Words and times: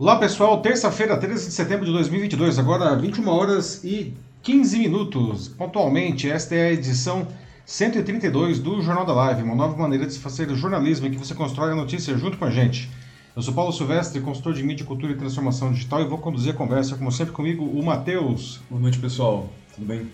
Olá 0.00 0.14
pessoal, 0.14 0.62
terça-feira, 0.62 1.16
13 1.16 1.46
de 1.46 1.52
setembro 1.52 1.84
de 1.84 1.90
2022, 1.90 2.56
agora 2.60 2.94
21 2.94 3.26
horas 3.26 3.82
e 3.82 4.14
15 4.44 4.78
minutos. 4.78 5.48
Pontualmente, 5.48 6.30
esta 6.30 6.54
é 6.54 6.68
a 6.68 6.72
edição 6.72 7.26
132 7.66 8.60
do 8.60 8.80
Jornal 8.80 9.04
da 9.04 9.12
Live, 9.12 9.42
uma 9.42 9.56
nova 9.56 9.76
maneira 9.76 10.06
de 10.06 10.12
se 10.12 10.20
fazer 10.20 10.48
jornalismo 10.54 11.08
em 11.08 11.10
que 11.10 11.16
você 11.16 11.34
constrói 11.34 11.72
a 11.72 11.74
notícia 11.74 12.16
junto 12.16 12.38
com 12.38 12.44
a 12.44 12.50
gente. 12.50 12.88
Eu 13.34 13.42
sou 13.42 13.52
Paulo 13.52 13.72
Silvestre, 13.72 14.20
consultor 14.20 14.54
de 14.54 14.62
mídia, 14.62 14.86
cultura 14.86 15.14
e 15.14 15.16
transformação 15.16 15.72
digital 15.72 16.00
e 16.00 16.06
vou 16.06 16.18
conduzir 16.18 16.54
a 16.54 16.56
conversa, 16.56 16.94
como 16.94 17.10
sempre, 17.10 17.32
comigo, 17.32 17.64
o 17.64 17.84
Matheus. 17.84 18.60
Boa 18.70 18.80
noite, 18.80 19.00
pessoal. 19.00 19.48
Tudo 19.74 19.84
bem? 19.84 20.06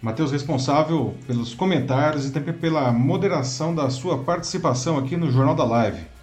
Matheus, 0.00 0.30
responsável 0.30 1.12
pelos 1.26 1.52
comentários 1.54 2.24
e 2.24 2.30
também 2.30 2.54
pela 2.54 2.92
moderação 2.92 3.74
da 3.74 3.90
sua 3.90 4.16
participação 4.18 4.96
aqui 4.96 5.16
no 5.16 5.28
Jornal 5.28 5.56
da 5.56 5.64
Live. 5.64 6.13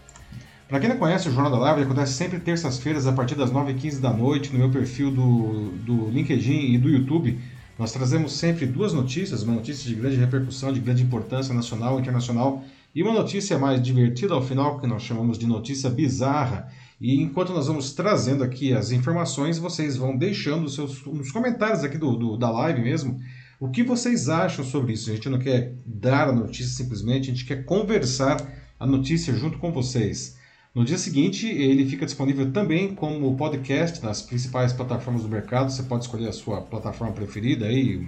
Para 0.72 0.80
quem 0.80 0.88
não 0.88 0.96
conhece, 0.96 1.28
o 1.28 1.34
Jornal 1.34 1.52
da 1.52 1.58
Live 1.58 1.82
acontece 1.82 2.14
sempre 2.14 2.40
terças-feiras 2.40 3.06
a 3.06 3.12
partir 3.12 3.36
das 3.36 3.52
9h15 3.52 4.00
da 4.00 4.14
noite 4.14 4.54
no 4.54 4.60
meu 4.60 4.70
perfil 4.70 5.12
do, 5.12 5.70
do 5.86 6.10
LinkedIn 6.10 6.72
e 6.74 6.78
do 6.78 6.88
YouTube. 6.88 7.38
Nós 7.78 7.92
trazemos 7.92 8.32
sempre 8.32 8.66
duas 8.66 8.94
notícias, 8.94 9.44
uma 9.44 9.56
notícia 9.56 9.90
de 9.90 9.94
grande 9.96 10.16
repercussão, 10.16 10.72
de 10.72 10.80
grande 10.80 11.04
importância 11.04 11.54
nacional 11.54 11.98
e 11.98 12.02
internacional, 12.02 12.64
e 12.96 13.04
uma 13.04 13.12
notícia 13.12 13.60
mais 13.60 13.82
divertida 13.82 14.34
ao 14.34 14.42
final, 14.42 14.80
que 14.80 14.88
nós 14.88 15.04
chamamos 15.04 15.38
de 15.38 15.46
notícia 15.46 15.90
bizarra. 15.90 16.72
E 17.02 17.22
enquanto 17.22 17.52
nós 17.52 17.68
vamos 17.68 17.92
trazendo 17.92 18.42
aqui 18.42 18.72
as 18.72 18.92
informações, 18.92 19.58
vocês 19.58 19.98
vão 19.98 20.16
deixando 20.16 20.68
os 20.68 20.76
seus, 20.76 21.06
nos 21.06 21.34
comentários 21.34 21.84
aqui 21.84 21.98
do, 21.98 22.16
do, 22.16 22.38
da 22.38 22.50
live 22.50 22.80
mesmo 22.82 23.20
o 23.60 23.68
que 23.68 23.84
vocês 23.84 24.30
acham 24.30 24.64
sobre 24.64 24.94
isso. 24.94 25.10
A 25.12 25.16
gente 25.16 25.28
não 25.28 25.38
quer 25.38 25.74
dar 25.86 26.30
a 26.30 26.32
notícia 26.32 26.72
simplesmente, 26.72 27.30
a 27.30 27.34
gente 27.34 27.44
quer 27.44 27.66
conversar 27.66 28.42
a 28.80 28.88
notícia 28.88 29.34
junto 29.36 29.58
com 29.58 29.70
vocês. 29.70 30.40
No 30.74 30.86
dia 30.86 30.98
seguinte, 30.98 31.48
ele 31.48 31.86
fica 31.86 32.06
disponível 32.06 32.50
também 32.50 32.96
como 32.96 33.36
podcast 33.36 34.02
nas 34.02 34.22
principais 34.22 34.72
plataformas 34.72 35.24
do 35.24 35.28
mercado. 35.28 35.70
Você 35.70 35.84
pode 35.84 36.06
escolher 36.06 36.30
a 36.30 36.32
sua 36.32 36.62
plataforma 36.62 37.14
preferida 37.14 37.66
aí, 37.66 38.08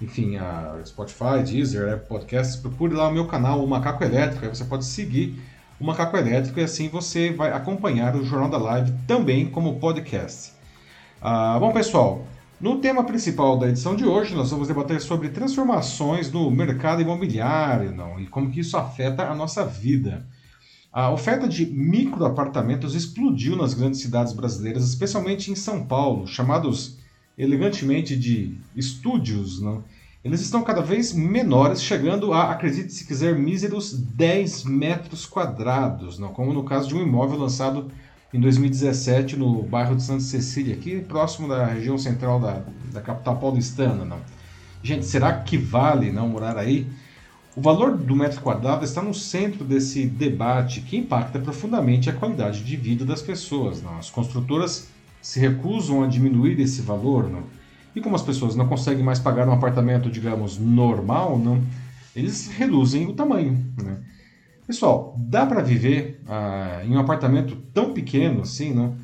enfim, 0.00 0.36
a 0.36 0.80
Spotify, 0.86 1.42
Deezer, 1.44 1.92
Apple 1.92 2.08
Podcasts. 2.08 2.56
Procure 2.56 2.94
lá 2.94 3.08
o 3.08 3.12
meu 3.12 3.26
canal, 3.26 3.62
o 3.62 3.68
Macaco 3.68 4.02
Elétrico. 4.02 4.46
Aí 4.46 4.48
você 4.48 4.64
pode 4.64 4.86
seguir 4.86 5.38
o 5.78 5.84
Macaco 5.84 6.16
Elétrico 6.16 6.58
e 6.58 6.62
assim 6.62 6.88
você 6.88 7.34
vai 7.34 7.52
acompanhar 7.52 8.16
o 8.16 8.24
Jornal 8.24 8.48
da 8.48 8.56
Live 8.56 8.94
também 9.06 9.50
como 9.50 9.78
podcast. 9.78 10.52
Ah, 11.20 11.58
bom, 11.60 11.70
pessoal, 11.70 12.26
no 12.58 12.78
tema 12.78 13.04
principal 13.04 13.58
da 13.58 13.68
edição 13.68 13.94
de 13.94 14.06
hoje, 14.06 14.34
nós 14.34 14.50
vamos 14.50 14.68
debater 14.68 15.02
sobre 15.02 15.28
transformações 15.28 16.32
no 16.32 16.50
mercado 16.50 17.02
imobiliário 17.02 17.92
não, 17.92 18.18
e 18.18 18.26
como 18.26 18.50
que 18.50 18.60
isso 18.60 18.78
afeta 18.78 19.24
a 19.24 19.34
nossa 19.34 19.66
vida. 19.66 20.26
A 20.92 21.08
oferta 21.10 21.46
de 21.46 21.66
microapartamentos 21.66 22.96
explodiu 22.96 23.54
nas 23.54 23.74
grandes 23.74 24.00
cidades 24.00 24.32
brasileiras, 24.32 24.88
especialmente 24.88 25.48
em 25.50 25.54
São 25.54 25.86
Paulo, 25.86 26.26
chamados 26.26 26.98
elegantemente 27.38 28.16
de 28.16 28.58
estúdios. 28.74 29.62
Eles 30.24 30.40
estão 30.40 30.64
cada 30.64 30.82
vez 30.82 31.12
menores, 31.12 31.80
chegando 31.80 32.32
a, 32.32 32.50
acredite 32.50 32.92
se 32.92 33.06
quiser, 33.06 33.38
míseros 33.38 33.92
10 33.92 34.64
metros 34.64 35.24
quadrados, 35.24 36.18
como 36.34 36.52
no 36.52 36.64
caso 36.64 36.88
de 36.88 36.96
um 36.96 37.02
imóvel 37.02 37.38
lançado 37.38 37.88
em 38.34 38.40
2017 38.40 39.36
no 39.36 39.62
bairro 39.62 39.94
de 39.94 40.02
Santa 40.02 40.20
Cecília, 40.20 40.74
aqui 40.74 41.00
próximo 41.00 41.46
da 41.46 41.66
região 41.66 41.96
central 41.98 42.40
da, 42.40 42.62
da 42.92 43.00
capital 43.00 43.36
paulistana. 43.38 44.18
Gente, 44.82 45.06
será 45.06 45.32
que 45.34 45.56
vale 45.56 46.10
não 46.10 46.28
morar 46.28 46.58
aí? 46.58 46.86
O 47.56 47.60
valor 47.60 47.96
do 47.96 48.14
metro 48.14 48.40
quadrado 48.40 48.84
está 48.84 49.02
no 49.02 49.12
centro 49.12 49.64
desse 49.64 50.06
debate 50.06 50.80
que 50.82 50.96
impacta 50.96 51.38
profundamente 51.38 52.08
a 52.08 52.12
qualidade 52.12 52.62
de 52.62 52.76
vida 52.76 53.04
das 53.04 53.22
pessoas. 53.22 53.82
Não? 53.82 53.98
As 53.98 54.08
construtoras 54.08 54.88
se 55.20 55.40
recusam 55.40 56.02
a 56.02 56.06
diminuir 56.06 56.58
esse 56.60 56.80
valor, 56.80 57.28
não? 57.28 57.42
e 57.94 58.00
como 58.00 58.14
as 58.14 58.22
pessoas 58.22 58.54
não 58.54 58.68
conseguem 58.68 59.04
mais 59.04 59.18
pagar 59.18 59.48
um 59.48 59.52
apartamento, 59.52 60.10
digamos, 60.10 60.58
normal, 60.58 61.38
não? 61.38 61.60
eles 62.14 62.48
reduzem 62.48 63.06
o 63.08 63.14
tamanho. 63.14 63.64
Né? 63.82 63.98
Pessoal, 64.66 65.16
dá 65.18 65.44
para 65.44 65.60
viver 65.62 66.22
ah, 66.28 66.82
em 66.84 66.94
um 66.94 67.00
apartamento 67.00 67.56
tão 67.74 67.92
pequeno 67.92 68.42
assim, 68.42 68.72
não? 68.72 68.96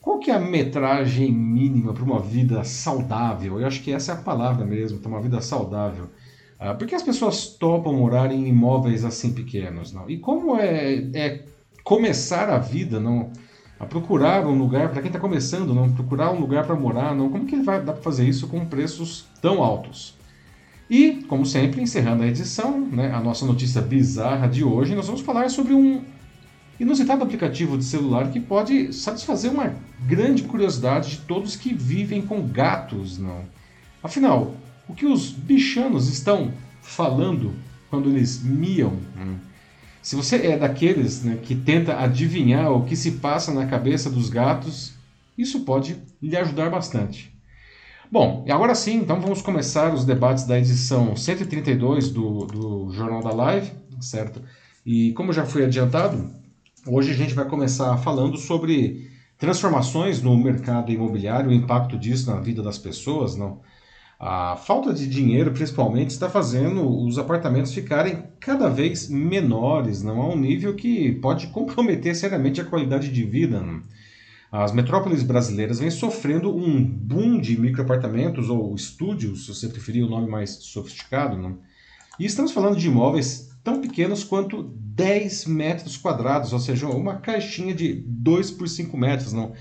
Qual 0.00 0.20
que 0.20 0.30
é 0.30 0.34
a 0.34 0.40
metragem 0.40 1.30
mínima 1.32 1.92
para 1.92 2.04
uma 2.04 2.20
vida 2.20 2.62
saudável? 2.64 3.60
Eu 3.60 3.66
acho 3.66 3.82
que 3.82 3.92
essa 3.92 4.12
é 4.12 4.14
a 4.14 4.18
palavra 4.18 4.64
mesmo, 4.64 5.00
para 5.00 5.10
uma 5.10 5.20
vida 5.20 5.40
saudável. 5.40 6.08
Ah, 6.58 6.74
por 6.74 6.86
que 6.86 6.94
as 6.94 7.02
pessoas 7.02 7.46
topam 7.46 7.92
morar 7.92 8.32
em 8.32 8.48
imóveis 8.48 9.04
assim 9.04 9.32
pequenos? 9.32 9.92
Não? 9.92 10.10
E 10.10 10.18
como 10.18 10.56
é, 10.56 10.94
é 11.14 11.44
começar 11.84 12.50
a 12.50 12.58
vida, 12.58 12.98
não? 12.98 13.30
A 13.78 13.86
procurar 13.86 14.44
um 14.44 14.58
lugar, 14.58 14.90
para 14.90 15.00
quem 15.00 15.08
está 15.08 15.20
começando, 15.20 15.72
não? 15.72 15.92
Procurar 15.92 16.32
um 16.32 16.40
lugar 16.40 16.66
para 16.66 16.74
morar, 16.74 17.14
não? 17.14 17.30
Como 17.30 17.46
que 17.46 17.56
vai 17.62 17.80
dar 17.80 17.92
para 17.92 18.02
fazer 18.02 18.28
isso 18.28 18.48
com 18.48 18.66
preços 18.66 19.26
tão 19.40 19.62
altos? 19.62 20.18
E, 20.90 21.24
como 21.28 21.46
sempre, 21.46 21.80
encerrando 21.80 22.24
a 22.24 22.26
edição, 22.26 22.80
né, 22.80 23.12
a 23.12 23.20
nossa 23.20 23.44
notícia 23.44 23.80
bizarra 23.80 24.48
de 24.48 24.64
hoje, 24.64 24.94
nós 24.94 25.06
vamos 25.06 25.20
falar 25.20 25.48
sobre 25.50 25.74
um 25.74 26.02
inusitado 26.80 27.22
aplicativo 27.22 27.76
de 27.76 27.84
celular 27.84 28.30
que 28.30 28.40
pode 28.40 28.92
satisfazer 28.92 29.50
uma 29.50 29.74
grande 30.06 30.44
curiosidade 30.44 31.10
de 31.10 31.18
todos 31.18 31.56
que 31.56 31.74
vivem 31.74 32.22
com 32.22 32.46
gatos, 32.46 33.18
não? 33.18 33.42
Afinal, 34.02 34.54
o 34.88 34.94
que 34.94 35.06
os 35.06 35.30
bichanos 35.30 36.08
estão 36.08 36.52
falando 36.80 37.54
quando 37.90 38.08
eles 38.08 38.42
miam. 38.42 38.96
Né? 39.14 39.36
Se 40.02 40.16
você 40.16 40.36
é 40.46 40.56
daqueles 40.56 41.22
né, 41.22 41.38
que 41.42 41.54
tenta 41.54 41.98
adivinhar 41.98 42.72
o 42.72 42.84
que 42.84 42.96
se 42.96 43.12
passa 43.12 43.52
na 43.52 43.66
cabeça 43.66 44.08
dos 44.08 44.28
gatos, 44.28 44.94
isso 45.36 45.60
pode 45.60 45.96
lhe 46.22 46.36
ajudar 46.36 46.70
bastante. 46.70 47.32
Bom, 48.10 48.42
e 48.46 48.50
agora 48.50 48.74
sim, 48.74 48.96
então 48.96 49.20
vamos 49.20 49.42
começar 49.42 49.92
os 49.92 50.04
debates 50.04 50.44
da 50.44 50.58
edição 50.58 51.14
132 51.14 52.08
do, 52.08 52.46
do 52.46 52.90
Jornal 52.90 53.22
da 53.22 53.30
Live, 53.30 53.70
certo? 54.00 54.40
E 54.84 55.12
como 55.12 55.30
já 55.30 55.44
foi 55.44 55.66
adiantado, 55.66 56.30
hoje 56.86 57.10
a 57.10 57.14
gente 57.14 57.34
vai 57.34 57.44
começar 57.44 57.98
falando 57.98 58.38
sobre 58.38 59.10
transformações 59.36 60.22
no 60.22 60.34
mercado 60.38 60.90
imobiliário, 60.90 61.50
o 61.50 61.52
impacto 61.52 61.98
disso 61.98 62.30
na 62.30 62.40
vida 62.40 62.62
das 62.62 62.78
pessoas, 62.78 63.36
não? 63.36 63.60
A 64.20 64.56
falta 64.56 64.92
de 64.92 65.06
dinheiro, 65.06 65.52
principalmente, 65.52 66.10
está 66.10 66.28
fazendo 66.28 66.88
os 67.04 67.18
apartamentos 67.18 67.72
ficarem 67.72 68.24
cada 68.40 68.68
vez 68.68 69.08
menores, 69.08 70.02
não 70.02 70.20
a 70.20 70.28
um 70.28 70.36
nível 70.36 70.74
que 70.74 71.12
pode 71.12 71.46
comprometer 71.54 72.16
seriamente 72.16 72.60
a 72.60 72.64
qualidade 72.64 73.10
de 73.10 73.22
vida. 73.22 73.60
Não? 73.60 73.80
As 74.50 74.72
metrópoles 74.72 75.22
brasileiras 75.22 75.78
vêm 75.78 75.90
sofrendo 75.90 76.52
um 76.52 76.82
boom 76.82 77.38
de 77.38 77.60
microapartamentos 77.60 78.50
ou 78.50 78.74
estúdios, 78.74 79.44
se 79.44 79.54
você 79.54 79.68
preferir 79.68 80.04
o 80.04 80.10
nome 80.10 80.28
mais 80.28 80.50
sofisticado. 80.50 81.36
Não? 81.36 81.58
E 82.18 82.24
estamos 82.24 82.50
falando 82.50 82.76
de 82.76 82.88
imóveis 82.88 83.50
tão 83.62 83.80
pequenos 83.80 84.24
quanto 84.24 84.64
10 84.64 85.46
metros 85.46 85.96
quadrados, 85.96 86.52
ou 86.52 86.58
seja, 86.58 86.88
uma 86.88 87.18
caixinha 87.18 87.72
de 87.72 88.02
2 88.04 88.50
por 88.52 88.68
5 88.68 88.96
metros. 88.96 89.32
Não? 89.32 89.52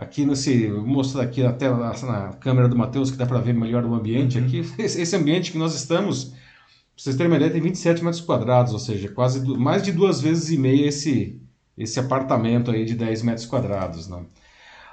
Aqui 0.00 0.24
nesse 0.24 0.68
vou 0.68 0.86
mostrar 0.86 1.22
aqui 1.22 1.42
na, 1.42 1.52
na 1.52 2.32
câmera 2.32 2.66
do 2.66 2.76
Matheus 2.76 3.10
que 3.10 3.18
dá 3.18 3.26
para 3.26 3.38
ver 3.38 3.52
melhor 3.52 3.84
o 3.84 3.94
ambiente. 3.94 4.38
Uhum. 4.38 4.46
aqui 4.46 4.64
esse 4.78 5.14
ambiente 5.14 5.52
que 5.52 5.58
nós 5.58 5.74
estamos 5.74 6.24
para 6.24 7.04
vocês 7.04 7.16
terem 7.16 7.30
uma 7.30 7.36
ideia 7.36 7.52
tem 7.52 7.60
27 7.60 8.02
metros 8.02 8.22
quadrados 8.22 8.72
ou 8.72 8.78
seja 8.78 9.08
quase 9.10 9.46
mais 9.58 9.82
de 9.82 9.92
duas 9.92 10.20
vezes 10.20 10.50
e 10.50 10.56
meia 10.56 10.88
esse 10.88 11.38
esse 11.76 12.00
apartamento 12.00 12.70
aí 12.70 12.84
de 12.84 12.94
10 12.94 13.22
metros 13.22 13.46
quadrados 13.46 14.08
né? 14.08 14.22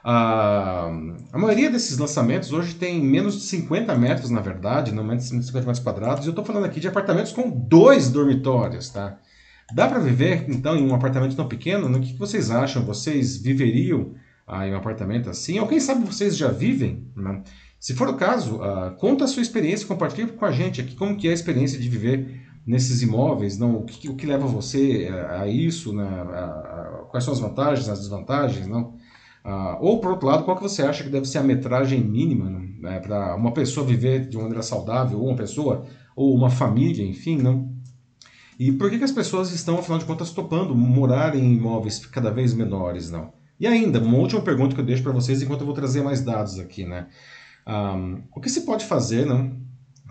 a, 0.03 0.89
a 1.33 1.37
maioria 1.37 1.69
desses 1.69 1.97
lançamentos 1.97 2.51
hoje 2.51 2.75
tem 2.75 3.01
menos 3.01 3.35
de 3.35 3.41
50 3.43 3.95
metros 3.95 4.29
na 4.29 4.41
verdade 4.41 4.93
não 4.93 5.05
menos 5.05 5.29
de 5.29 5.45
50 5.45 5.65
metros 5.65 5.79
quadrados. 5.79 6.25
E 6.25 6.27
eu 6.27 6.31
estou 6.31 6.43
falando 6.43 6.65
aqui 6.65 6.81
de 6.81 6.87
apartamentos 6.87 7.31
com 7.31 7.49
dois 7.49 8.09
dormitórios 8.09 8.89
tá? 8.89 9.17
Dá 9.73 9.87
para 9.87 9.99
viver 9.99 10.45
então 10.49 10.77
em 10.77 10.89
um 10.89 10.95
apartamento 10.95 11.35
tão 11.35 11.47
pequeno? 11.47 11.89
No 11.89 11.99
que 11.99 12.17
vocês 12.17 12.51
acham? 12.51 12.85
Vocês 12.85 13.35
viveriam 13.35 14.15
em 14.49 14.73
um 14.73 14.77
apartamento 14.77 15.29
assim, 15.29 15.59
ou 15.59 15.67
quem 15.67 15.79
sabe 15.79 16.05
vocês 16.05 16.37
já 16.37 16.49
vivem, 16.49 17.11
né? 17.15 17.43
Se 17.79 17.93
for 17.93 18.07
o 18.07 18.15
caso, 18.15 18.61
ah, 18.63 18.95
conta 18.97 19.25
a 19.25 19.27
sua 19.27 19.41
experiência, 19.41 19.87
compartilhe 19.87 20.31
com 20.31 20.45
a 20.45 20.51
gente 20.51 20.81
aqui 20.81 20.95
como 20.95 21.15
que 21.15 21.27
é 21.27 21.31
a 21.31 21.33
experiência 21.33 21.79
de 21.79 21.87
viver 21.87 22.41
nesses 22.65 23.01
imóveis, 23.01 23.57
não, 23.57 23.77
o, 23.77 23.85
que, 23.85 24.09
o 24.09 24.15
que 24.15 24.25
leva 24.25 24.47
você 24.47 25.09
a, 25.11 25.41
a 25.41 25.47
isso, 25.47 25.93
né? 25.93 26.03
A, 26.03 26.43
a, 26.43 27.05
quais 27.09 27.23
são 27.23 27.33
as 27.33 27.39
vantagens, 27.39 27.87
as 27.87 27.99
desvantagens, 27.99 28.67
não? 28.67 28.95
Ah, 29.43 29.77
ou, 29.79 30.01
por 30.01 30.11
outro 30.11 30.27
lado, 30.27 30.43
qual 30.43 30.57
que 30.57 30.63
você 30.63 30.81
acha 30.81 31.03
que 31.03 31.09
deve 31.09 31.25
ser 31.25 31.37
a 31.37 31.43
metragem 31.43 32.03
mínima 32.03 32.49
né? 32.79 32.99
para 32.99 33.35
uma 33.35 33.53
pessoa 33.53 33.85
viver 33.85 34.27
de 34.27 34.35
uma 34.35 34.43
maneira 34.43 34.63
saudável, 34.63 35.19
ou 35.19 35.27
uma 35.27 35.37
pessoa, 35.37 35.85
ou 36.15 36.35
uma 36.35 36.49
família, 36.49 37.05
enfim, 37.05 37.37
não? 37.37 37.73
E 38.59 38.71
por 38.71 38.89
que, 38.89 38.97
que 38.97 39.03
as 39.03 39.11
pessoas 39.11 39.51
estão, 39.53 39.77
afinal 39.79 39.99
de 39.99 40.05
contas, 40.05 40.31
topando 40.31 40.75
morar 40.75 41.35
em 41.35 41.53
imóveis 41.53 42.05
cada 42.07 42.31
vez 42.31 42.53
menores, 42.53 43.11
não? 43.11 43.36
E 43.59 43.65
ainda, 43.65 43.99
uma 43.99 44.17
última 44.17 44.41
pergunta 44.41 44.75
que 44.75 44.81
eu 44.81 44.85
deixo 44.85 45.03
para 45.03 45.11
vocês 45.11 45.41
enquanto 45.41 45.61
eu 45.61 45.65
vou 45.65 45.75
trazer 45.75 46.03
mais 46.03 46.21
dados 46.21 46.59
aqui, 46.59 46.85
né? 46.85 47.07
Um, 47.67 48.21
o 48.35 48.39
que 48.39 48.49
se 48.49 48.61
pode 48.61 48.85
fazer, 48.85 49.25
não, 49.25 49.57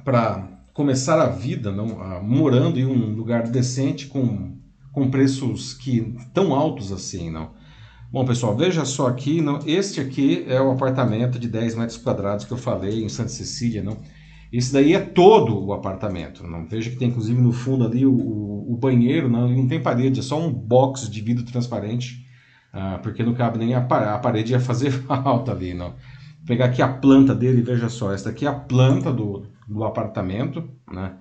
para 0.04 0.48
começar 0.74 1.20
a 1.20 1.28
vida, 1.28 1.72
não, 1.72 2.22
morando 2.22 2.78
em 2.78 2.84
um 2.84 3.14
lugar 3.14 3.48
decente 3.48 4.06
com, 4.06 4.58
com 4.92 5.10
preços 5.10 5.72
que 5.74 6.14
tão 6.34 6.54
altos 6.54 6.92
assim, 6.92 7.30
não? 7.30 7.52
Bom, 8.12 8.24
pessoal, 8.24 8.56
veja 8.56 8.84
só 8.84 9.08
aqui, 9.08 9.40
não, 9.40 9.58
este 9.66 10.00
aqui 10.00 10.44
é 10.48 10.60
o 10.60 10.70
apartamento 10.70 11.38
de 11.38 11.48
10 11.48 11.76
metros 11.76 11.98
quadrados 11.98 12.44
que 12.44 12.52
eu 12.52 12.56
falei 12.56 13.04
em 13.04 13.08
Santa 13.08 13.30
Cecília, 13.30 13.82
não? 13.82 13.98
Esse 14.52 14.72
daí 14.72 14.94
é 14.94 15.00
todo 15.00 15.58
o 15.64 15.72
apartamento. 15.72 16.46
Não? 16.46 16.66
Veja 16.66 16.90
que 16.90 16.96
tem 16.96 17.08
inclusive 17.08 17.40
no 17.40 17.52
fundo 17.52 17.84
ali 17.84 18.06
o, 18.06 18.12
o, 18.12 18.72
o 18.72 18.76
banheiro, 18.76 19.28
não, 19.28 19.48
não 19.48 19.66
tem 19.66 19.82
parede, 19.82 20.20
é 20.20 20.22
só 20.22 20.40
um 20.40 20.52
box 20.52 21.10
de 21.10 21.20
vidro 21.20 21.44
transparente, 21.44 22.25
ah, 22.72 22.98
porque 23.02 23.22
não 23.22 23.34
cabe 23.34 23.58
nem 23.58 23.74
a, 23.74 23.78
a 23.78 24.18
parede 24.18 24.52
ia 24.52 24.60
fazer 24.60 24.90
falta 25.06 25.52
ali. 25.52 25.74
Não. 25.74 25.90
Vou 25.90 26.46
pegar 26.46 26.66
aqui 26.66 26.82
a 26.82 26.88
planta 26.88 27.34
dele, 27.34 27.62
veja 27.62 27.88
só, 27.88 28.12
essa 28.12 28.30
aqui 28.30 28.46
é 28.46 28.48
a 28.48 28.54
planta 28.54 29.12
do, 29.12 29.46
do 29.66 29.84
apartamento, 29.84 30.68
né? 30.90 31.12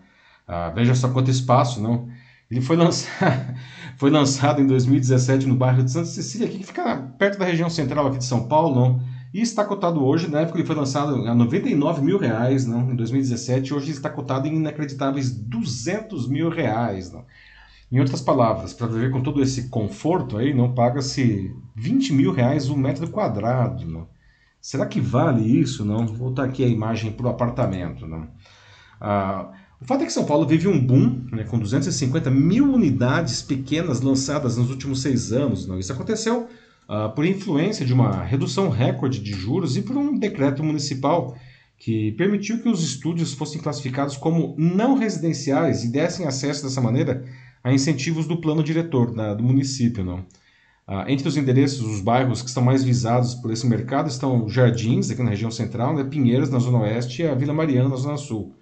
Ah, 0.47 0.69
veja 0.69 0.93
só 0.93 1.09
quanto 1.09 1.31
espaço, 1.31 1.81
não? 1.81 2.07
Ele 2.49 2.61
foi 2.61 2.75
lançado, 2.75 3.55
foi 3.97 4.11
lançado 4.11 4.61
em 4.61 4.67
2017 4.67 5.47
no 5.47 5.55
bairro 5.55 5.83
de 5.83 5.91
Santa 5.91 6.05
Cecília, 6.05 6.47
aqui, 6.47 6.59
que 6.59 6.65
fica 6.65 6.97
perto 7.17 7.39
da 7.39 7.45
região 7.45 7.69
central 7.69 8.07
aqui 8.07 8.19
de 8.19 8.25
São 8.25 8.47
Paulo, 8.47 8.75
não? 8.75 9.15
E 9.35 9.41
está 9.41 9.65
cotado 9.65 10.01
hoje, 10.01 10.29
na 10.29 10.39
época 10.41 10.59
ele 10.59 10.65
foi 10.65 10.77
lançado 10.77 11.27
a 11.27 11.35
99 11.35 12.01
mil 12.01 12.17
reais, 12.17 12.65
não? 12.65 12.89
em 12.89 12.95
2017, 12.95 13.73
hoje 13.73 13.91
está 13.91 14.09
cotado 14.09 14.47
em 14.47 14.55
inacreditáveis 14.55 15.29
200 15.29 16.29
mil 16.29 16.49
reais. 16.49 17.11
Não? 17.11 17.25
Em 17.95 17.99
outras 17.99 18.19
palavras, 18.19 18.73
para 18.73 18.87
viver 18.87 19.09
com 19.09 19.21
todo 19.21 19.41
esse 19.41 19.69
conforto 19.69 20.37
aí, 20.37 20.53
não 20.53 20.73
paga-se 20.73 21.55
20 21.77 22.11
mil 22.11 22.33
reais 22.33 22.69
um 22.69 22.75
metro 22.75 23.09
quadrado. 23.09 23.85
Não? 23.85 24.05
Será 24.59 24.85
que 24.85 24.99
vale 24.99 25.41
isso? 25.61 25.85
Não? 25.85 26.05
Vou 26.05 26.17
voltar 26.17 26.43
aqui 26.43 26.61
a 26.61 26.67
imagem 26.67 27.13
para 27.13 27.27
o 27.27 27.29
apartamento. 27.29 28.05
Não? 28.05 28.27
Ah, 28.99 29.49
o 29.79 29.85
fato 29.85 30.01
é 30.01 30.05
que 30.07 30.11
São 30.11 30.25
Paulo 30.25 30.45
vive 30.45 30.67
um 30.67 30.77
boom, 30.77 31.25
né, 31.31 31.45
com 31.45 31.57
250 31.57 32.29
mil 32.29 32.69
unidades 32.69 33.41
pequenas 33.41 34.01
lançadas 34.01 34.57
nos 34.57 34.69
últimos 34.69 35.01
seis 35.01 35.31
anos. 35.31 35.65
Isso 35.79 35.93
aconteceu 35.93 36.49
uh, 36.89 37.15
por 37.15 37.25
influência 37.25 37.85
de 37.85 37.93
uma 37.93 38.21
redução 38.23 38.67
recorde 38.67 39.21
de 39.21 39.31
juros 39.31 39.77
e 39.77 39.81
por 39.81 39.95
um 39.95 40.19
decreto 40.19 40.61
municipal 40.61 41.33
que 41.77 42.11
permitiu 42.13 42.61
que 42.61 42.67
os 42.67 42.83
estúdios 42.83 43.33
fossem 43.33 43.61
classificados 43.61 44.17
como 44.17 44.53
não 44.57 44.97
residenciais 44.97 45.85
e 45.85 45.91
dessem 45.93 46.27
acesso 46.27 46.63
dessa 46.63 46.81
maneira 46.81 47.23
a 47.65 47.73
incentivos 47.73 48.27
do 48.27 48.37
plano 48.37 48.61
diretor 48.61 49.11
da, 49.11 49.33
do 49.33 49.43
município. 49.43 50.05
Não? 50.05 50.19
Uh, 50.87 51.09
entre 51.09 51.27
os 51.27 51.35
endereços, 51.35 51.81
os 51.81 51.99
bairros 51.99 52.43
que 52.43 52.47
estão 52.47 52.61
mais 52.61 52.83
visados 52.83 53.33
por 53.33 53.51
esse 53.51 53.65
mercado 53.65 54.07
estão 54.07 54.47
Jardins, 54.47 55.09
aqui 55.09 55.23
na 55.23 55.31
região 55.31 55.49
central, 55.49 55.95
né, 55.95 56.03
Pinheiros, 56.03 56.51
na 56.51 56.59
zona 56.59 56.81
oeste, 56.81 57.23
e 57.23 57.27
a 57.27 57.33
Vila 57.33 57.55
Mariana, 57.55 57.89
na 57.89 57.95
zona 57.95 58.17
sul. 58.17 58.53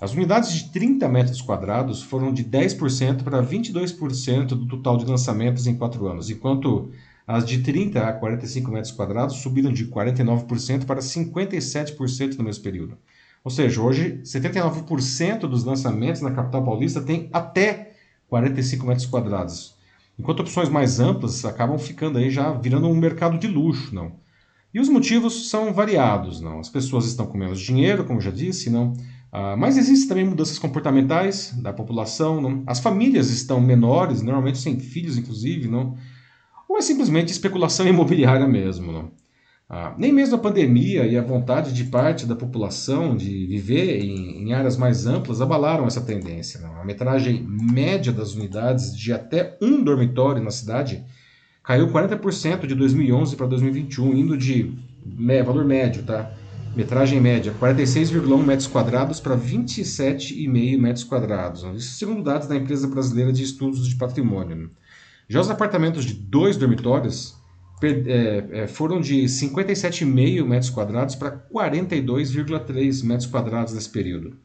As 0.00 0.12
unidades 0.12 0.52
de 0.52 0.72
30 0.72 1.08
metros 1.08 1.40
quadrados 1.40 2.02
foram 2.02 2.32
de 2.32 2.42
10% 2.42 3.22
para 3.22 3.40
22% 3.40 4.46
do 4.48 4.66
total 4.66 4.96
de 4.96 5.04
lançamentos 5.04 5.68
em 5.68 5.76
quatro 5.76 6.08
anos, 6.08 6.28
enquanto 6.28 6.90
as 7.24 7.44
de 7.44 7.58
30 7.58 8.08
a 8.08 8.12
45 8.12 8.72
metros 8.72 8.92
quadrados 8.92 9.36
subiram 9.36 9.72
de 9.72 9.86
49% 9.86 10.84
para 10.84 10.98
57% 10.98 12.36
no 12.38 12.42
mesmo 12.42 12.64
período. 12.64 12.98
Ou 13.44 13.52
seja, 13.52 13.80
hoje 13.80 14.20
79% 14.24 15.42
dos 15.42 15.62
lançamentos 15.62 16.20
na 16.20 16.32
capital 16.32 16.64
paulista 16.64 17.00
tem 17.00 17.30
até 17.32 17.91
45 18.32 18.86
metros 18.86 19.04
quadrados. 19.04 19.74
Enquanto 20.18 20.40
opções 20.40 20.70
mais 20.70 20.98
amplas 20.98 21.44
acabam 21.44 21.76
ficando 21.78 22.16
aí 22.16 22.30
já 22.30 22.50
virando 22.52 22.88
um 22.88 22.94
mercado 22.94 23.36
de 23.36 23.46
luxo, 23.46 23.94
não. 23.94 24.12
E 24.72 24.80
os 24.80 24.88
motivos 24.88 25.50
são 25.50 25.70
variados, 25.74 26.40
não. 26.40 26.58
As 26.58 26.70
pessoas 26.70 27.04
estão 27.04 27.26
com 27.26 27.36
menos 27.36 27.60
dinheiro, 27.60 28.06
como 28.06 28.22
já 28.22 28.30
disse, 28.30 28.70
não. 28.70 28.94
Ah, 29.30 29.54
mas 29.54 29.76
existem 29.76 30.08
também 30.08 30.24
mudanças 30.24 30.58
comportamentais 30.58 31.52
da 31.60 31.74
população, 31.74 32.40
não. 32.40 32.62
As 32.66 32.80
famílias 32.80 33.28
estão 33.28 33.60
menores, 33.60 34.22
normalmente 34.22 34.56
sem 34.56 34.80
filhos, 34.80 35.18
inclusive, 35.18 35.68
não 35.68 35.98
ou 36.66 36.78
é 36.78 36.80
simplesmente 36.80 37.30
especulação 37.30 37.86
imobiliária 37.88 38.48
mesmo. 38.48 38.92
Não? 38.92 39.10
Ah, 39.74 39.94
nem 39.96 40.12
mesmo 40.12 40.36
a 40.36 40.38
pandemia 40.38 41.06
e 41.06 41.16
a 41.16 41.22
vontade 41.22 41.72
de 41.72 41.84
parte 41.84 42.26
da 42.26 42.36
população 42.36 43.16
de 43.16 43.46
viver 43.46 44.04
em, 44.04 44.42
em 44.42 44.52
áreas 44.52 44.76
mais 44.76 45.06
amplas 45.06 45.40
abalaram 45.40 45.86
essa 45.86 46.02
tendência. 46.02 46.60
Não? 46.60 46.78
A 46.78 46.84
metragem 46.84 47.42
média 47.42 48.12
das 48.12 48.34
unidades 48.34 48.94
de 48.94 49.14
até 49.14 49.56
um 49.62 49.82
dormitório 49.82 50.44
na 50.44 50.50
cidade 50.50 51.02
caiu 51.62 51.88
40% 51.88 52.66
de 52.66 52.74
2011 52.74 53.34
para 53.34 53.46
2021, 53.46 54.14
indo 54.14 54.36
de 54.36 54.76
me, 55.06 55.42
valor 55.42 55.64
médio, 55.64 56.02
tá? 56.02 56.34
metragem 56.76 57.18
média, 57.18 57.54
46,1 57.58 58.44
metros 58.44 58.66
quadrados 58.66 59.20
para 59.20 59.38
27,5 59.38 60.78
metros 60.78 61.04
quadrados. 61.04 61.64
Isso 61.74 61.96
segundo 61.96 62.22
dados 62.22 62.46
da 62.46 62.56
empresa 62.56 62.86
brasileira 62.86 63.32
de 63.32 63.42
estudos 63.42 63.88
de 63.88 63.94
patrimônio. 63.96 64.70
Já 65.30 65.40
os 65.40 65.48
apartamentos 65.48 66.04
de 66.04 66.12
dois 66.12 66.58
dormitórios 66.58 67.40
é, 67.86 68.62
é, 68.62 68.66
foram 68.66 69.00
de 69.00 69.24
57,5 69.24 70.44
metros 70.46 70.70
quadrados 70.70 71.14
para 71.14 71.30
42,3 71.52 73.04
metros 73.04 73.26
quadrados 73.26 73.72
nesse 73.72 73.90
período. 73.90 74.36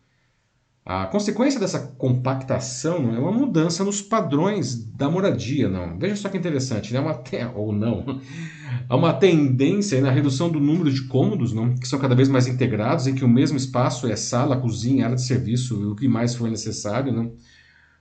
A 0.89 1.05
consequência 1.05 1.59
dessa 1.59 1.79
compactação 1.97 3.13
é 3.13 3.19
uma 3.19 3.31
mudança 3.31 3.83
nos 3.83 4.01
padrões 4.01 4.73
da 4.73 5.09
moradia, 5.09 5.67
não. 5.67 5.99
Veja 5.99 6.15
só 6.15 6.29
que 6.29 6.37
interessante, 6.37 6.93
né? 6.93 6.99
Uma 7.01 7.21
ou 7.55 7.73
não, 7.73 8.21
há 8.87 8.95
uma 8.95 9.11
tendência 9.11 9.99
na 9.99 10.09
redução 10.09 10.49
do 10.49 10.61
número 10.61 10.89
de 10.89 11.03
cômodos, 11.03 11.51
não, 11.51 11.75
que 11.75 11.85
são 11.85 11.99
cada 11.99 12.15
vez 12.15 12.29
mais 12.29 12.47
integrados, 12.47 13.05
em 13.05 13.13
que 13.13 13.25
o 13.25 13.27
mesmo 13.27 13.57
espaço 13.57 14.07
é 14.07 14.15
sala, 14.15 14.61
cozinha, 14.61 15.03
área 15.03 15.17
de 15.17 15.23
serviço, 15.23 15.91
o 15.91 15.93
que 15.93 16.07
mais 16.07 16.33
for 16.35 16.49
necessário, 16.49 17.11
não. 17.11 17.33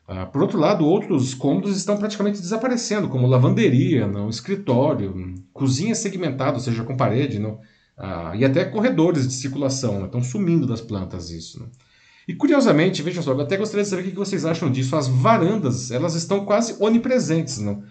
Ah, 0.08 0.24
por 0.24 0.40
outro 0.42 0.58
lado, 0.58 0.86
outros 0.86 1.34
cômodos 1.34 1.76
estão 1.76 1.96
praticamente 1.96 2.40
desaparecendo, 2.40 3.08
como 3.08 3.26
lavanderia, 3.26 4.06
não, 4.06 4.28
escritório, 4.28 5.34
cozinha 5.52 5.94
segmentada, 5.96 6.54
ou 6.54 6.60
seja, 6.60 6.84
com 6.84 6.96
parede, 6.96 7.40
não, 7.40 7.58
ah, 7.96 8.32
e 8.36 8.44
até 8.44 8.64
corredores 8.64 9.26
de 9.26 9.34
circulação, 9.34 10.04
estão 10.04 10.22
sumindo 10.22 10.66
das 10.66 10.80
plantas 10.80 11.30
isso. 11.30 11.58
Não. 11.58 11.68
E 12.28 12.34
curiosamente, 12.34 13.02
veja 13.02 13.22
só, 13.22 13.32
eu 13.32 13.40
até 13.40 13.56
gostaria 13.56 13.82
de 13.82 13.88
saber 13.88 14.02
o 14.02 14.04
que 14.04 14.16
vocês 14.16 14.44
acham 14.44 14.70
disso. 14.70 14.96
As 14.96 15.08
varandas, 15.08 15.90
elas 15.90 16.14
estão 16.14 16.44
quase 16.44 16.76
onipresentes, 16.80 17.58
não? 17.58 17.82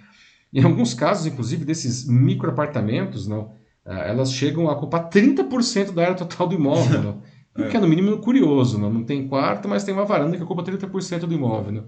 Em 0.54 0.64
alguns 0.64 0.94
casos, 0.94 1.26
inclusive, 1.26 1.66
desses 1.66 2.08
microapartamentos, 2.08 3.28
não, 3.28 3.52
ah, 3.86 4.00
elas 4.00 4.32
chegam 4.32 4.70
a 4.70 4.74
ocupar 4.74 5.10
30% 5.10 5.92
da 5.92 6.04
área 6.04 6.16
total 6.16 6.48
do 6.48 6.56
imóvel, 6.56 7.04
não? 7.04 7.22
O 7.58 7.70
que 7.70 7.78
é, 7.78 7.80
no 7.80 7.88
mínimo, 7.88 8.18
curioso. 8.18 8.78
Não, 8.78 8.92
não 8.92 9.04
tem 9.04 9.28
quarto, 9.28 9.68
mas 9.68 9.84
tem 9.84 9.94
uma 9.94 10.06
varanda 10.06 10.36
que 10.36 10.44
ocupa 10.44 10.64
30% 10.64 11.20
do 11.20 11.34
imóvel. 11.34 11.72
Não? 11.72 11.84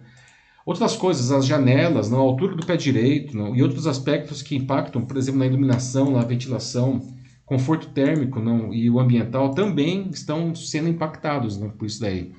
Outras 0.65 0.95
coisas, 0.95 1.31
as 1.31 1.45
janelas, 1.45 2.09
não, 2.09 2.19
a 2.19 2.21
altura 2.21 2.55
do 2.55 2.65
pé 2.65 2.75
direito 2.75 3.35
não, 3.37 3.55
e 3.55 3.63
outros 3.63 3.87
aspectos 3.87 4.41
que 4.41 4.55
impactam, 4.55 5.01
por 5.01 5.15
exemplo, 5.15 5.39
na 5.39 5.45
iluminação, 5.45 6.11
na 6.11 6.21
ventilação, 6.21 7.01
conforto 7.45 7.87
térmico 7.87 8.41
não, 8.41 8.73
e 8.73 8.89
o 8.89 8.99
ambiental 8.99 9.51
também 9.51 10.09
estão 10.11 10.53
sendo 10.53 10.89
impactados 10.89 11.57
não, 11.57 11.69
por 11.69 11.85
isso 11.85 12.01
daí. 12.01 12.33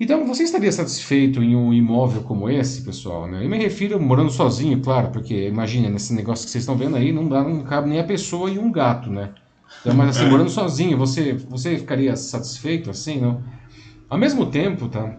Então, 0.00 0.26
você 0.26 0.44
estaria 0.44 0.72
satisfeito 0.72 1.42
em 1.42 1.54
um 1.54 1.74
imóvel 1.74 2.22
como 2.22 2.48
esse, 2.48 2.80
pessoal? 2.82 3.26
Né? 3.26 3.44
Eu 3.44 3.50
me 3.50 3.58
refiro 3.58 4.00
morando 4.00 4.30
sozinho, 4.30 4.80
claro, 4.80 5.10
porque 5.10 5.46
imagina, 5.46 5.90
nesse 5.90 6.14
negócio 6.14 6.46
que 6.46 6.50
vocês 6.50 6.62
estão 6.62 6.74
vendo 6.74 6.96
aí, 6.96 7.12
não, 7.12 7.28
dá, 7.28 7.44
não 7.44 7.62
cabe 7.64 7.90
nem 7.90 8.00
a 8.00 8.04
pessoa 8.04 8.50
e 8.50 8.58
um 8.58 8.72
gato, 8.72 9.10
né? 9.10 9.34
Então, 9.80 9.94
mas 9.94 10.16
assim, 10.16 10.28
morando 10.28 10.50
sozinho, 10.50 10.98
você, 10.98 11.32
você 11.32 11.78
ficaria 11.78 12.14
satisfeito 12.16 12.90
assim, 12.90 13.20
não? 13.20 13.42
Ao 14.08 14.18
mesmo 14.18 14.46
tempo, 14.46 14.88
tá? 14.88 15.16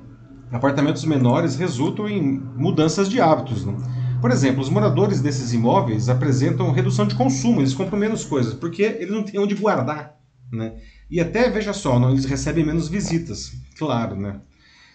Apartamentos 0.51 1.03
menores 1.05 1.55
resultam 1.55 2.07
em 2.09 2.39
mudanças 2.55 3.09
de 3.09 3.21
hábitos, 3.21 3.65
não? 3.65 3.77
Por 4.21 4.29
exemplo, 4.29 4.61
os 4.61 4.69
moradores 4.69 5.21
desses 5.21 5.53
imóveis 5.53 6.09
apresentam 6.09 6.71
redução 6.71 7.07
de 7.07 7.15
consumo, 7.15 7.61
eles 7.61 7.73
compram 7.73 7.97
menos 7.97 8.23
coisas, 8.23 8.53
porque 8.53 8.83
eles 8.83 9.09
não 9.09 9.23
têm 9.23 9.39
onde 9.39 9.55
guardar, 9.55 10.13
né? 10.51 10.75
E 11.09 11.19
até, 11.19 11.49
veja 11.49 11.73
só, 11.73 11.99
não, 11.99 12.11
eles 12.11 12.25
recebem 12.25 12.63
menos 12.63 12.87
visitas, 12.87 13.51
claro, 13.77 14.15
né? 14.15 14.41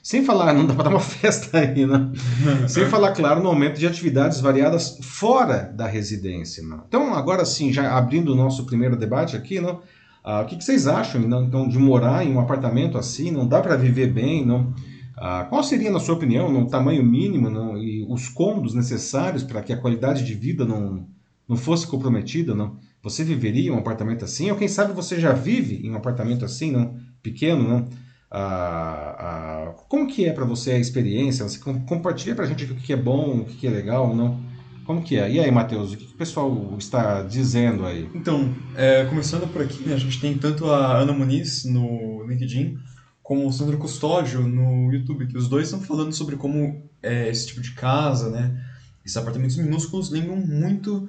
Sem 0.06 0.24
falar, 0.24 0.54
não 0.54 0.64
dá 0.64 0.72
para 0.72 0.84
dar 0.84 0.90
uma 0.90 1.00
festa 1.02 1.58
aí, 1.58 1.84
né? 1.84 2.12
Sem 2.68 2.86
falar, 2.86 3.10
claro, 3.10 3.42
no 3.42 3.48
aumento 3.48 3.76
de 3.76 3.88
atividades 3.88 4.38
variadas 4.38 4.98
fora 5.02 5.64
da 5.74 5.84
residência. 5.88 6.62
Né? 6.62 6.78
Então, 6.86 7.12
agora 7.12 7.44
sim, 7.44 7.72
já 7.72 7.92
abrindo 7.98 8.32
o 8.32 8.36
nosso 8.36 8.64
primeiro 8.66 8.96
debate 8.96 9.34
aqui, 9.34 9.60
né? 9.60 9.76
Ah, 10.22 10.42
o 10.42 10.46
que, 10.46 10.54
que, 10.54 10.62
vocês 10.62 10.86
acham 10.86 11.20
então, 11.22 11.68
de 11.68 11.76
morar 11.76 12.24
em 12.24 12.32
um 12.32 12.38
apartamento 12.38 12.96
assim? 12.96 13.32
Não 13.32 13.48
dá 13.48 13.60
para 13.60 13.74
viver 13.74 14.06
bem? 14.12 14.46
Não? 14.46 14.72
Ah, 15.16 15.44
qual 15.50 15.64
seria, 15.64 15.90
na 15.90 15.98
sua 15.98 16.14
opinião, 16.14 16.56
o 16.56 16.68
tamanho 16.68 17.02
mínimo 17.02 17.50
não? 17.50 17.76
e 17.76 18.06
os 18.08 18.28
cômodos 18.28 18.74
necessários 18.74 19.42
para 19.42 19.60
que 19.60 19.72
a 19.72 19.76
qualidade 19.76 20.24
de 20.24 20.34
vida 20.34 20.64
não, 20.64 21.04
não 21.48 21.56
fosse 21.56 21.84
comprometida? 21.84 22.54
Não? 22.54 22.76
Você 23.02 23.24
viveria 23.24 23.70
em 23.70 23.72
um 23.72 23.78
apartamento 23.78 24.24
assim? 24.24 24.52
Ou 24.52 24.56
quem 24.56 24.68
sabe 24.68 24.92
você 24.92 25.18
já 25.18 25.32
vive 25.32 25.84
em 25.84 25.90
um 25.90 25.96
apartamento 25.96 26.44
assim, 26.44 26.70
não? 26.70 26.94
pequeno? 27.20 27.68
Não? 27.68 28.05
Ah, 28.30 29.16
ah, 29.18 29.74
como 29.88 30.06
que 30.06 30.24
é 30.24 30.32
para 30.32 30.44
você 30.44 30.72
a 30.72 30.78
experiência? 30.78 31.48
Você 31.48 31.58
compartilha 31.58 32.34
para 32.34 32.44
a 32.44 32.48
gente 32.48 32.64
o 32.64 32.74
que 32.74 32.92
é 32.92 32.96
bom, 32.96 33.38
o 33.38 33.44
que 33.44 33.66
é 33.66 33.70
legal, 33.70 34.14
não? 34.14 34.40
Como 34.84 35.02
que 35.02 35.16
é? 35.18 35.30
E 35.30 35.40
aí, 35.40 35.50
Matheus, 35.50 35.92
o 35.92 35.96
que, 35.96 36.04
que 36.04 36.14
o 36.14 36.16
pessoal 36.16 36.74
está 36.78 37.22
dizendo 37.22 37.84
aí? 37.84 38.08
Então, 38.14 38.54
é, 38.76 39.04
começando 39.04 39.50
por 39.52 39.62
aqui, 39.62 39.92
a 39.92 39.96
gente 39.96 40.20
tem 40.20 40.38
tanto 40.38 40.70
a 40.70 40.98
Ana 40.98 41.12
Muniz 41.12 41.64
no 41.64 42.24
LinkedIn, 42.24 42.78
como 43.22 43.48
o 43.48 43.52
Sandro 43.52 43.78
Custódio 43.78 44.46
no 44.46 44.92
YouTube, 44.92 45.26
que 45.26 45.36
os 45.36 45.48
dois 45.48 45.66
estão 45.66 45.80
falando 45.80 46.12
sobre 46.12 46.36
como 46.36 46.88
é, 47.02 47.28
esse 47.28 47.48
tipo 47.48 47.60
de 47.60 47.72
casa, 47.72 48.30
né, 48.30 48.64
esses 49.04 49.16
apartamentos 49.16 49.56
minúsculos 49.56 50.10
lembram 50.10 50.36
muito 50.36 51.08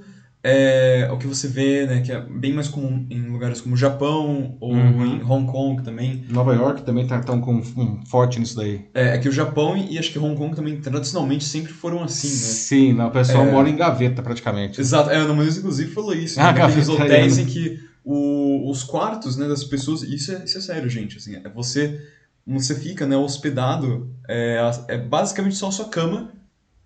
é 0.50 1.10
o 1.12 1.18
que 1.18 1.27
você 1.27 1.48
vê, 1.48 1.86
né, 1.86 2.01
que 2.01 2.12
é 2.12 2.20
bem 2.22 2.54
mais 2.54 2.68
comum 2.70 3.06
em 3.10 3.27
lugares 3.30 3.60
como 3.60 3.75
Japão 3.75 4.58
ou 4.62 4.74
Uhum. 4.74 5.06
em 5.18 5.24
Hong 5.24 5.46
Kong 5.51 5.84
também. 5.84 6.24
Nova 6.30 6.54
York 6.56 6.84
também 6.84 7.06
tá 7.06 7.20
tão 7.20 7.42
com 7.42 7.56
um 7.56 8.06
forte 8.06 8.39
nisso 8.39 8.56
daí. 8.56 8.86
É, 8.94 9.16
é 9.16 9.18
que 9.18 9.27
o 9.27 9.32
Japão 9.32 9.75
e 9.75 9.98
acho 10.00 10.12
que 10.12 10.18
Hong 10.20 10.36
Kong 10.38 10.56
também 10.56 10.80
tradicionalmente 10.80 11.44
sempre 11.44 11.74
foram 11.74 12.04
assim, 12.04 12.27
né? 12.30 12.34
Sim, 12.34 12.94
não, 12.94 13.08
o 13.08 13.12
pessoal 13.12 13.46
É. 13.46 13.51
mora 13.51 13.70
em 13.70 13.75
gaveta 13.75 14.22
praticamente. 14.22 14.80
Exato, 14.80 15.10
é, 15.10 15.18
Ana 15.18 15.34
Muniz 15.34 15.58
inclusive 15.58 15.92
falou 15.92 16.13
isso, 16.13 16.39
Ah, 16.39 16.54
né, 16.54 16.60
naqueles 16.62 16.88
gaveta, 16.88 17.04
hotéis 17.04 17.38
é. 17.38 17.42
em 17.42 17.46
que 17.46 17.80
o- 18.06 18.70
os 18.72 18.84
quartos, 18.84 19.36
né, 19.36 19.48
das 19.48 19.63
pessoas, 19.66 20.01
isso 20.04 20.32
é, 20.32 20.44
isso 20.46 20.58
é 20.58 20.62
sério, 20.62 20.89
gente, 20.89 21.18
assim, 21.18 21.36
é 21.36 21.50
você, 21.50 22.00
você 22.46 22.74
fica, 22.74 23.06
né, 23.06 23.18
hospedado, 23.18 24.10
é, 24.30 24.60
é 24.88 24.98
basicamente 24.98 25.56
só 25.56 25.68
a 25.68 25.72
sua 25.72 25.89
cama, 25.89 26.32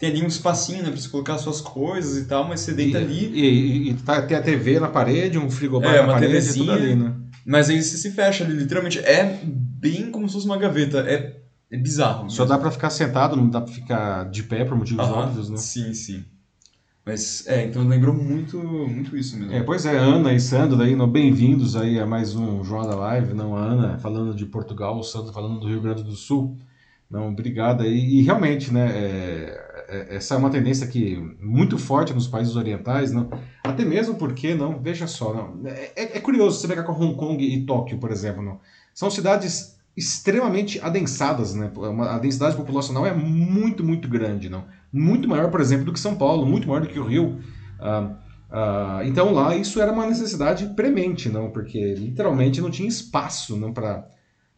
tem 0.01 0.09
ali 0.09 0.23
um 0.23 0.27
espacinho, 0.27 0.81
né, 0.81 0.89
pra 0.89 0.99
você 0.99 1.07
colocar 1.07 1.35
as 1.35 1.41
suas 1.41 1.61
coisas 1.61 2.17
e 2.23 2.25
tal, 2.25 2.47
mas 2.47 2.61
você 2.61 2.73
deita 2.73 2.99
e, 2.99 3.03
ali, 3.03 3.25
E, 3.27 3.45
e, 3.45 3.89
e 3.91 3.93
tá, 3.93 4.19
tem 4.23 4.35
a 4.35 4.41
TV 4.41 4.79
na 4.79 4.87
parede, 4.87 5.37
um 5.37 5.47
frigobar 5.49 5.93
É, 5.93 6.01
na 6.01 6.07
parede, 6.13 6.33
TVzinha. 6.37 6.65
tudo 6.65 6.71
ali, 6.71 6.95
né? 6.95 7.13
mas 7.45 7.69
aí 7.69 7.79
você 7.81 7.97
se 7.97 8.09
fecha 8.11 8.43
ali, 8.43 8.53
literalmente, 8.55 8.97
é 8.97 9.39
bem 9.43 10.09
como 10.09 10.27
se 10.27 10.33
fosse 10.33 10.47
uma 10.47 10.57
gaveta, 10.57 11.01
é, 11.07 11.37
é 11.69 11.77
bizarro. 11.77 12.27
Só 12.31 12.41
mesmo. 12.43 12.47
dá 12.47 12.57
pra 12.57 12.71
ficar 12.71 12.89
sentado, 12.89 13.35
não 13.35 13.47
dá 13.47 13.61
pra 13.61 13.71
ficar 13.71 14.25
de 14.31 14.41
pé 14.41 14.65
por 14.65 14.75
motivos 14.75 15.05
Aham, 15.05 15.27
óbvios, 15.27 15.49
né? 15.51 15.57
Sim, 15.57 15.93
sim. 15.93 16.23
Mas, 17.05 17.45
é, 17.47 17.65
então 17.65 17.87
lembrou 17.87 18.13
muito, 18.13 18.57
muito 18.59 19.15
isso 19.15 19.37
mesmo. 19.37 19.53
É, 19.53 19.61
pois 19.61 19.85
é, 19.85 19.95
Ana 19.97 20.33
e 20.33 20.39
Sandro 20.39 20.81
aí, 20.81 20.95
no- 20.95 21.05
bem-vindos 21.07 21.75
aí 21.75 21.99
a 21.99 22.05
mais 22.07 22.35
um 22.35 22.63
Jornal 22.63 22.89
da 22.89 22.95
Live, 22.95 23.33
não, 23.35 23.55
a 23.55 23.61
Ana 23.63 23.97
falando 23.99 24.35
de 24.35 24.45
Portugal, 24.47 24.97
o 24.99 25.03
Sandro 25.03 25.31
falando 25.33 25.59
do 25.59 25.67
Rio 25.67 25.81
Grande 25.81 26.03
do 26.03 26.15
Sul, 26.15 26.57
não, 27.09 27.29
obrigado 27.29 27.81
aí, 27.83 28.19
e 28.19 28.21
realmente, 28.21 28.71
né, 28.71 28.87
é- 28.93 29.70
essa 30.09 30.35
é 30.35 30.37
uma 30.37 30.49
tendência 30.49 30.87
que 30.87 31.17
muito 31.41 31.77
forte 31.77 32.13
nos 32.13 32.27
países 32.27 32.55
orientais, 32.55 33.11
não, 33.11 33.29
até 33.63 33.83
mesmo 33.83 34.15
porque, 34.15 34.55
não, 34.55 34.79
veja 34.79 35.07
só, 35.07 35.33
não, 35.33 35.67
é, 35.69 35.91
é- 35.95 36.17
é 36.17 36.19
curioso 36.19 36.59
você 36.59 36.67
pegar 36.67 36.83
com 36.83 36.93
Hong 36.93 37.15
Kong 37.15 37.43
e 37.43 37.65
Tóquio, 37.65 37.97
por 37.99 38.11
exemplo, 38.11 38.41
não, 38.41 38.59
são 38.93 39.09
cidades 39.09 39.77
extremamente 39.95 40.79
adensadas, 40.79 41.53
né, 41.53 41.69
uma- 41.75 42.15
a 42.15 42.19
densidade 42.19 42.55
populacional 42.55 43.05
é 43.05 43.13
muito, 43.13 43.83
muito 43.83 44.07
grande, 44.07 44.49
não, 44.49 44.65
muito 44.91 45.27
maior, 45.27 45.49
por 45.51 45.59
exemplo, 45.61 45.85
do 45.85 45.93
que 45.93 45.99
São 45.99 46.15
Paulo, 46.15 46.45
muito 46.45 46.67
maior 46.67 46.81
do 46.81 46.87
que 46.87 46.99
o 46.99 47.05
Rio, 47.05 47.39
ah, 47.79 48.11
ah, 48.49 49.01
então 49.05 49.33
lá 49.33 49.55
isso 49.55 49.81
era 49.81 49.91
uma 49.91 50.05
necessidade 50.05 50.65
premente, 50.75 51.29
não, 51.29 51.49
porque 51.51 51.93
literalmente 51.95 52.61
não 52.61 52.69
tinha 52.71 52.87
espaço 52.87 53.57
não 53.57 53.73
para 53.73 54.07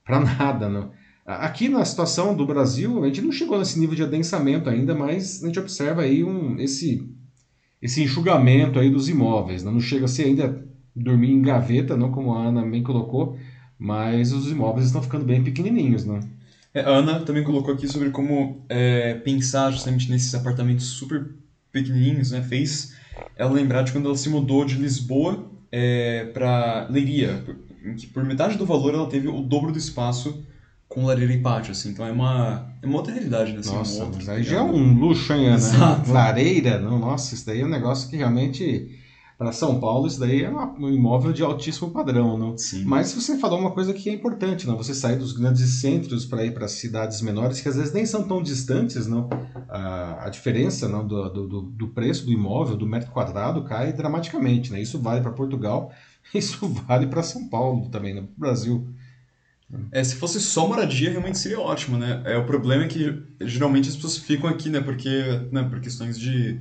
para 0.06 0.20
nada, 0.38 0.68
não. 0.68 0.92
Aqui 1.26 1.70
na 1.70 1.86
situação 1.86 2.36
do 2.36 2.46
Brasil 2.46 3.02
a 3.04 3.08
gente 3.08 3.22
não 3.22 3.32
chegou 3.32 3.58
nesse 3.58 3.80
nível 3.80 3.96
de 3.96 4.04
adensamento 4.04 4.70
ainda, 4.70 4.94
mas 4.94 5.42
a 5.42 5.48
gente 5.48 5.60
observa 5.60 6.02
aí 6.02 6.24
um 6.24 6.60
esse 6.60 7.10
esse 7.82 8.02
enxugamento 8.02 8.80
aí 8.80 8.90
dos 8.90 9.10
imóveis, 9.10 9.62
não, 9.62 9.74
não 9.74 9.80
chega 9.82 10.06
a 10.06 10.08
ser 10.08 10.24
ainda 10.24 10.66
dormir 10.96 11.32
em 11.32 11.42
gaveta, 11.42 11.98
não 11.98 12.12
como 12.12 12.34
a 12.34 12.48
Ana 12.48 12.66
bem 12.66 12.82
colocou, 12.82 13.38
mas 13.78 14.32
os 14.32 14.50
imóveis 14.50 14.86
estão 14.86 15.02
ficando 15.02 15.26
bem 15.26 15.44
pequenininhos, 15.44 16.06
não. 16.06 16.20
É, 16.74 16.82
a 16.82 16.90
Ana 16.90 17.20
também 17.20 17.44
colocou 17.44 17.74
aqui 17.74 17.88
sobre 17.88 18.10
como 18.10 18.64
é, 18.70 19.16
pensar 19.16 19.72
justamente 19.72 20.10
nesses 20.10 20.34
apartamentos 20.34 20.86
super 20.86 21.30
pequenininhos, 21.72 22.32
né? 22.32 22.42
Fez 22.42 22.96
ela 23.36 23.52
lembrar 23.52 23.82
de 23.82 23.92
quando 23.92 24.06
ela 24.06 24.16
se 24.16 24.30
mudou 24.30 24.64
de 24.64 24.76
Lisboa 24.76 25.46
é, 25.72 26.26
para 26.34 26.88
Leiria, 26.90 27.44
em 27.84 27.96
que 27.96 28.08
por 28.08 28.24
metade 28.24 28.58
do 28.58 28.66
valor 28.66 28.94
ela 28.94 29.10
teve 29.10 29.28
o 29.28 29.42
dobro 29.42 29.72
do 29.72 29.78
espaço 29.78 30.42
com 30.94 31.06
lareira 31.06 31.34
e 31.34 31.42
pátio, 31.42 31.72
assim. 31.72 31.90
Então 31.90 32.06
é 32.06 32.12
uma, 32.12 32.68
é 32.80 32.86
uma 32.86 32.98
outra 32.98 33.12
realidade, 33.12 33.52
né? 33.52 33.60
Assim, 33.60 33.74
Nossa, 33.74 34.04
um 34.04 34.06
outro 34.06 34.20
mas 34.20 34.30
aí 34.30 34.44
já 34.44 34.58
é 34.58 34.62
um 34.62 34.94
luxo, 35.00 35.34
hein, 35.34 35.48
Ana? 35.48 35.56
Exato. 35.56 36.12
Lareira, 36.12 36.80
não, 36.80 37.00
nossa, 37.00 37.34
isso 37.34 37.44
daí 37.48 37.62
é 37.62 37.66
um 37.66 37.70
negócio 37.70 38.08
que 38.08 38.16
realmente, 38.16 38.90
para 39.36 39.52
São 39.52 39.80
Paulo, 39.80 40.06
isso 40.06 40.20
daí 40.20 40.44
é 40.44 40.52
um 40.52 40.88
imóvel 40.90 41.34
de 41.34 41.42
altíssimo 41.42 41.90
padrão, 41.90 42.38
não? 42.38 42.56
Sim. 42.56 42.84
Mas 42.86 43.12
você 43.12 43.40
falou 43.40 43.60
uma 43.60 43.72
coisa 43.72 43.92
que 43.92 44.08
é 44.08 44.14
importante, 44.14 44.68
não? 44.68 44.78
Você 44.78 44.94
sair 44.94 45.16
dos 45.18 45.34
grandes 45.34 45.68
centros 45.82 46.28
para 46.28 46.46
ir 46.46 46.54
para 46.54 46.68
cidades 46.68 47.22
menores, 47.22 47.60
que 47.60 47.68
às 47.70 47.76
vezes 47.76 47.92
nem 47.92 48.06
são 48.06 48.28
tão 48.28 48.44
distantes, 48.44 49.08
não? 49.08 49.28
A, 49.68 50.28
a 50.28 50.30
diferença 50.30 50.88
não, 50.88 51.04
do, 51.08 51.28
do, 51.30 51.62
do- 51.64 51.88
preço 51.88 52.24
do 52.24 52.32
imóvel, 52.32 52.78
do 52.78 52.86
metro 52.86 53.10
quadrado, 53.12 53.64
cai 53.64 53.92
dramaticamente, 53.94 54.72
né? 54.72 54.80
Isso 54.80 55.02
vale 55.02 55.22
para 55.22 55.32
Portugal, 55.32 55.92
isso 56.36 56.68
vale 56.68 57.08
para 57.08 57.24
São 57.24 57.50
Paulo 57.50 57.90
também, 57.90 58.14
né? 58.14 58.22
Pro 58.22 58.32
Brasil. 58.38 58.88
É, 59.92 60.04
se 60.04 60.16
fosse 60.16 60.40
só 60.40 60.68
moradia, 60.68 61.10
realmente 61.12 61.38
seria 61.38 61.60
ótimo, 61.60 61.98
né? 61.98 62.22
É, 62.26 62.38
o 62.38 62.46
problema 62.46 62.84
é 62.84 62.88
que 62.88 63.22
geralmente 63.42 63.90
as 63.90 63.96
pessoas 63.96 64.18
ficam 64.18 64.50
aqui, 64.50 64.70
né? 64.70 64.80
Porque, 64.82 65.10
né, 65.52 65.64
por 65.64 65.80
questões 65.80 66.18
de 66.20 66.60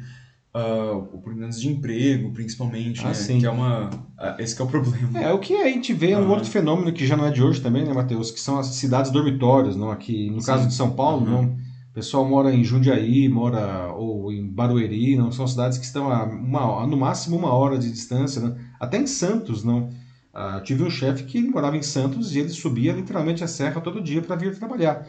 ah, 0.55 0.93
oportunidades 0.93 1.61
de 1.61 1.69
emprego, 1.69 2.31
principalmente, 2.33 3.01
Ah, 3.01 3.09
né? 3.09 3.15
sim. 3.15 3.39
Que 3.39 3.47
é 3.47 3.51
uma... 3.51 3.89
ah, 4.19 4.37
esse 4.39 4.55
que 4.55 4.61
é 4.61 4.65
o 4.65 4.69
problema. 4.69 5.21
É, 5.21 5.33
o 5.33 5.39
que 5.39 5.55
a 5.55 5.65
gente 5.69 5.93
vê 5.95 6.11
é 6.11 6.19
um 6.19 6.23
Aham. 6.23 6.31
outro 6.33 6.51
fenômeno 6.51 6.93
que 6.93 7.07
já 7.07 7.17
não 7.17 7.27
é 7.27 7.31
de 7.31 7.43
hoje 7.43 7.61
também, 7.61 7.85
né, 7.85 7.93
Matheus? 7.93 8.31
Que 8.31 8.41
são 8.41 8.59
as 8.59 8.67
cidades 8.67 9.11
dormitórios, 9.11 9.77
não? 9.77 9.91
Aqui, 9.91 10.31
no 10.31 10.41
Sim. 10.41 10.47
caso 10.47 10.69
de 10.69 10.75
São 10.75 10.91
Paulo, 10.91 11.27
Aham. 11.27 11.31
não? 11.31 11.45
O 11.45 11.95
pessoal 11.95 12.27
mora 12.27 12.55
em 12.55 12.65
Jundiaí, 12.65 13.29
mora 13.29 13.93
ou 13.93 14.33
em 14.33 14.47
Barueri, 14.49 15.17
não? 15.17 15.31
São 15.31 15.47
cidades 15.47 15.77
que 15.79 15.85
estão 15.85 16.11
a, 16.11 16.25
uma, 16.25 16.83
a 16.83 16.87
no 16.87 16.97
máximo 16.97 17.37
uma 17.37 17.53
hora 17.53 17.79
de 17.79 17.91
distância, 17.91 18.41
né? 18.41 18.55
Até 18.81 18.99
em 18.99 19.07
Santos, 19.07 19.63
não? 19.63 19.91
Ah, 20.33 20.61
tive 20.65 20.83
um 20.83 20.91
chefe 20.91 21.25
que 21.25 21.41
morava 21.43 21.77
em 21.77 21.83
Santos 21.83 22.35
e 22.35 22.39
ele 22.41 22.49
subia 22.51 22.93
literalmente 22.93 23.45
a 23.45 23.47
serra 23.49 23.81
todo 23.81 24.03
dia 24.03 24.23
para 24.23 24.37
vir 24.37 24.57
trabalhar. 24.59 25.07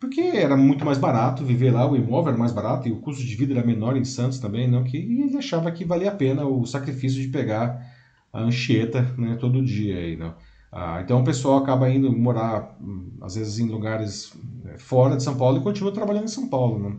Porque 0.00 0.20
era 0.20 0.56
muito 0.56 0.84
mais 0.84 0.98
barato 0.98 1.44
viver 1.44 1.70
lá, 1.72 1.88
o 1.88 1.96
imóvel 1.96 2.30
era 2.30 2.38
mais 2.38 2.52
barato 2.52 2.88
e 2.88 2.92
o 2.92 3.00
custo 3.00 3.24
de 3.24 3.34
vida 3.36 3.54
era 3.54 3.64
menor 3.66 3.96
em 3.96 4.04
Santos 4.04 4.38
também, 4.38 4.68
não? 4.68 4.82
Que 4.84 4.98
e 4.98 5.22
ele 5.22 5.36
achava 5.38 5.70
que 5.70 5.84
valia 5.84 6.10
a 6.10 6.14
pena 6.14 6.44
o 6.46 6.66
sacrifício 6.66 7.20
de 7.20 7.28
pegar 7.28 7.86
a 8.32 8.40
Anchieta, 8.42 9.02
né, 9.18 9.36
todo 9.36 9.64
dia 9.64 9.96
aí, 9.96 10.16
não? 10.16 10.34
Ah, 10.72 11.00
então 11.02 11.20
o 11.20 11.24
pessoal 11.24 11.58
acaba 11.58 11.88
indo 11.90 12.10
morar, 12.12 12.76
hum, 12.80 13.12
às 13.20 13.34
vezes, 13.36 13.58
em 13.58 13.68
lugares 13.68 14.32
eh, 14.66 14.78
fora 14.78 15.16
de 15.16 15.22
São 15.22 15.36
Paulo 15.36 15.58
e 15.58 15.62
continua 15.62 15.92
trabalhando 15.92 16.24
em 16.24 16.28
São 16.28 16.48
Paulo, 16.48 16.78
né? 16.90 16.96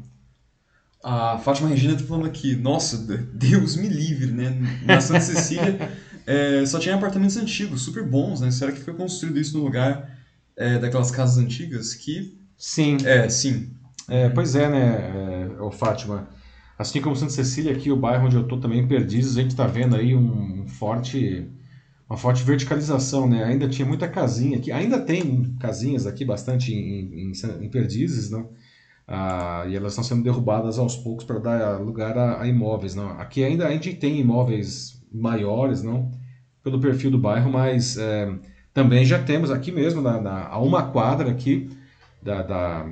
A 1.04 1.38
Fátima 1.38 1.68
Regina 1.68 1.98
tá 1.98 2.04
falando 2.04 2.28
aqui, 2.28 2.56
nossa, 2.56 2.98
de- 2.98 3.18
Deus 3.34 3.76
me 3.76 3.90
livre, 3.90 4.32
né? 4.32 4.50
Na 4.86 5.02
Santa 5.02 5.20
Cecília 5.20 5.90
é, 6.26 6.66
só 6.66 6.80
tinha 6.80 6.96
apartamentos 6.96 7.38
antigos, 7.38 7.84
super 7.84 8.08
bons, 8.08 8.42
né? 8.42 8.52
Será 8.52 8.72
que 8.72 8.80
foi 8.80 8.94
construído 8.94 9.40
isso 9.40 9.58
no 9.58 9.64
lugar 9.64 10.18
é, 10.58 10.80
daquelas 10.80 11.12
casas 11.12 11.38
antigas? 11.38 11.94
Que, 11.96 12.38
Sim, 12.58 12.98
é, 13.06 13.28
sim. 13.30 13.72
é, 14.10 14.30
pois 14.30 14.56
é, 14.56 14.70
né, 14.70 15.48
é, 15.58 15.62
ô 15.62 15.72
Fátima? 15.72 16.30
Assim 16.78 17.02
como 17.02 17.16
Santa 17.16 17.32
Cecília, 17.32 17.74
aqui 17.74 17.92
o 17.92 17.98
bairro 17.98 18.26
onde 18.26 18.36
eu 18.36 18.48
tô 18.48 18.58
também, 18.60 18.80
em 18.80 18.88
Perdizes, 18.88 19.38
a 19.38 19.42
gente 19.42 19.56
tá 19.56 19.68
vendo 19.68 19.96
aí 19.96 20.16
um 20.16 20.68
forte, 20.68 21.50
uma 22.10 22.18
forte 22.18 22.44
verticalização, 22.44 23.30
né? 23.30 23.44
Ainda 23.44 23.70
tinha 23.70 23.88
muita 23.88 24.08
casinha 24.08 24.58
aqui, 24.58 24.72
ainda 24.72 25.00
tem 25.02 25.56
casinhas 25.60 26.08
aqui 26.08 26.26
bastante 26.26 26.74
em, 26.74 27.32
em, 27.32 27.34
em 27.66 27.70
Perdizes, 27.70 28.30
não? 28.30 28.50
Ah, 29.08 29.66
e 29.68 29.76
elas 29.76 29.94
estão 29.94 30.04
sendo 30.04 30.24
derrubadas 30.24 30.80
aos 30.80 30.96
poucos 30.98 31.26
para 31.26 31.40
dar 31.40 31.82
lugar 31.82 32.18
a, 32.18 32.42
a 32.42 32.48
imóveis, 32.48 32.96
não? 32.96 33.10
Aqui 33.20 33.44
ainda 33.44 33.68
a 33.68 33.72
gente 33.72 33.94
tem 33.96 34.20
imóveis 34.20 35.03
maiores, 35.14 35.84
não? 35.84 36.12
Pelo 36.64 36.80
perfil 36.80 37.12
do 37.12 37.18
bairro, 37.18 37.52
mas 37.52 37.98
é, 37.98 38.34
também 38.74 39.06
já 39.06 39.22
temos 39.22 39.52
aqui 39.52 39.72
mesmo, 39.72 40.02
na, 40.02 40.20
na- 40.20 40.48
a 40.48 40.60
uma 40.60 40.84
quadra 40.92 41.30
aqui 41.32 41.70
da, 42.22 42.42
da- 42.42 42.86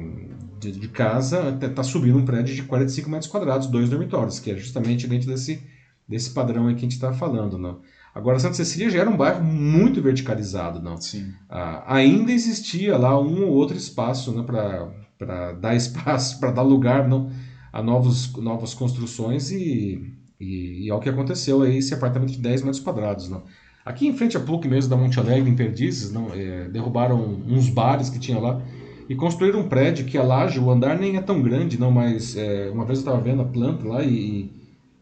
de, 0.60 0.72
de 0.72 0.88
casa, 0.90 1.58
está 1.62 1.84
subindo 1.84 2.18
um 2.18 2.26
prédio 2.26 2.54
de 2.56 2.64
45 2.64 3.10
metros 3.10 3.30
quadrados, 3.32 3.68
dois 3.68 3.90
dormitórios, 3.90 4.40
que 4.40 4.52
é 4.52 4.58
justamente 4.58 5.08
dentro 5.08 5.28
desse, 5.28 5.62
desse 6.08 6.32
padrão 6.32 6.68
aí 6.68 6.74
que 6.76 6.80
a 6.80 6.84
gente 6.84 6.92
está 6.94 7.14
falando, 7.14 7.58
não? 7.58 7.80
Agora, 8.14 8.38
Santa 8.40 8.56
Cecília 8.56 8.90
já 8.90 9.00
era 9.00 9.10
um 9.10 9.16
bairro 9.16 9.42
muito 9.44 10.02
verticalizado, 10.02 10.82
não? 10.82 10.98
Sim. 10.98 11.32
Ah, 11.50 11.84
ainda 11.96 12.32
existia 12.32 12.98
lá 12.98 13.18
um 13.20 13.46
ou 13.48 13.54
outro 13.54 13.78
espaço 13.78 14.34
né, 14.34 14.44
para 14.44 15.54
dar 15.54 15.74
espaço, 15.76 16.40
para 16.40 16.52
dar 16.52 16.62
lugar 16.62 17.08
não, 17.08 17.32
a 17.72 17.82
novos, 17.82 18.34
novas 18.36 18.74
construções 18.74 19.50
e, 19.50 20.14
e, 20.42 20.86
e 20.86 20.92
ao 20.92 21.00
que 21.00 21.10
aconteceu 21.10 21.62
aí 21.62 21.78
esse 21.78 21.94
apartamento 21.94 22.32
de 22.32 22.40
10 22.40 22.62
metros 22.64 22.82
quadrados. 22.82 23.30
Não. 23.30 23.44
Aqui 23.86 24.08
em 24.08 24.14
frente 24.16 24.38
à 24.38 24.40
PUC 24.40 24.68
mesmo 24.68 24.90
da 24.90 24.98
Monte 24.98 25.20
Alegre, 25.20 25.50
em 25.50 25.56
Perdizes, 25.56 26.12
não, 26.12 26.34
é, 26.34 26.70
derrubaram 26.70 27.20
uns 27.48 27.70
bares 27.70 28.10
que 28.10 28.20
tinha 28.20 28.40
lá 28.40 28.62
e 29.10 29.16
construíram 29.16 29.60
um 29.62 29.70
prédio 29.70 30.06
que 30.06 30.18
a 30.18 30.24
laje, 30.24 30.60
o 30.60 30.70
andar 30.70 30.98
nem 31.00 31.18
é 31.18 31.22
tão 31.22 31.42
grande, 31.42 31.80
não, 31.80 31.92
mas 31.92 32.36
é, 32.36 32.70
uma 32.70 32.86
vez 32.86 33.00
eu 33.00 33.02
estava 33.04 33.22
vendo 33.22 33.42
a 33.42 33.46
planta 33.46 33.88
lá 33.88 34.04
e, 34.04 34.52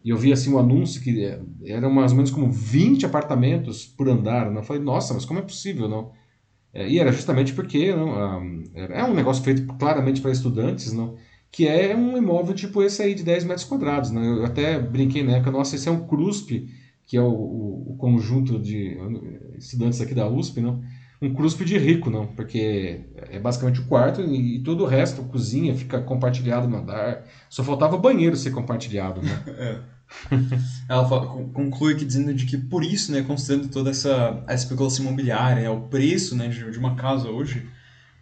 e 0.04 0.10
eu 0.10 0.16
vi 0.16 0.32
assim 0.32 0.52
um 0.52 0.58
anúncio 0.58 1.00
que 1.02 1.24
é, 1.24 1.40
era 1.66 1.88
mais 1.88 2.12
ou 2.12 2.16
menos 2.16 2.30
como 2.30 2.50
20 2.50 3.04
apartamentos 3.06 3.84
por 3.86 4.08
andar. 4.08 4.50
Não? 4.50 4.58
Eu 4.60 4.64
falei, 4.64 4.82
nossa, 4.82 5.14
mas 5.14 5.24
como 5.24 5.38
é 5.38 5.42
possível, 5.42 5.88
não? 5.88 6.12
É, 6.72 6.88
e 6.88 6.98
era 6.98 7.12
justamente 7.12 7.52
porque 7.52 7.94
não, 7.94 8.14
ah, 8.14 8.40
era- 8.74 8.94
é 8.94 9.04
um 9.04 9.14
negócio 9.14 9.42
feito 9.42 9.66
claramente 9.76 10.20
para 10.20 10.30
estudantes, 10.30 10.92
não? 10.92 11.16
Que 11.50 11.66
é 11.66 11.94
um 11.96 12.16
imóvel 12.16 12.54
tipo 12.54 12.82
esse 12.82 13.02
aí 13.02 13.14
de 13.14 13.22
10 13.22 13.44
metros 13.44 13.64
quadrados. 13.66 14.10
Né? 14.10 14.24
Eu 14.26 14.44
até 14.44 14.78
brinquei 14.78 15.22
na 15.22 15.32
época, 15.36 15.50
nossa, 15.50 15.74
esse 15.76 15.88
é 15.88 15.92
um 15.92 16.06
CRUSP, 16.06 16.68
que 17.06 17.16
é 17.16 17.20
o, 17.22 17.26
o- 17.28 17.96
conjunto 17.98 18.58
de 18.58 18.96
estudantes 19.58 20.00
aqui 20.00 20.14
da 20.14 20.28
USP, 20.28 20.60
não? 20.60 20.82
um 21.22 21.34
CRUSP 21.34 21.64
de 21.66 21.76
rico, 21.76 22.08
não, 22.08 22.26
porque 22.28 23.00
é 23.14 23.38
basicamente 23.38 23.80
o 23.80 23.84
quarto 23.86 24.22
e, 24.22 24.56
e 24.56 24.62
todo 24.62 24.84
o 24.84 24.86
resto, 24.86 25.22
cozinha, 25.24 25.76
fica 25.76 26.00
compartilhado 26.00 26.66
no 26.66 26.78
andar. 26.78 27.24
Só 27.50 27.62
faltava 27.62 27.94
o 27.96 27.98
banheiro 28.00 28.34
ser 28.36 28.50
compartilhado, 28.52 29.20
né? 29.20 29.42
É. 29.58 30.00
Ela 30.88 31.08
fala, 31.08 31.26
conclui 31.52 31.94
aqui 31.94 32.04
dizendo 32.04 32.34
de 32.34 32.44
que 32.44 32.56
por 32.56 32.82
isso, 32.84 33.12
né, 33.12 33.22
considerando 33.22 33.68
toda 33.68 33.90
essa 33.90 34.44
especulação 34.48 35.04
imobiliária, 35.04 35.62
né, 35.62 35.70
o 35.70 35.82
preço 35.82 36.34
né, 36.36 36.48
de, 36.48 36.68
de 36.68 36.78
uma 36.78 36.96
casa 36.96 37.28
hoje, 37.28 37.68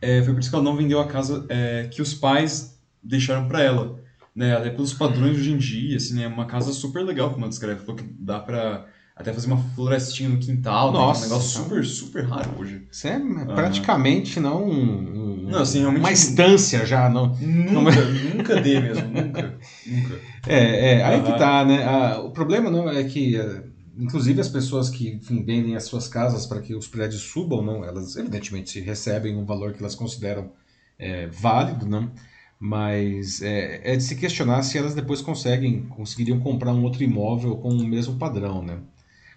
é, 0.01 0.23
foi 0.23 0.35
por 0.35 0.41
isso 0.41 0.51
que 0.51 0.55
ela 0.57 0.65
não 0.65 0.77
vendeu 0.77 1.01
a 1.01 1.07
casa 1.07 1.47
é, 1.49 1.89
que 1.91 2.03
os 2.03 2.13
pais 2.13 2.78
deixaram 3.03 3.49
para 3.49 3.63
ela. 3.63 3.99
Né, 4.35 4.55
até 4.55 4.71
pelos 4.71 4.93
padrões 4.93 5.35
de 5.35 5.41
hoje 5.41 5.53
em 5.53 5.59
dia, 5.59 5.97
assim, 5.97 6.15
né, 6.15 6.29
uma 6.29 6.47
casa 6.47 6.73
super 6.73 7.03
legal, 7.03 7.31
como 7.31 7.41
ela 7.41 7.49
descreve, 7.49 7.81
falou 7.81 7.97
que 7.97 8.05
dá 8.21 8.39
para 8.39 8.87
até 9.19 9.33
fazer 9.33 9.49
uma 9.49 9.57
florestinha 9.75 10.29
no 10.29 10.39
quintal, 10.39 10.93
Nossa, 10.93 11.23
né? 11.23 11.27
um 11.27 11.31
negócio 11.31 11.63
super, 11.65 11.85
super 11.85 12.25
raro 12.25 12.53
hoje. 12.57 12.87
Isso 12.91 13.09
é 13.09 13.21
praticamente 13.47 14.39
não, 14.39 14.65
um, 14.65 15.49
não 15.51 15.59
assim, 15.59 15.81
realmente, 15.81 16.01
uma 16.01 16.13
estância 16.13 16.87
já. 16.87 17.09
Não, 17.09 17.35
nunca, 17.41 17.73
não... 17.73 17.89
É- 17.91 18.35
nunca 18.35 18.61
dê 18.61 18.81
mesmo, 18.81 19.09
nunca, 19.11 19.59
nunca. 19.85 20.21
É, 20.47 20.93
é 20.93 21.05
aí 21.05 21.21
que 21.21 21.37
tá, 21.37 21.65
né? 21.65 21.85
Ah, 21.85 22.21
o 22.21 22.31
problema 22.31 22.71
não 22.71 22.89
é 22.89 23.03
que, 23.03 23.37
eh, 23.37 23.65
inclusive 23.97 24.41
as 24.41 24.49
pessoas 24.49 24.89
que 24.89 25.09
enfim, 25.09 25.43
vendem 25.43 25.75
as 25.75 25.85
suas 25.85 26.07
casas 26.07 26.47
para 26.47 26.61
que 26.61 26.77
os 26.77 26.87
prédios 26.87 27.23
subam, 27.23 27.61
não, 27.61 27.85
elas 27.85 28.15
evidentemente 28.15 28.79
recebem 28.79 29.37
um 29.37 29.45
valor 29.45 29.73
que 29.73 29.81
elas 29.81 29.97
consideram 29.97 30.53
é, 30.97 31.27
válido, 31.27 31.87
não? 31.87 32.13
Mas 32.59 33.41
é, 33.43 33.93
é, 33.93 33.97
de 33.97 34.03
se 34.03 34.17
questionar 34.17 34.63
se 34.63 34.77
elas 34.77 34.95
depois 34.95 35.21
conseguem 35.21 35.83
conseguiriam 35.87 36.41
comprar 36.41 36.73
um 36.73 36.83
outro 36.83 37.03
imóvel 37.03 37.57
com 37.57 37.69
o 37.69 37.87
mesmo 37.87 38.17
padrão, 38.17 38.63
né? 38.63 38.79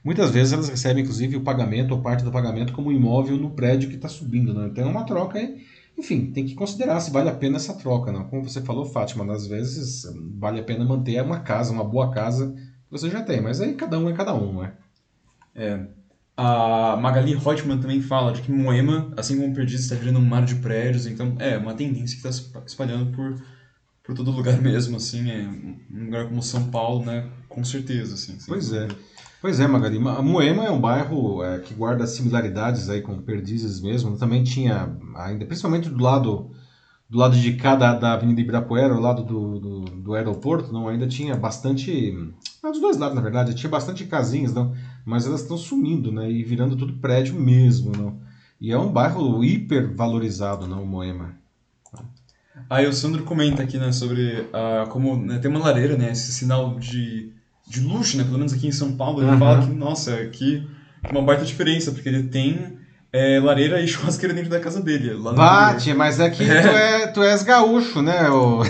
Muitas 0.04 0.32
vezes 0.32 0.54
elas 0.54 0.68
recebem, 0.68 1.04
inclusive, 1.04 1.38
o 1.38 1.42
pagamento 1.42 1.92
ou 1.92 2.02
parte 2.02 2.24
do 2.24 2.32
pagamento 2.32 2.74
como 2.74 2.92
imóvel 2.92 3.38
no 3.38 3.52
prédio 3.52 3.90
que 3.90 3.96
está 3.96 4.10
subindo. 4.10 4.54
Né? 4.54 4.68
Então 4.68 4.86
é 4.86 4.88
uma 4.88 5.04
troca. 5.06 5.40
Enfim, 5.98 6.32
tem 6.32 6.46
que 6.46 6.56
considerar 6.56 7.00
se 7.00 7.12
vale 7.12 7.30
a 7.30 7.36
pena 7.36 7.58
essa 7.58 7.76
troca. 7.76 8.12
Não? 8.12 8.24
Como 8.24 8.44
você 8.44 8.62
falou, 8.62 8.86
Fátima, 8.86 9.32
às 9.32 9.46
vezes 9.46 10.12
vale 10.40 10.60
a 10.60 10.64
pena 10.64 10.84
manter 10.84 11.22
uma 11.22 11.42
casa, 11.42 11.72
uma 11.72 11.84
boa 11.84 12.12
casa 12.12 12.52
que 12.52 12.92
você 12.92 13.10
já 13.12 13.22
tem. 13.22 13.42
Mas 13.42 13.62
aí 13.62 13.76
cada 13.76 14.00
um 14.00 14.10
é 14.10 14.14
cada 14.14 14.34
um, 14.34 14.54
não 14.54 14.66
é? 14.66 14.74
A 16.36 16.98
Magali 16.98 17.36
Reutemann 17.36 17.80
também 17.80 18.02
fala 18.02 18.32
de 18.32 18.42
que 18.42 18.52
Moema, 18.52 19.12
assim 19.18 19.40
como 19.40 19.54
Perdiz, 19.54 19.82
está 19.82 19.96
virando 19.96 20.20
um 20.20 20.26
mar 20.26 20.46
de 20.46 20.56
prédios. 20.56 21.06
Então, 21.06 21.36
é 21.40 21.58
uma 21.58 21.74
tendência 21.74 22.20
que 22.20 22.28
está 22.28 22.60
espalhando 22.66 23.12
por, 23.12 23.36
por 24.04 24.16
todo 24.16 24.32
lugar 24.32 24.60
mesmo. 24.62 24.98
assim 24.98 25.30
é 25.30 25.48
Um 25.92 26.06
lugar 26.06 26.28
como 26.28 26.42
São 26.42 26.70
Paulo, 26.72 27.06
né? 27.06 27.30
Com 27.48 27.64
certeza. 27.64 28.16
Assim, 28.16 28.38
pois 28.48 28.72
é. 28.72 28.88
Pois 29.42 29.60
é, 29.60 29.68
Magali. 29.68 30.00
Moema 30.00 30.66
é 30.66 30.72
um 30.72 30.80
bairro 30.80 31.44
é, 31.44 31.60
que 31.60 31.74
guarda 31.74 32.06
similaridades 32.06 32.90
aí 32.90 33.02
com 33.02 33.22
Perdizes 33.22 33.82
mesmo. 33.82 34.18
Também 34.18 34.44
tinha 34.44 34.96
ainda, 35.16 35.46
principalmente 35.46 35.90
do 35.90 36.02
lado 36.02 36.52
do 37.12 37.18
lado 37.18 37.36
de 37.36 37.54
cá 37.54 37.76
da, 37.76 37.94
da 37.94 38.14
Avenida 38.14 38.40
Ibirapuera, 38.40 38.94
ao 38.94 39.02
lado 39.02 39.22
do, 39.22 39.60
do, 39.60 39.82
do, 39.82 40.14
aeroporto, 40.14 40.72
não, 40.72 40.88
ainda 40.88 41.06
tinha 41.06 41.36
bastante, 41.36 42.18
dos 42.64 42.80
dois 42.80 42.96
lados 42.96 43.14
na 43.14 43.22
verdade, 43.22 43.54
tinha 43.54 43.70
bastante 43.70 44.06
casinhas, 44.06 44.54
não, 44.54 44.74
mas 45.06 45.26
elas 45.26 45.42
estão 45.42 45.58
sumindo, 45.58 46.12
né, 46.12 46.30
e 46.30 46.44
virando 46.44 46.76
tudo 46.76 46.94
prédio 46.94 47.36
mesmo, 47.36 47.92
não. 47.96 48.20
E 48.60 48.72
é 48.72 48.78
um 48.78 48.92
bairro 48.92 49.44
hiper 49.44 49.96
valorizado, 49.96 50.68
não, 50.68 50.86
Moema. 50.86 51.36
Aí 52.70 52.88
o 52.88 52.94
Sandro 52.94 53.24
comenta 53.24 53.64
aqui, 53.64 53.78
né, 53.78 53.92
sobre 53.92 54.42
uh, 54.42 54.88
como 54.90 55.18
né, 55.18 55.40
tem 55.40 55.50
uma 55.50 55.60
lareira, 55.60 55.98
né, 55.98 56.12
esse 56.12 56.32
sinal 56.32 56.80
de 56.80 57.34
de 57.72 57.80
luxo, 57.80 58.18
né? 58.18 58.24
Pelo 58.26 58.38
menos 58.38 58.54
aqui 58.54 58.68
em 58.68 58.72
São 58.72 58.92
Paulo, 58.92 59.22
ele 59.22 59.32
uhum. 59.32 59.40
fala 59.40 59.66
que, 59.66 59.72
nossa, 59.72 60.14
aqui 60.16 60.68
uma 61.10 61.22
baita 61.22 61.46
diferença, 61.46 61.92
porque 61.92 62.10
ele 62.10 62.24
tem 62.24 62.78
é, 63.14 63.40
lareira 63.40 63.82
e 63.82 63.88
churrasqueira 63.88 64.36
dentro 64.36 64.50
da 64.50 64.60
casa 64.60 64.82
dele. 64.82 65.14
Lá 65.14 65.34
Bate, 65.34 65.94
mas 65.94 66.20
aqui 66.20 66.44
é. 66.44 66.62
Tu, 66.62 66.68
é, 66.68 67.08
tu 67.08 67.24
és 67.24 67.44
gaúcho, 67.44 68.02
né, 68.02 68.30
o... 68.30 68.62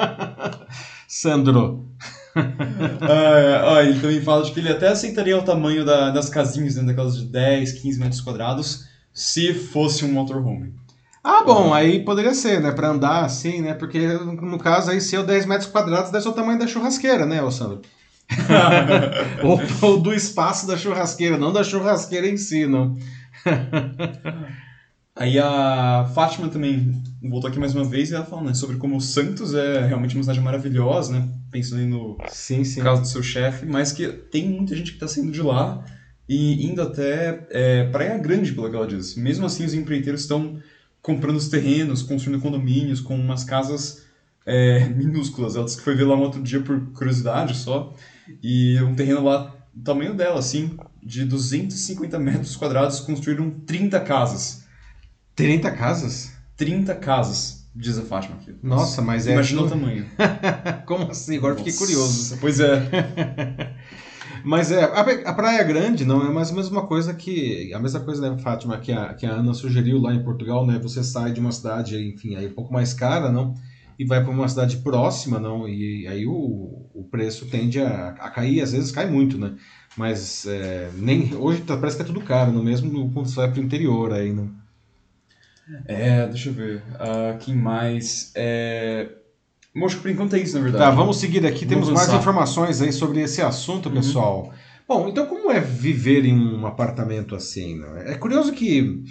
Sandro? 1.06 1.89
ah, 3.02 3.76
ah, 3.76 3.82
ele 3.82 4.00
também 4.00 4.20
fala 4.20 4.44
de 4.44 4.52
que 4.52 4.60
ele 4.60 4.68
até 4.68 4.88
aceitaria 4.88 5.36
o 5.36 5.42
tamanho 5.42 5.84
da, 5.84 6.10
das 6.10 6.28
casinhas, 6.28 6.76
né, 6.76 6.82
daquelas 6.84 7.16
de 7.16 7.26
10, 7.26 7.72
15 7.72 7.98
metros 7.98 8.20
quadrados, 8.20 8.84
se 9.12 9.52
fosse 9.52 10.04
um 10.04 10.12
motorhome. 10.12 10.74
Ah, 11.22 11.42
bom, 11.44 11.74
aí 11.74 12.02
poderia 12.02 12.32
ser, 12.32 12.60
né? 12.62 12.72
Pra 12.72 12.88
andar 12.88 13.24
assim, 13.24 13.60
né? 13.60 13.74
Porque 13.74 14.06
no 14.08 14.58
caso 14.58 14.90
aí, 14.90 15.00
se 15.00 15.14
eu 15.14 15.22
10 15.22 15.44
metros 15.44 15.70
quadrados, 15.70 16.10
deve 16.10 16.22
ser 16.22 16.30
o 16.30 16.32
tamanho 16.32 16.58
da 16.58 16.66
churrasqueira, 16.66 17.26
né, 17.26 17.38
Sandro? 17.50 17.82
ou, 19.42 19.60
ou, 19.82 20.00
do 20.00 20.14
espaço 20.14 20.66
da 20.66 20.78
churrasqueira, 20.78 21.36
não 21.36 21.52
da 21.52 21.64
churrasqueira 21.64 22.26
em 22.26 22.36
si, 22.38 22.66
não. 22.66 22.96
aí 25.14 25.38
a 25.38 26.10
Fátima 26.14 26.48
também 26.48 27.02
voltou 27.22 27.50
aqui 27.50 27.58
mais 27.58 27.74
uma 27.74 27.84
vez 27.84 28.10
e 28.10 28.14
ela 28.14 28.24
falou 28.24 28.44
né, 28.44 28.54
sobre 28.54 28.76
como 28.76 28.96
o 28.96 29.00
Santos 29.00 29.54
é 29.54 29.86
realmente 29.86 30.14
uma 30.14 30.22
cidade 30.22 30.40
maravilhosa, 30.40 31.12
né? 31.12 31.28
Pensando 31.50 31.86
no 31.86 32.18
sim, 32.28 32.64
sim. 32.64 32.80
caso 32.80 33.02
do 33.02 33.08
seu 33.08 33.22
chefe, 33.22 33.66
mas 33.66 33.92
que 33.92 34.08
tem 34.08 34.48
muita 34.48 34.74
gente 34.74 34.92
que 34.92 34.96
está 34.96 35.08
saindo 35.08 35.32
de 35.32 35.42
lá 35.42 35.84
e 36.28 36.64
indo 36.64 36.80
até 36.80 37.46
é, 37.50 37.84
Praia 37.90 38.16
Grande, 38.16 38.52
pelo 38.52 38.70
que 38.70 38.76
ela 38.76 38.86
diz. 38.86 39.16
Mesmo 39.16 39.44
assim, 39.46 39.64
os 39.64 39.74
empreiteiros 39.74 40.20
estão 40.20 40.60
comprando 41.02 41.36
os 41.36 41.48
terrenos, 41.48 42.02
construindo 42.02 42.40
condomínios 42.40 43.00
com 43.00 43.16
umas 43.16 43.42
casas 43.42 44.04
é, 44.46 44.88
minúsculas. 44.90 45.56
Ela 45.56 45.64
disse 45.64 45.78
que 45.78 45.82
foi 45.82 45.96
ver 45.96 46.04
lá 46.04 46.14
um 46.14 46.20
outro 46.20 46.40
dia 46.40 46.60
por 46.60 46.92
curiosidade 46.92 47.56
só. 47.56 47.94
E 48.40 48.80
um 48.80 48.94
terreno 48.94 49.24
lá, 49.24 49.56
do 49.74 49.82
tamanho 49.82 50.14
dela, 50.14 50.38
assim, 50.38 50.78
de 51.02 51.24
250 51.24 52.18
metros 52.18 52.54
quadrados, 52.56 53.00
construíram 53.00 53.50
30 53.50 53.98
casas. 54.00 54.59
30 55.44 55.70
casas? 55.72 56.32
30 56.56 56.94
casas, 56.96 57.66
diz 57.74 57.98
a 57.98 58.02
Fátima 58.02 58.36
aqui. 58.36 58.54
Nossa, 58.62 59.00
mas 59.00 59.26
é. 59.26 59.32
Imagina 59.32 59.62
o 59.62 59.68
tamanho. 59.68 60.06
Como 60.86 61.10
assim? 61.10 61.36
Agora 61.36 61.54
Nossa. 61.54 61.64
fiquei 61.64 61.78
curioso. 61.78 62.38
Pois 62.40 62.60
é. 62.60 63.74
Mas 64.44 64.72
é, 64.72 64.84
a, 64.84 65.32
Praia 65.34 65.62
Grande 65.62 66.04
não 66.04 66.26
é 66.26 66.30
mais 66.30 66.50
a 66.50 66.54
mesma 66.54 66.86
coisa 66.86 67.12
que. 67.14 67.72
A 67.74 67.78
mesma 67.78 68.00
coisa, 68.00 68.30
né, 68.30 68.38
Fátima, 68.38 68.78
que 68.78 68.92
a, 68.92 69.14
que 69.14 69.26
a 69.26 69.32
Ana 69.32 69.52
sugeriu 69.54 70.00
lá 70.00 70.14
em 70.14 70.22
Portugal, 70.22 70.66
né? 70.66 70.78
Você 70.78 71.02
sai 71.04 71.32
de 71.32 71.40
uma 71.40 71.52
cidade, 71.52 71.98
enfim, 71.98 72.36
aí 72.36 72.46
um 72.46 72.52
pouco 72.52 72.72
mais 72.72 72.94
cara, 72.94 73.30
não? 73.30 73.54
E 73.98 74.04
vai 74.04 74.22
para 74.22 74.32
uma 74.32 74.48
cidade 74.48 74.78
próxima, 74.78 75.38
não? 75.38 75.68
E 75.68 76.06
aí 76.06 76.26
o, 76.26 76.32
o 76.94 77.06
preço 77.10 77.46
tende 77.46 77.80
a, 77.80 78.14
a 78.18 78.30
cair, 78.30 78.62
às 78.62 78.72
vezes 78.72 78.90
cai 78.90 79.10
muito, 79.10 79.36
né? 79.36 79.52
Mas 79.96 80.46
é, 80.46 80.90
nem, 80.96 81.34
hoje 81.34 81.60
tá, 81.62 81.76
parece 81.76 81.96
que 81.96 82.02
é 82.02 82.06
tudo 82.06 82.20
caro, 82.22 82.50
não? 82.52 82.62
Mesmo 82.62 83.10
quando 83.12 83.28
você 83.28 83.36
vai 83.36 83.50
para 83.50 83.60
o 83.60 83.64
interior 83.64 84.12
aí, 84.12 84.32
não? 84.32 84.50
É, 85.86 86.26
deixa 86.26 86.48
eu 86.48 86.52
ver. 86.52 86.82
Uh, 86.94 87.38
quem 87.38 87.54
mais? 87.54 88.32
É, 88.34 89.08
Acho 89.84 89.96
que 89.96 90.02
por 90.02 90.10
enquanto 90.10 90.34
é 90.34 90.40
isso, 90.40 90.56
na 90.56 90.62
verdade. 90.62 90.84
Tá, 90.84 90.90
vamos 90.90 91.18
seguir 91.18 91.46
aqui. 91.46 91.64
Temos 91.64 91.88
mais 91.90 92.12
informações 92.12 92.82
aí 92.82 92.92
sobre 92.92 93.20
esse 93.20 93.40
assunto, 93.40 93.88
uhum. 93.88 93.94
pessoal. 93.94 94.52
Bom, 94.86 95.08
então 95.08 95.26
como 95.26 95.50
é 95.52 95.60
viver 95.60 96.24
em 96.24 96.36
um 96.36 96.66
apartamento 96.66 97.36
assim? 97.36 97.78
Né? 97.78 98.12
É 98.12 98.14
curioso 98.16 98.52
que 98.52 99.04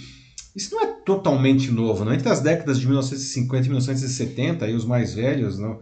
isso 0.54 0.76
não 0.76 0.84
é 0.84 0.88
totalmente 1.06 1.72
novo. 1.72 2.04
Né? 2.04 2.16
Entre 2.16 2.28
as 2.28 2.42
décadas 2.42 2.78
de 2.78 2.86
1950 2.86 3.66
e 3.66 3.70
1970, 3.70 4.66
aí 4.66 4.74
os 4.76 4.84
mais 4.84 5.14
velhos 5.14 5.58
não, 5.58 5.80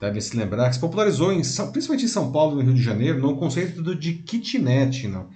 devem 0.00 0.20
se 0.20 0.36
lembrar 0.36 0.68
que 0.68 0.74
se 0.74 0.80
popularizou, 0.80 1.32
em, 1.32 1.42
principalmente 1.42 2.04
em 2.04 2.08
São 2.08 2.32
Paulo 2.32 2.60
e 2.60 2.64
no 2.64 2.70
Rio 2.70 2.74
de 2.74 2.82
Janeiro, 2.82 3.20
no 3.20 3.36
conceito 3.36 3.94
de 3.94 4.14
kitnet, 4.14 5.06
não? 5.06 5.28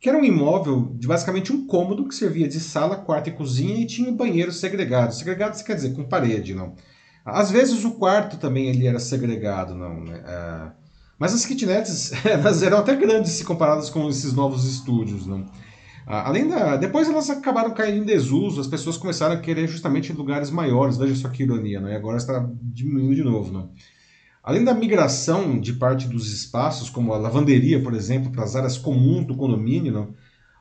Que 0.00 0.08
era 0.08 0.18
um 0.18 0.24
imóvel 0.24 0.92
de 0.94 1.06
basicamente 1.06 1.52
um 1.52 1.66
cômodo 1.66 2.06
que 2.06 2.14
servia 2.14 2.48
de 2.48 2.60
sala, 2.60 2.96
quarto 2.96 3.28
e 3.28 3.32
cozinha 3.32 3.80
e 3.80 3.86
tinha 3.86 4.10
um 4.10 4.16
banheiro 4.16 4.52
segregado. 4.52 5.14
Segregado 5.14 5.62
quer 5.64 5.74
dizer 5.74 5.94
com 5.94 6.04
parede, 6.04 6.54
não? 6.54 6.74
Às 7.24 7.50
vezes 7.50 7.84
o 7.84 7.92
quarto 7.92 8.36
também 8.36 8.68
ele 8.68 8.86
era 8.86 8.98
segregado, 8.98 9.74
não, 9.74 10.04
né? 10.04 10.22
É... 10.24 10.70
Mas 11.18 11.34
as 11.34 11.44
kitnets 11.44 12.12
elas 12.24 12.62
eram 12.62 12.78
até 12.78 12.94
grandes 12.94 13.32
se 13.32 13.44
comparadas 13.44 13.90
com 13.90 14.08
esses 14.08 14.32
novos 14.32 14.64
estúdios, 14.64 15.26
não? 15.26 15.46
Além 16.06 16.48
da, 16.48 16.76
depois 16.76 17.06
elas 17.06 17.28
acabaram 17.28 17.74
caindo 17.74 17.98
em 17.98 18.06
desuso, 18.06 18.62
as 18.62 18.66
pessoas 18.66 18.96
começaram 18.96 19.34
a 19.34 19.40
querer 19.40 19.68
justamente 19.68 20.10
lugares 20.10 20.50
maiores. 20.50 20.96
Veja 20.96 21.14
só 21.14 21.28
que 21.28 21.42
ironia, 21.42 21.80
não? 21.80 21.88
E 21.90 21.94
agora 21.94 22.16
está 22.16 22.48
diminuindo 22.62 23.16
de 23.16 23.24
novo, 23.24 23.52
não? 23.52 23.70
Além 24.48 24.64
da 24.64 24.72
migração 24.72 25.60
de 25.60 25.74
parte 25.74 26.08
dos 26.08 26.32
espaços, 26.32 26.88
como 26.88 27.12
a 27.12 27.18
lavanderia, 27.18 27.82
por 27.82 27.92
exemplo, 27.92 28.32
para 28.32 28.44
as 28.44 28.56
áreas 28.56 28.78
comuns 28.78 29.26
do 29.26 29.36
condomínio, 29.36 30.14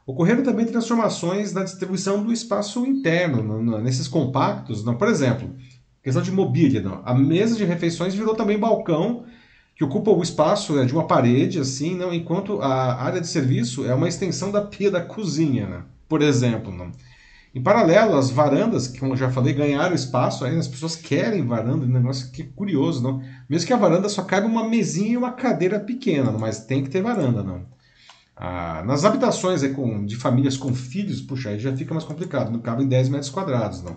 ocorreram 0.05 0.43
também 0.43 0.65
transformações 0.65 1.53
na 1.53 1.63
distribuição 1.63 2.21
do 2.21 2.33
espaço 2.33 2.85
interno, 2.85 3.41
não? 3.63 3.81
nesses 3.81 4.07
compactos. 4.09 4.83
Não? 4.83 4.95
Por 4.97 5.07
exemplo, 5.07 5.49
Questão 6.07 6.23
de 6.23 6.31
mobília, 6.31 6.81
não. 6.81 7.01
A 7.03 7.13
mesa 7.13 7.57
de 7.57 7.65
refeições 7.65 8.15
virou 8.15 8.33
também 8.33 8.57
balcão, 8.57 9.25
que 9.75 9.83
ocupa 9.83 10.09
o 10.09 10.23
espaço 10.23 10.73
né, 10.73 10.85
de 10.85 10.93
uma 10.93 11.05
parede, 11.05 11.59
assim, 11.59 11.97
não, 11.97 12.13
enquanto 12.13 12.61
a 12.61 13.03
área 13.03 13.19
de 13.19 13.27
serviço 13.27 13.85
é 13.85 13.93
uma 13.93 14.07
extensão 14.07 14.49
da 14.49 14.61
pia 14.61 14.89
da 14.89 15.01
cozinha, 15.01 15.67
né? 15.67 15.83
por 16.07 16.21
exemplo. 16.21 16.71
Não. 16.71 16.93
Em 17.57 17.63
paralelo, 17.63 18.15
as 18.15 18.29
varandas, 18.29 18.87
que 18.87 18.99
como 18.99 19.13
eu 19.13 19.17
já 19.17 19.31
falei, 19.31 19.51
ganharam 19.51 19.95
espaço, 19.95 20.45
aí 20.45 20.55
as 20.55 20.67
pessoas 20.67 20.95
querem 20.95 21.43
varanda, 21.43 21.87
um 21.87 21.89
negócio 21.89 22.31
que 22.31 22.43
é 22.43 22.45
curioso, 22.45 23.01
não? 23.01 23.19
Mesmo 23.49 23.65
que 23.65 23.73
a 23.73 23.77
varanda 23.77 24.07
só 24.09 24.21
caiba 24.21 24.45
uma 24.45 24.69
mesinha 24.69 25.13
e 25.13 25.17
uma 25.17 25.31
cadeira 25.31 25.79
pequena, 25.79 26.29
não? 26.29 26.37
mas 26.37 26.65
tem 26.65 26.83
que 26.83 26.89
ter 26.91 27.01
varanda, 27.01 27.41
não. 27.41 27.65
Ah, 28.35 28.83
nas 28.85 29.03
habitações 29.03 29.63
aí, 29.63 29.73
com, 29.73 30.05
de 30.05 30.15
famílias 30.15 30.55
com 30.55 30.71
filhos, 30.71 31.19
puxa, 31.19 31.49
aí 31.49 31.57
já 31.57 31.75
fica 31.75 31.95
mais 31.95 32.05
complicado, 32.05 32.51
não 32.51 32.59
cabe 32.59 32.83
em 32.83 32.87
10 32.87 33.09
metros 33.09 33.31
quadrados, 33.31 33.81
não. 33.81 33.95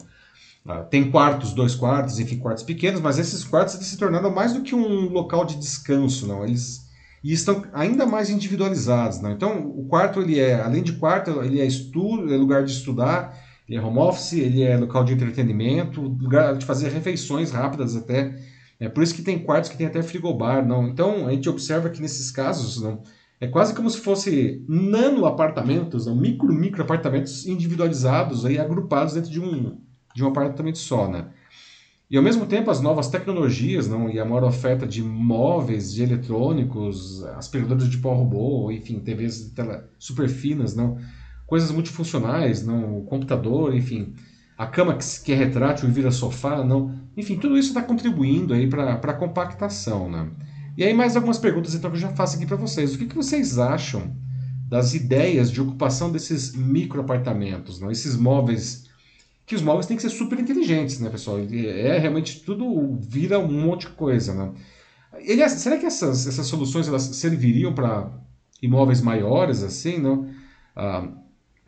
Ah, 0.66 0.78
tem 0.78 1.10
quartos, 1.10 1.52
dois 1.52 1.74
quartos, 1.74 2.18
enfim, 2.18 2.38
quartos 2.38 2.64
pequenos, 2.64 3.02
mas 3.02 3.18
esses 3.18 3.44
quartos 3.44 3.74
se 3.74 3.98
tornaram 3.98 4.30
mais 4.30 4.54
do 4.54 4.62
que 4.62 4.74
um 4.74 5.10
local 5.10 5.44
de 5.44 5.56
descanso, 5.56 6.26
não. 6.26 6.42
Eles, 6.44 6.88
e 7.22 7.30
estão 7.30 7.62
ainda 7.74 8.06
mais 8.06 8.30
individualizados. 8.30 9.20
Né? 9.20 9.32
Então, 9.32 9.68
o 9.68 9.84
quarto, 9.84 10.22
ele 10.22 10.40
é, 10.40 10.62
além 10.62 10.82
de 10.82 10.94
quarto, 10.94 11.42
ele 11.42 11.60
é 11.60 11.66
estudo, 11.66 12.32
é 12.32 12.38
lugar 12.38 12.64
de 12.64 12.72
estudar, 12.72 13.49
ele 13.70 13.78
é 13.78 13.80
home 13.80 13.98
office, 14.00 14.32
ele 14.32 14.64
é 14.64 14.76
local 14.76 15.04
de 15.04 15.12
entretenimento, 15.12 16.02
lugar 16.02 16.56
de 16.56 16.66
fazer 16.66 16.88
refeições 16.88 17.52
rápidas 17.52 17.94
até. 17.94 18.34
É 18.80 18.88
por 18.88 19.00
isso 19.00 19.14
que 19.14 19.22
tem 19.22 19.38
quartos 19.38 19.70
que 19.70 19.76
tem 19.76 19.86
até 19.86 20.02
frigobar, 20.02 20.66
não. 20.66 20.88
Então, 20.88 21.28
a 21.28 21.30
gente 21.30 21.48
observa 21.48 21.88
que 21.88 22.02
nesses 22.02 22.32
casos, 22.32 22.82
não, 22.82 23.04
é 23.40 23.46
quase 23.46 23.72
como 23.72 23.88
se 23.88 24.00
fosse 24.00 24.64
nano 24.68 25.24
apartamentos, 25.24 26.06
não, 26.06 26.16
micro 26.16 26.52
micro 26.52 26.82
apartamentos 26.82 27.46
individualizados 27.46 28.44
aí 28.44 28.58
agrupados 28.58 29.14
dentro 29.14 29.30
de 29.30 29.40
um 29.40 29.80
de 30.12 30.24
um 30.24 30.26
apartamento 30.26 30.78
só, 30.78 31.08
né? 31.08 31.28
E 32.10 32.16
ao 32.16 32.24
mesmo 32.24 32.44
tempo 32.46 32.72
as 32.72 32.80
novas 32.80 33.06
tecnologias 33.08 33.86
não, 33.86 34.10
e 34.10 34.18
a 34.18 34.24
maior 34.24 34.42
oferta 34.42 34.84
de 34.84 35.00
móveis, 35.00 35.94
de 35.94 36.02
eletrônicos, 36.02 37.22
aspiradores 37.36 37.88
de 37.88 37.98
pó 37.98 38.14
robô, 38.14 38.72
enfim, 38.72 38.98
TVs 38.98 39.44
de 39.44 39.50
tela 39.50 39.88
super 39.96 40.28
finas, 40.28 40.74
não, 40.74 40.98
coisas 41.50 41.72
multifuncionais, 41.72 42.64
não, 42.64 42.98
o 42.98 43.02
computador, 43.02 43.74
enfim, 43.74 44.14
a 44.56 44.68
cama 44.68 44.94
que, 44.94 45.04
que 45.24 45.32
é 45.32 45.34
retrátil 45.34 45.88
e 45.88 45.90
vira 45.90 46.12
sofá, 46.12 46.62
não, 46.64 46.94
enfim, 47.16 47.36
tudo 47.36 47.58
isso 47.58 47.70
está 47.70 47.82
contribuindo 47.82 48.54
aí 48.54 48.68
para 48.68 48.92
a 48.92 49.12
compactação, 49.12 50.08
né? 50.08 50.30
E 50.76 50.84
aí 50.84 50.94
mais 50.94 51.16
algumas 51.16 51.38
perguntas 51.38 51.74
então 51.74 51.90
que 51.90 51.96
eu 51.96 52.00
já 52.00 52.10
faço 52.10 52.36
aqui 52.36 52.46
para 52.46 52.56
vocês. 52.56 52.94
O 52.94 52.98
que, 52.98 53.06
que 53.06 53.16
vocês 53.16 53.58
acham 53.58 54.14
das 54.68 54.94
ideias 54.94 55.50
de 55.50 55.60
ocupação 55.60 56.12
desses 56.12 56.54
micro 56.54 57.00
apartamentos, 57.00 57.80
não? 57.80 57.90
Esses 57.90 58.16
móveis 58.16 58.88
que 59.44 59.56
os 59.56 59.62
móveis 59.62 59.86
têm 59.86 59.96
que 59.96 60.04
ser 60.04 60.10
super 60.10 60.38
inteligentes, 60.38 61.00
né, 61.00 61.10
pessoal? 61.10 61.40
É 61.40 61.98
realmente 61.98 62.44
tudo 62.44 62.96
vira 63.00 63.40
um 63.40 63.50
monte 63.50 63.88
de 63.88 63.94
coisa, 63.94 64.32
né? 64.32 64.52
Ele, 65.18 65.48
será 65.48 65.76
que 65.78 65.86
essas, 65.86 66.28
essas 66.28 66.46
soluções 66.46 66.86
elas 66.86 67.02
serviriam 67.02 67.74
para 67.74 68.08
imóveis 68.62 69.00
maiores, 69.00 69.64
assim, 69.64 69.98
não? 69.98 70.28
Ah, 70.76 71.08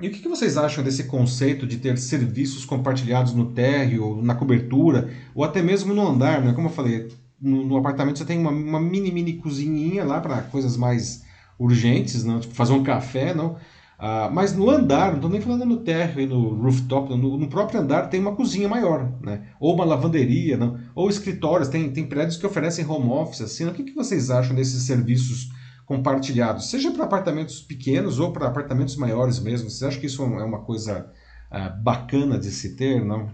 e 0.02 0.08
o 0.08 0.10
que, 0.10 0.28
vocês 0.28 0.56
acham 0.56 0.82
desse 0.82 1.04
conceito 1.04 1.66
de 1.66 1.78
ter 1.78 1.96
serviços 1.96 2.64
compartilhados 2.64 3.32
no 3.32 3.52
térreo, 3.52 4.20
na 4.20 4.34
cobertura, 4.34 5.10
ou 5.34 5.44
até 5.44 5.62
mesmo 5.62 5.94
no 5.94 6.06
andar, 6.06 6.42
né? 6.42 6.52
Como 6.52 6.66
eu 6.66 6.72
falei, 6.72 7.08
no, 7.40 7.64
no 7.64 7.76
apartamento 7.76 8.18
você 8.18 8.24
tem 8.24 8.38
uma, 8.38 8.50
uma 8.50 8.80
mini, 8.80 9.12
mini 9.12 9.34
cozinhinha 9.34 10.04
lá 10.04 10.20
para 10.20 10.42
coisas 10.42 10.76
mais 10.76 11.24
urgentes, 11.58 12.24
não? 12.24 12.40
Tipo 12.40 12.54
fazer 12.54 12.72
um 12.72 12.82
café, 12.82 13.32
não? 13.32 13.56
Ah, 14.04 14.28
mas 14.32 14.52
no 14.52 14.68
andar, 14.68 15.10
não 15.10 15.14
estou 15.14 15.30
nem 15.30 15.40
falando 15.40 15.64
no 15.64 15.76
térreo 15.76 16.22
e 16.22 16.26
no 16.26 16.60
rooftop, 16.60 17.08
no, 17.16 17.38
no, 17.38 17.46
próprio 17.46 17.80
andar 17.80 18.08
tem 18.08 18.18
uma 18.18 18.34
cozinha 18.34 18.68
maior, 18.68 19.12
né? 19.22 19.46
ou 19.60 19.72
uma 19.72 19.84
lavanderia, 19.84 20.56
não? 20.56 20.76
ou 20.92 21.08
escritórios, 21.08 21.68
tem, 21.68 21.88
tem 21.88 22.04
prédios 22.04 22.36
que 22.36 22.44
oferecem 22.44 22.84
home 22.84 23.08
office. 23.10 23.42
Assim, 23.42 23.64
o 23.64 23.72
que, 23.72 23.84
que 23.84 23.94
vocês 23.94 24.28
acham 24.28 24.56
desses 24.56 24.82
serviços 24.82 25.50
compartilhados? 25.86 26.70
Seja 26.70 26.90
para 26.90 27.04
apartamentos 27.04 27.60
pequenos 27.60 28.18
ou 28.18 28.32
para 28.32 28.48
apartamentos 28.48 28.96
maiores 28.96 29.38
mesmo. 29.38 29.68
Vocês 29.68 29.82
acham 29.82 30.00
que 30.00 30.06
isso 30.06 30.22
é 30.22 30.44
uma 30.44 30.60
coisa 30.60 31.10
ah, 31.50 31.68
bacana 31.68 32.38
de 32.38 32.50
se 32.50 32.76
ter? 32.76 33.04
não? 33.04 33.30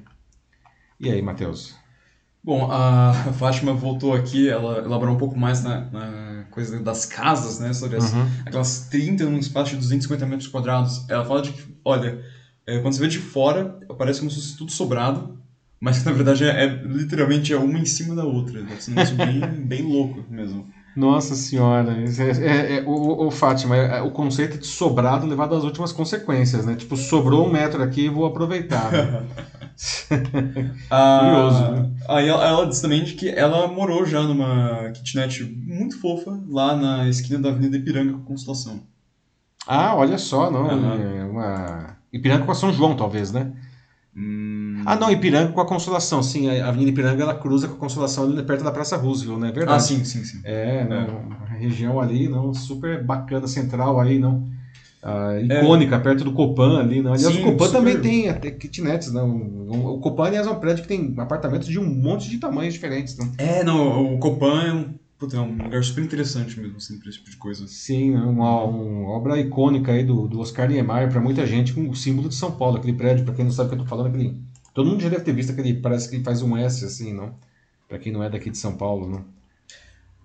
E 1.00 1.11
aí, 1.11 1.22
Matheus? 1.22 1.76
Bom, 2.42 2.70
a 2.70 3.12
Fátima 3.38 3.72
voltou 3.74 4.14
aqui, 4.14 4.48
ela 4.48 4.78
elaborou 4.78 5.14
um 5.14 5.18
pouco 5.18 5.38
mais 5.38 5.62
na, 5.62 5.82
na 5.90 6.44
coisa 6.50 6.80
das 6.80 7.04
casas, 7.04 7.58
né? 7.58 7.72
Sobre 7.72 7.98
as, 7.98 8.12
uhum. 8.12 8.26
aquelas 8.44 8.88
30 8.88 9.24
num 9.24 9.38
espaço 9.38 9.70
de 9.70 9.76
250 9.76 10.26
metros 10.26 10.48
quadrados. 10.48 11.08
Ela 11.08 11.24
fala 11.24 11.42
de 11.42 11.52
que, 11.52 11.76
olha, 11.84 12.24
é, 12.66 12.80
quando 12.80 12.94
você 12.94 13.00
vê 13.00 13.08
de 13.08 13.18
fora, 13.18 13.78
parece 13.96 14.20
como 14.20 14.30
se 14.30 14.37
fosse 14.37 14.56
tudo 14.56 14.72
sobrado, 14.72 15.38
mas 15.80 16.02
na 16.04 16.12
verdade 16.12 16.44
é, 16.44 16.64
é 16.64 16.66
literalmente 16.66 17.52
é 17.52 17.56
uma 17.56 17.78
em 17.78 17.84
cima 17.84 18.14
da 18.14 18.24
outra. 18.24 18.62
Deve 18.62 18.82
ser 18.82 18.90
um 18.90 18.94
negócio 18.94 19.16
bem, 19.16 19.40
bem 19.64 19.82
louco 19.82 20.24
mesmo. 20.28 20.68
Nossa 20.98 21.37
senhora, 21.37 21.96
é, 21.96 22.22
é, 22.24 22.78
é, 22.78 22.82
o, 22.84 23.28
o 23.28 23.30
Fátima, 23.30 23.76
é, 23.76 24.02
o 24.02 24.11
conceito 24.11 24.58
de 24.58 24.66
sobrado 24.66 25.28
levado 25.28 25.54
às 25.54 25.62
últimas 25.62 25.92
consequências, 25.92 26.66
né? 26.66 26.74
Tipo, 26.74 26.96
sobrou 26.96 27.46
um 27.46 27.52
metro 27.52 27.80
aqui, 27.80 28.08
vou 28.08 28.26
aproveitar. 28.26 28.90
Né? 28.90 29.22
ah, 30.90 31.20
Curioso. 31.20 31.70
Né? 31.70 31.90
Aí 32.08 32.28
ela, 32.28 32.44
ela 32.44 32.66
disse 32.66 32.82
também 32.82 33.04
de 33.04 33.14
que 33.14 33.28
ela 33.28 33.68
morou 33.68 34.04
já 34.04 34.24
numa 34.24 34.90
kitnet 34.90 35.44
muito 35.44 36.00
fofa 36.00 36.37
lá 36.48 36.74
na 36.74 37.08
esquina 37.08 37.38
da 37.38 37.50
Avenida 37.50 37.76
Ipiranga 37.76 38.14
com 38.14 38.24
Constelação. 38.24 38.80
Ah, 39.68 39.94
olha 39.94 40.18
só, 40.18 40.50
não. 40.50 40.66
Uhum. 40.66 41.30
Uma... 41.30 41.96
Ipiranga 42.12 42.44
com 42.44 42.50
a 42.50 42.56
São 42.56 42.72
João, 42.72 42.96
talvez, 42.96 43.30
né? 43.30 43.52
Hum... 44.16 44.47
Ah, 44.90 44.96
não, 44.96 45.11
Ipiranga 45.11 45.53
com 45.53 45.61
a 45.61 45.66
Consolação, 45.66 46.22
sim. 46.22 46.48
A 46.48 46.68
Avenida 46.68 46.90
Ipiranga 46.90 47.22
ela 47.22 47.35
cruza 47.35 47.68
com 47.68 47.74
a 47.74 47.79
Consolação 47.79 48.24
ali 48.24 48.42
perto 48.42 48.64
da 48.64 48.70
Praça 48.70 48.96
Roosevelt, 48.96 49.38
não 49.38 49.46
é 49.46 49.53
verdade? 49.53 49.77
Ah, 49.77 49.81
sim, 49.81 50.05
sim, 50.05 50.24
sim. 50.24 50.40
É, 50.44 50.81
é. 50.81 50.85
Não, 50.88 51.33
a 51.42 51.55
região 51.55 52.01
ali, 52.01 52.29
não, 52.29 52.55
super 52.55 53.05
bacana, 53.05 53.46
central 53.46 54.01
aí, 54.01 54.18
não 54.18 54.48
uh, 55.03 55.44
icônica, 55.44 55.96
é. 55.96 55.98
perto 55.98 56.24
do 56.24 56.33
Copan 56.33 56.79
ali. 56.81 57.03
Não. 57.03 57.12
Aliás, 57.12 57.35
Sim, 57.35 57.42
o 57.42 57.44
Copan 57.44 57.66
super... 57.66 57.79
também 57.79 58.01
tem 58.01 58.29
até 58.29 58.51
kitnets. 58.51 59.12
Não. 59.12 59.37
O 59.68 60.01
Copan, 60.01 60.27
aliás, 60.27 60.46
é 60.46 60.51
um 60.51 60.59
prédio 60.59 60.83
que 60.83 60.88
tem 60.88 61.14
apartamentos 61.18 61.68
de 61.68 61.79
um 61.79 61.85
monte 61.85 62.29
de 62.29 62.38
tamanhos 62.38 62.74
diferentes. 62.74 63.16
Não. 63.16 63.31
É, 63.38 63.62
não, 63.62 64.14
o 64.14 64.18
Copan 64.18 64.62
é 64.62 64.72
um, 64.72 64.94
puta, 65.18 65.37
é 65.37 65.40
um 65.40 65.57
lugar 65.62 65.83
super 65.83 66.05
interessante 66.05 66.59
mesmo, 66.59 66.77
assim, 66.77 66.98
para 66.98 67.09
esse 67.09 67.18
tipo 67.18 67.31
de 67.31 67.37
coisa. 67.37 67.66
Sim, 67.66 68.14
é 68.14 68.20
uma, 68.20 68.64
uma 68.64 69.11
obra 69.11 69.38
icônica 69.38 69.92
aí 69.92 70.05
do, 70.05 70.29
do 70.29 70.40
Oscar 70.40 70.68
Niemeyer 70.68 71.11
para 71.11 71.20
muita 71.20 71.46
gente, 71.46 71.72
com 71.72 71.88
o 71.88 71.94
símbolo 71.94 72.29
de 72.29 72.35
São 72.35 72.53
Paulo, 72.53 72.77
aquele 72.77 72.96
prédio, 72.96 73.24
para 73.24 73.35
quem 73.35 73.44
não 73.44 73.53
sabe 73.53 73.68
o 73.68 73.70
que 73.70 73.79
eu 73.81 73.85
tô 73.85 73.88
falando, 73.88 74.09
aquele... 74.09 74.47
Todo 74.74 74.90
mundo 74.90 75.02
já 75.02 75.09
deve 75.09 75.24
ter 75.24 75.33
visto 75.33 75.50
aquele, 75.50 75.74
parece 75.74 76.09
que 76.09 76.16
ele 76.16 76.24
faz 76.24 76.42
um 76.42 76.57
S 76.57 76.85
assim, 76.85 77.12
não? 77.12 77.35
Para 77.88 77.98
quem 77.98 78.12
não 78.12 78.22
é 78.22 78.31
daqui 78.31 78.50
de 78.50 78.59
São 78.59 78.76
Paulo, 78.76 79.09
não? 79.09 79.20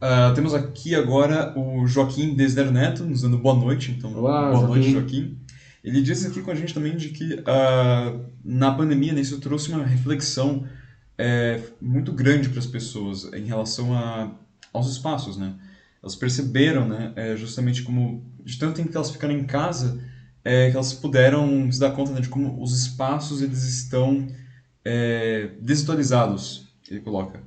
Uh, 0.04 0.34
temos 0.36 0.54
aqui 0.54 0.94
agora 0.96 1.58
o 1.58 1.88
Joaquim 1.88 2.36
Desder 2.36 2.72
Neto, 2.72 3.06
nos 3.06 3.22
dando 3.22 3.38
boa 3.38 3.56
noite. 3.56 3.92
Então, 3.92 4.14
Olá, 4.14 4.52
boa 4.52 4.62
Joaquim. 4.62 4.68
noite, 4.68 4.92
Joaquim. 4.92 5.38
Ele 5.84 6.02
disse 6.02 6.28
aqui 6.28 6.42
com 6.42 6.52
a 6.52 6.56
gente 6.56 6.74
também 6.74 6.96
de 6.96 7.10
que 7.10 7.36
uh, 7.36 8.26
na 8.44 8.72
pandemia 8.72 9.14
né, 9.14 9.22
isso 9.22 9.40
trouxe 9.40 9.70
uma 9.70 9.84
reflexão 9.86 10.66
é, 11.18 11.62
muito 11.82 12.12
grande 12.12 12.50
para 12.50 12.60
as 12.60 12.66
pessoas 12.66 13.32
em 13.34 13.46
relação 13.46 13.94
a, 13.94 14.32
aos 14.72 14.90
espaços, 14.90 15.38
né? 15.38 15.54
Elas 16.02 16.16
perceberam, 16.16 16.88
né, 16.88 17.14
é, 17.16 17.36
justamente 17.38 17.82
como 17.84 18.24
de 18.44 18.58
tanto 18.58 18.76
tempo 18.76 18.90
que 18.90 18.98
elas 18.98 19.12
ficaram 19.12 19.34
em 19.34 19.46
casa, 19.46 20.02
é, 20.44 20.70
que 20.70 20.76
elas 20.76 20.94
puderam 20.94 21.72
se 21.72 21.80
dar 21.80 21.92
conta 21.92 22.12
né, 22.12 22.22
de 22.22 22.30
como 22.30 22.62
os 22.62 22.78
espaços 22.78 23.42
eles 23.42 23.64
estão 23.64 24.28
é, 24.84 25.52
desatualizados, 25.60 26.68
ele 26.90 27.00
coloca. 27.00 27.40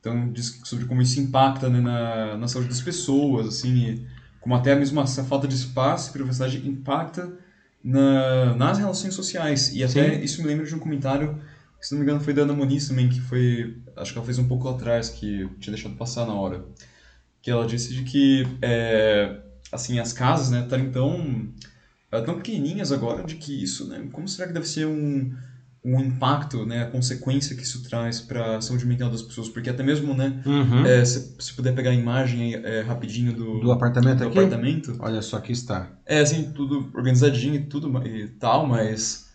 Então, 0.00 0.32
diz 0.32 0.60
sobre 0.64 0.86
como 0.86 1.02
isso 1.02 1.20
impacta 1.20 1.68
né, 1.68 1.80
na, 1.80 2.36
na 2.36 2.48
saúde 2.48 2.68
das 2.68 2.80
pessoas, 2.80 3.46
assim, 3.46 4.06
como 4.40 4.54
até 4.54 4.74
mesmo 4.74 5.00
essa 5.00 5.22
falta 5.22 5.46
de 5.46 5.54
espaço 5.54 6.10
e 6.10 6.12
privacidade 6.12 6.66
impacta 6.66 7.30
na, 7.84 8.54
nas 8.56 8.78
relações 8.78 9.14
sociais. 9.14 9.74
E 9.74 9.84
até 9.84 10.14
Sim. 10.14 10.22
isso 10.22 10.42
me 10.42 10.48
lembra 10.48 10.66
de 10.66 10.74
um 10.74 10.78
comentário, 10.78 11.38
que, 11.78 11.86
se 11.86 11.92
não 11.92 12.00
me 12.00 12.04
engano, 12.04 12.20
foi 12.20 12.32
da 12.32 12.42
Ana 12.42 12.54
Moniz 12.54 12.88
também, 12.88 13.08
que 13.08 13.20
foi, 13.20 13.76
acho 13.96 14.12
que 14.12 14.18
ela 14.18 14.24
fez 14.24 14.38
um 14.38 14.48
pouco 14.48 14.68
atrás, 14.68 15.10
que 15.10 15.42
eu 15.42 15.50
tinha 15.58 15.74
deixado 15.74 15.96
passar 15.96 16.26
na 16.26 16.34
hora. 16.34 16.64
Que 17.42 17.50
ela 17.50 17.66
disse 17.66 17.94
de 17.94 18.02
que, 18.02 18.46
é, 18.62 19.38
assim, 19.70 19.98
as 19.98 20.12
casas, 20.12 20.50
né, 20.50 20.62
estão 20.62 20.90
tão, 20.90 21.48
tão 22.18 22.36
pequenininhas 22.36 22.90
agora, 22.90 23.22
de 23.22 23.36
que 23.36 23.62
isso, 23.62 23.86
né, 23.86 24.08
como 24.12 24.26
será 24.26 24.48
que 24.48 24.54
deve 24.54 24.66
ser 24.66 24.86
um 24.86 25.32
o 25.82 25.98
impacto, 25.98 26.66
né, 26.66 26.82
a 26.82 26.90
consequência 26.90 27.56
que 27.56 27.62
isso 27.62 27.82
traz 27.82 28.20
para 28.20 28.58
a 28.58 28.60
saúde 28.60 28.84
mental 28.84 29.10
das 29.10 29.22
pessoas, 29.22 29.48
porque 29.48 29.70
até 29.70 29.82
mesmo, 29.82 30.12
né, 30.12 30.42
uhum. 30.44 30.84
é, 30.84 31.02
se, 31.04 31.34
se 31.38 31.54
puder 31.54 31.74
pegar 31.74 31.90
a 31.90 31.94
imagem 31.94 32.54
é, 32.54 32.82
rapidinho 32.82 33.32
do, 33.32 33.60
do 33.60 33.72
apartamento 33.72 34.18
do 34.18 34.28
aqui? 34.28 34.38
apartamento. 34.38 34.94
Olha 35.00 35.22
só, 35.22 35.38
aqui 35.38 35.52
está. 35.52 35.90
É, 36.04 36.20
assim, 36.20 36.52
tudo 36.52 36.90
organizadinho 36.94 37.54
e 37.54 37.64
tudo 37.64 37.90
e 38.06 38.28
tal, 38.28 38.66
mas 38.66 39.30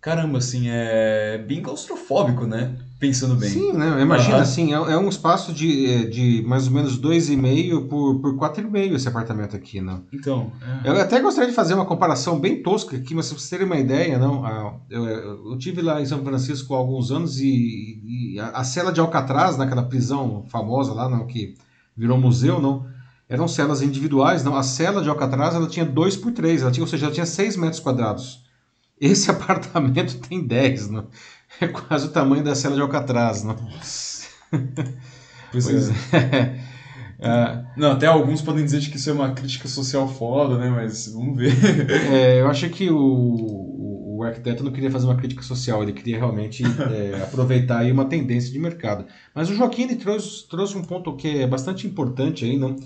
caramba, 0.00 0.38
assim, 0.38 0.68
é 0.68 1.36
bem 1.36 1.60
claustrofóbico, 1.60 2.46
né? 2.46 2.78
Pensando 3.00 3.34
bem. 3.34 3.48
Sim, 3.48 3.72
né? 3.72 4.02
Imagina, 4.02 4.36
uhum. 4.36 4.42
assim, 4.42 4.74
é, 4.74 4.76
é, 4.76 4.98
um 4.98 5.08
espaço 5.08 5.54
de, 5.54 5.90
é, 5.90 6.04
de 6.04 6.44
mais 6.46 6.66
ou 6.66 6.72
menos 6.74 7.00
2,5 7.00 7.88
por, 7.88 8.20
por 8.20 8.34
4,5 8.36 8.94
esse 8.94 9.08
apartamento 9.08 9.56
aqui, 9.56 9.80
não? 9.80 10.04
Então. 10.12 10.52
É. 10.84 10.90
Eu 10.90 11.00
até 11.00 11.18
gostaria 11.18 11.48
de 11.48 11.56
fazer 11.56 11.72
uma 11.72 11.86
comparação 11.86 12.38
bem 12.38 12.62
tosca 12.62 12.98
aqui, 12.98 13.14
mas 13.14 13.24
se 13.24 13.32
vocês 13.32 13.48
terem 13.48 13.64
uma 13.64 13.78
ideia, 13.78 14.18
não? 14.18 14.44
Ah, 14.44 14.74
eu, 14.90 15.06
eu 15.06 15.56
tive 15.56 15.80
lá 15.80 15.98
em 16.02 16.04
São 16.04 16.22
Francisco 16.22 16.74
há 16.74 16.76
alguns 16.76 17.10
anos 17.10 17.40
e, 17.40 18.34
e 18.34 18.38
a, 18.38 18.50
a 18.50 18.64
cela 18.64 18.92
de 18.92 19.00
Alcatraz, 19.00 19.56
naquela 19.56 19.84
prisão 19.84 20.44
famosa 20.48 20.92
lá, 20.92 21.08
não, 21.08 21.26
que 21.26 21.54
virou 21.96 22.20
museu, 22.20 22.60
não? 22.60 22.84
Eram 23.30 23.48
celas 23.48 23.80
individuais, 23.80 24.44
não? 24.44 24.54
A 24.54 24.62
cela 24.62 25.00
de 25.00 25.08
Alcatraz 25.08 25.54
ela 25.54 25.66
tinha 25.66 25.86
2 25.86 26.18
por 26.18 26.32
3, 26.32 26.60
ela 26.60 26.70
tinha, 26.70 26.84
ou 26.84 26.88
seja, 26.88 27.06
ela 27.06 27.14
tinha 27.14 27.24
6 27.24 27.56
metros 27.56 27.80
quadrados. 27.80 28.44
Esse 29.00 29.30
apartamento 29.32 30.18
tem 30.18 30.46
10, 30.46 30.90
não? 30.90 31.06
É 31.60 31.68
quase 31.68 32.06
o 32.06 32.10
tamanho 32.10 32.42
da 32.42 32.54
cela 32.54 32.74
de 32.74 32.80
Alcatraz, 32.80 33.44
não? 33.44 33.54
Pois, 35.52 35.66
pois 35.66 35.90
é. 36.12 36.60
é. 37.18 37.64
Não, 37.76 37.92
até 37.92 38.06
alguns 38.06 38.40
podem 38.40 38.64
dizer 38.64 38.80
que 38.80 38.96
isso 38.96 39.10
é 39.10 39.12
uma 39.12 39.32
crítica 39.32 39.68
social 39.68 40.08
foda, 40.08 40.56
né? 40.56 40.70
Mas 40.70 41.08
vamos 41.12 41.36
ver. 41.36 41.52
É, 42.10 42.40
eu 42.40 42.48
acho 42.48 42.68
que 42.70 42.90
o, 42.90 42.96
o, 42.96 44.16
o, 44.18 44.24
arquiteto 44.24 44.64
não 44.64 44.72
queria 44.72 44.90
fazer 44.90 45.06
uma 45.06 45.16
crítica 45.16 45.42
social, 45.42 45.82
ele 45.82 45.92
queria 45.92 46.18
realmente 46.18 46.62
é, 46.64 47.20
aproveitar 47.24 47.80
aí 47.80 47.92
uma 47.92 48.06
tendência 48.06 48.50
de 48.50 48.58
mercado. 48.58 49.04
Mas 49.34 49.50
o 49.50 49.54
Joaquim 49.54 49.82
ele 49.82 49.96
trouxe, 49.96 50.48
trouxe 50.48 50.78
um 50.78 50.82
ponto 50.82 51.14
que 51.14 51.40
é 51.40 51.46
bastante 51.46 51.86
importante 51.86 52.44
aí, 52.44 52.56
não? 52.56 52.76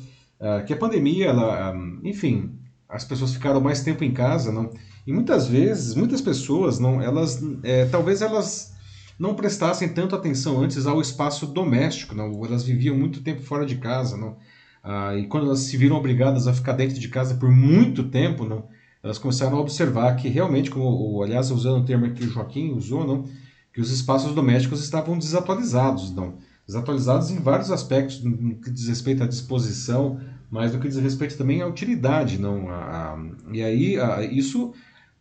uh, 0.41 0.65
que 0.65 0.73
a 0.73 0.77
pandemia, 0.77 1.27
ela, 1.27 1.73
um, 1.73 2.01
enfim, 2.05 2.59
as 2.89 3.05
pessoas 3.05 3.33
ficaram 3.33 3.61
mais 3.61 3.83
tempo 3.83 4.05
em 4.05 4.13
casa, 4.13 4.53
não? 4.53 4.71
E 5.07 5.13
muitas 5.13 5.47
vezes, 5.47 5.95
muitas 5.95 6.21
pessoas, 6.21 6.79
não, 6.79 7.01
elas, 7.01 7.43
é, 7.63 7.85
talvez 7.87 8.23
elas 8.23 8.75
não 9.19 9.35
prestassem 9.35 9.89
tanto 9.89 10.17
atenção 10.17 10.61
antes 10.61 10.87
ao 10.87 11.01
espaço 11.01 11.47
doméstico, 11.47 12.15
não? 12.15 12.45
Elas 12.45 12.65
viviam 12.65 12.97
muito 12.97 13.21
tempo 13.23 13.43
fora 13.43 13.65
de 13.67 13.77
casa, 13.77 14.17
não? 14.17 14.37
Ah, 14.83 15.15
e 15.17 15.27
quando 15.27 15.47
elas 15.47 15.61
se 15.61 15.77
viram 15.77 15.97
obrigadas 15.97 16.47
a 16.47 16.53
ficar 16.53 16.73
dentro 16.73 16.99
de 16.99 17.09
casa 17.09 17.35
por 17.35 17.51
muito 17.51 18.05
tempo, 18.05 18.45
não? 18.45 18.69
Elas 19.03 19.19
começaram 19.19 19.59
a 19.59 19.61
observar 19.61 20.17
que 20.17 20.29
realmente, 20.29 20.71
como, 20.71 21.23
aliás, 21.23 21.51
usando 21.51 21.83
o 21.83 21.85
termo 21.85 22.13
que 22.13 22.25
o 22.25 22.29
Joaquim 22.29 22.73
usou, 22.73 23.07
não? 23.07 23.25
Que 23.73 23.81
os 23.81 23.91
espaços 23.91 24.35
domésticos 24.35 24.83
estavam 24.83 25.19
desatualizados, 25.19 26.11
não? 26.11 26.39
Desatualizados 26.67 27.31
em 27.31 27.39
vários 27.39 27.71
aspectos, 27.71 28.23
no 28.25 28.57
que 28.57 28.71
diz 28.71 28.89
respeito 28.89 29.23
à 29.23 29.27
disposição, 29.27 30.19
mas 30.51 30.73
no 30.73 30.81
que 30.81 30.89
diz 30.89 30.97
respeito 30.97 31.37
também 31.37 31.61
à 31.61 31.67
utilidade, 31.67 32.39
não? 32.39 32.69
A, 32.71 33.15
a, 33.15 33.19
e 33.53 33.63
aí, 33.63 33.99
a, 33.99 34.23
isso 34.23 34.73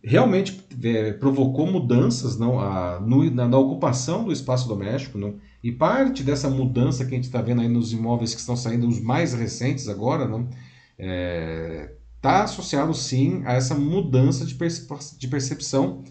realmente 0.03 0.61
é, 0.83 1.13
provocou 1.13 1.65
mudanças 1.65 2.37
não, 2.37 2.59
a, 2.59 2.99
no, 2.99 3.29
na, 3.31 3.47
na, 3.47 3.57
ocupação 3.57 4.25
do 4.25 4.33
espaço 4.33 4.67
doméstico. 4.67 5.17
Não, 5.17 5.35
e 5.63 5.71
parte 5.71 6.23
dessa 6.23 6.49
mudança 6.49 7.05
que 7.05 7.11
a 7.11 7.15
gente 7.15 7.25
está 7.25 7.41
vendo 7.41 7.61
aí 7.61 7.69
nos 7.69 7.93
imóveis 7.93 8.33
que 8.33 8.41
estão 8.41 8.55
saindo, 8.55 8.87
os 8.87 8.99
mais 8.99 9.33
recentes 9.33 9.87
agora, 9.87 10.27
não, 10.27 10.41
está 10.41 10.59
é, 10.99 11.93
tá 12.21 12.43
associado 12.43 12.93
sim 12.93 13.41
a 13.45 13.53
essa 13.53 13.75
mudança 13.75 14.45
de, 14.45 14.55
percep 14.55 15.17
de 15.17 15.27
percepção 15.27 16.03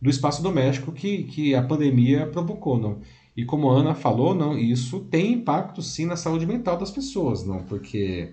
do 0.00 0.10
espaço 0.10 0.42
doméstico 0.42 0.92
que, 0.92 1.24
que 1.24 1.54
a 1.54 1.62
pandemia 1.62 2.26
provocou. 2.26 2.78
Não. 2.78 3.00
E 3.34 3.44
como 3.44 3.70
a 3.70 3.78
Ana 3.78 3.94
falou, 3.94 4.34
não, 4.34 4.58
isso 4.58 5.00
tem 5.00 5.32
impacto 5.32 5.80
sim 5.80 6.04
na 6.04 6.16
saúde 6.16 6.44
mental 6.44 6.76
das 6.76 6.90
pessoas, 6.90 7.46
não, 7.46 7.62
porque 7.62 8.32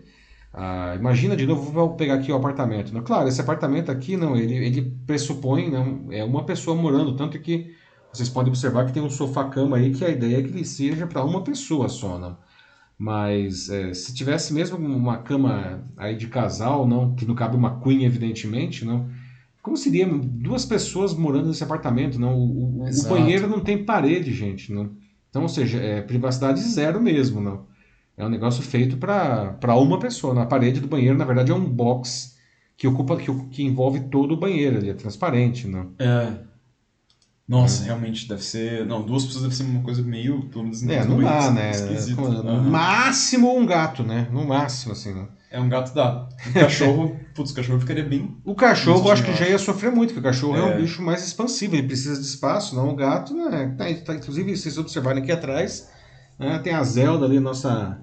ah, 0.57 0.95
imagina 0.97 1.35
de 1.35 1.45
novo, 1.45 1.69
vou 1.69 1.95
pegar 1.95 2.13
aqui 2.13 2.31
o 2.31 2.35
apartamento. 2.35 2.93
Né? 2.93 3.01
Claro, 3.03 3.27
esse 3.27 3.41
apartamento 3.41 3.91
aqui 3.91 4.15
não, 4.15 4.37
ele, 4.37 4.55
ele 4.55 4.81
pressupõe 5.05 5.69
não, 5.69 6.07
é 6.09 6.23
uma 6.23 6.45
pessoa 6.45 6.77
morando, 6.77 7.13
tanto 7.17 7.37
que 7.39 7.75
vocês 8.13 8.29
podem 8.29 8.51
observar 8.51 8.85
que 8.85 8.93
tem 8.93 9.03
um 9.03 9.09
sofá-cama 9.09 9.75
aí 9.75 9.93
que 9.93 10.05
a 10.05 10.09
ideia 10.09 10.37
é 10.37 10.41
que 10.41 10.47
ele 10.47 10.63
seja 10.63 11.05
para 11.05 11.25
uma 11.25 11.43
pessoa 11.43 11.89
só, 11.89 12.17
não. 12.17 12.37
Mas 12.97 13.67
é, 13.67 13.93
se 13.93 14.13
tivesse 14.13 14.53
mesmo 14.53 14.77
uma 14.77 15.17
cama 15.17 15.83
aí 15.97 16.15
de 16.15 16.27
casal, 16.27 16.87
não, 16.87 17.13
que 17.13 17.25
não 17.25 17.35
cabe 17.35 17.57
uma 17.57 17.81
queen, 17.81 18.05
evidentemente, 18.05 18.85
não. 18.85 19.09
Como 19.61 19.75
seria 19.75 20.07
duas 20.07 20.65
pessoas 20.65 21.13
morando 21.13 21.47
nesse 21.47 21.65
apartamento, 21.65 22.17
não? 22.17 22.33
O, 22.33 22.83
o, 22.83 22.85
o 22.85 23.09
banheiro 23.09 23.49
não 23.49 23.59
tem 23.59 23.83
parede, 23.83 24.31
gente, 24.31 24.71
não. 24.71 24.91
Então, 25.29 25.41
ou 25.41 25.49
seja, 25.49 25.79
é 25.79 26.01
privacidade 26.01 26.61
zero 26.61 27.01
mesmo, 27.01 27.41
não. 27.41 27.65
É 28.17 28.25
um 28.25 28.30
negócio 28.30 28.63
feito 28.63 28.97
para 28.97 29.75
uma 29.75 29.99
pessoa. 29.99 30.34
Na 30.34 30.45
parede 30.45 30.80
do 30.80 30.88
banheiro, 30.88 31.17
na 31.17 31.25
verdade, 31.25 31.51
é 31.51 31.56
um 31.56 31.69
box 31.69 32.36
que 32.78 32.88
ocupa 32.88 33.17
que, 33.17 33.34
que 33.49 33.63
envolve 33.63 34.01
todo 34.12 34.34
o 34.34 34.38
banheiro, 34.38 34.78
ele 34.78 34.89
é 34.89 34.93
transparente, 34.93 35.67
né? 35.67 35.86
É. 35.99 36.34
Nossa, 37.47 37.84
é. 37.84 37.86
realmente 37.88 38.28
deve 38.28 38.43
ser. 38.43 38.86
Não, 38.86 39.04
duas 39.04 39.23
pessoas 39.25 39.43
deve 39.43 39.56
ser 39.56 39.63
uma 39.63 39.82
coisa 39.82 40.01
meio. 40.01 40.47
Pelo 40.49 40.63
menos 40.63 40.82
é, 40.84 41.06
não 41.06 41.21
dá, 41.21 41.51
né? 41.51 41.71
Esquisito. 41.71 42.19
No 42.19 42.51
uhum. 42.51 42.63
máximo 42.63 43.56
um 43.56 43.65
gato, 43.65 44.04
né? 44.04 44.28
No 44.32 44.45
máximo, 44.45 44.93
assim, 44.93 45.13
né? 45.13 45.28
É, 45.51 45.60
um 45.60 45.69
gato 45.69 45.93
dá. 45.93 46.28
Um 46.47 46.54
cachorro, 46.60 47.19
putz, 47.36 47.51
o 47.51 47.54
cachorro 47.54 47.80
ficaria 47.80 48.04
bem. 48.04 48.36
O 48.43 48.56
cachorro, 48.56 49.08
eu 49.08 49.12
acho 49.12 49.23
que 49.23 49.34
já 49.36 49.47
ia 49.47 49.60
sofrer 49.60 49.91
muito, 49.91 50.13
porque 50.13 50.28
o 50.28 50.32
cachorro 50.32 50.58
é. 50.58 50.60
é 50.60 50.63
um 50.63 50.82
bicho 50.82 51.01
mais 51.04 51.25
expansivo, 51.25 51.75
ele 51.75 51.88
precisa 51.88 52.19
de 52.19 52.25
espaço, 52.25 52.75
não 52.75 52.89
o 52.89 52.95
gato, 52.95 53.34
né? 53.34 53.75
Tá, 53.78 53.86
tá, 54.04 54.15
inclusive, 54.15 54.56
se 54.58 54.63
vocês 54.63 54.78
observarem 54.78 55.21
aqui 55.21 55.32
atrás, 55.32 55.88
né? 56.37 56.59
Tem 56.59 56.73
a 56.73 56.83
Zelda 56.83 57.25
ali, 57.25 57.39
nossa, 57.39 57.99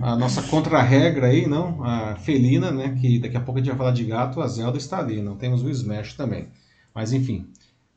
a 0.00 0.16
nossa 0.16 0.42
contra-regra 0.42 1.28
aí, 1.28 1.46
não? 1.46 1.82
A 1.84 2.16
felina, 2.16 2.70
né? 2.70 2.96
Que 3.00 3.18
daqui 3.18 3.36
a 3.36 3.40
pouco 3.40 3.58
a 3.58 3.62
gente 3.62 3.70
vai 3.70 3.78
falar 3.78 3.92
de 3.92 4.04
gato, 4.04 4.40
a 4.40 4.46
Zelda 4.46 4.78
está 4.78 4.98
ali. 4.98 5.22
Não 5.22 5.36
temos 5.36 5.62
o 5.62 5.70
Smash 5.70 6.14
também. 6.14 6.48
Mas 6.94 7.12
enfim. 7.12 7.48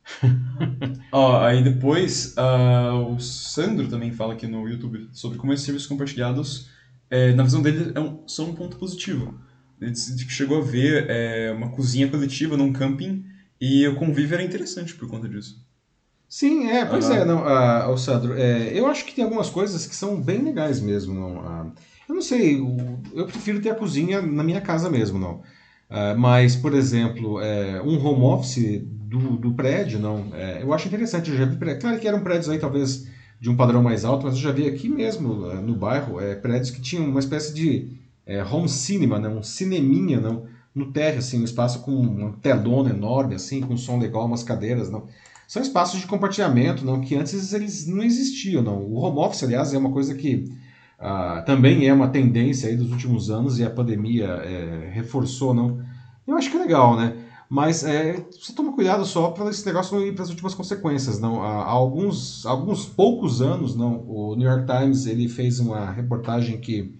Ó, 1.12 1.40
aí 1.42 1.64
depois 1.64 2.36
uh, 2.38 3.14
o 3.14 3.20
Sandro 3.20 3.88
também 3.88 4.12
fala 4.12 4.34
aqui 4.34 4.48
no 4.48 4.68
YouTube 4.68 5.10
sobre 5.12 5.38
como 5.38 5.54
esses 5.54 5.66
serviços 5.66 5.88
compartilhados, 5.88 6.70
é, 7.10 7.34
na 7.34 7.44
visão 7.44 7.62
dele, 7.62 7.92
é 7.96 8.00
um, 8.00 8.28
são 8.28 8.50
um 8.50 8.56
ponto 8.56 8.78
positivo. 8.78 9.40
Ele 9.80 9.96
chegou 9.96 10.60
a 10.60 10.66
ver 10.66 11.10
é, 11.10 11.52
uma 11.52 11.70
cozinha 11.70 12.08
coletiva 12.08 12.56
num 12.58 12.72
camping 12.72 13.26
e 13.60 13.88
o 13.88 13.96
convívio 13.96 14.36
era 14.36 14.44
interessante 14.44 14.96
por 14.96 15.08
conta 15.10 15.28
disso. 15.28 15.64
Sim, 16.34 16.68
é, 16.68 16.84
pois 16.84 17.10
uhum. 17.10 17.14
é, 17.14 17.26
não, 17.26 17.44
uh, 17.94 17.96
Sandro, 17.96 18.34
é, 18.36 18.72
eu 18.74 18.88
acho 18.88 19.06
que 19.06 19.14
tem 19.14 19.24
algumas 19.24 19.52
coisas 19.52 19.86
que 19.86 19.96
são 19.96 20.20
bem 20.20 20.42
legais 20.42 20.82
mesmo, 20.82 21.14
não, 21.14 21.38
uh, 21.38 21.72
eu 22.10 22.16
não 22.16 22.24
sei, 22.24 22.60
o, 22.60 23.00
eu 23.14 23.28
prefiro 23.28 23.62
ter 23.62 23.70
a 23.70 23.76
cozinha 23.76 24.20
na 24.20 24.44
minha 24.44 24.60
casa 24.60 24.90
mesmo, 24.90 25.20
não, 25.20 25.36
uh, 25.92 26.18
mas, 26.18 26.56
por 26.56 26.74
exemplo, 26.74 27.40
é, 27.40 27.80
um 27.84 28.04
home 28.04 28.24
office 28.24 28.82
do, 28.84 29.38
do 29.38 29.54
prédio, 29.54 30.00
não, 30.00 30.26
é, 30.34 30.64
eu 30.64 30.74
acho 30.74 30.88
interessante, 30.88 31.30
eu 31.30 31.38
já 31.38 31.46
vi, 31.46 31.56
claro 31.56 32.00
que 32.00 32.08
eram 32.08 32.24
prédios 32.24 32.50
aí 32.50 32.58
talvez 32.58 33.08
de 33.40 33.48
um 33.52 33.56
padrão 33.56 33.84
mais 33.84 34.04
alto, 34.04 34.26
mas 34.26 34.34
eu 34.34 34.42
já 34.42 34.52
vi 34.52 34.68
aqui 34.68 34.90
mesmo, 34.90 35.52
é, 35.52 35.62
no 35.62 35.76
bairro, 35.76 36.20
é, 36.20 36.34
prédios 36.34 36.72
que 36.72 36.82
tinham 36.82 37.06
uma 37.06 37.20
espécie 37.20 37.54
de 37.54 37.96
é, 38.26 38.44
home 38.44 38.68
cinema, 38.68 39.20
não, 39.20 39.38
um 39.38 39.44
cineminha, 39.44 40.20
não, 40.20 40.48
no 40.74 40.92
térreo, 40.92 41.20
assim, 41.20 41.40
um 41.40 41.46
espaço 41.46 41.82
com 41.82 41.92
uma 41.92 42.32
telona 42.42 42.90
enorme, 42.90 43.36
assim, 43.36 43.62
com 43.62 43.78
som 43.78 44.00
legal, 44.00 44.26
umas 44.26 44.42
cadeiras, 44.42 44.90
não, 44.90 45.06
são 45.54 45.62
espaços 45.62 46.00
de 46.00 46.08
compartilhamento, 46.08 46.84
não, 46.84 47.00
que 47.00 47.14
antes 47.14 47.54
eles 47.54 47.86
não 47.86 48.02
existiam, 48.02 48.64
não. 48.64 48.80
O 48.80 48.96
home 48.96 49.20
office, 49.20 49.44
aliás, 49.44 49.72
é 49.72 49.78
uma 49.78 49.92
coisa 49.92 50.16
que 50.16 50.52
ah, 50.98 51.44
também 51.46 51.88
é 51.88 51.94
uma 51.94 52.08
tendência 52.08 52.68
aí 52.68 52.76
dos 52.76 52.92
últimos 52.92 53.30
anos 53.30 53.60
e 53.60 53.64
a 53.64 53.70
pandemia 53.70 54.26
é, 54.26 54.90
reforçou, 54.92 55.54
não. 55.54 55.80
Eu 56.26 56.36
acho 56.36 56.50
que 56.50 56.58
é 56.58 56.60
legal, 56.60 56.98
né? 56.98 57.16
Mas 57.48 57.84
é, 57.84 58.14
você 58.32 58.52
toma 58.52 58.74
cuidado 58.74 59.06
só 59.06 59.30
para 59.30 59.48
esse 59.52 59.64
negócio 59.64 59.96
não 59.96 60.04
ir 60.04 60.16
para 60.16 60.24
as 60.24 60.32
últimas 60.32 60.56
consequências, 60.56 61.20
não. 61.20 61.44
Há, 61.44 61.66
alguns, 61.66 62.48
alguns 62.48 62.88
poucos 62.88 63.40
anos, 63.40 63.76
não. 63.76 64.04
O 64.08 64.36
New 64.36 64.50
York 64.50 64.66
Times 64.66 65.06
ele 65.06 65.30
fez 65.30 65.60
uma 65.60 65.92
reportagem 65.92 66.60
que 66.60 66.96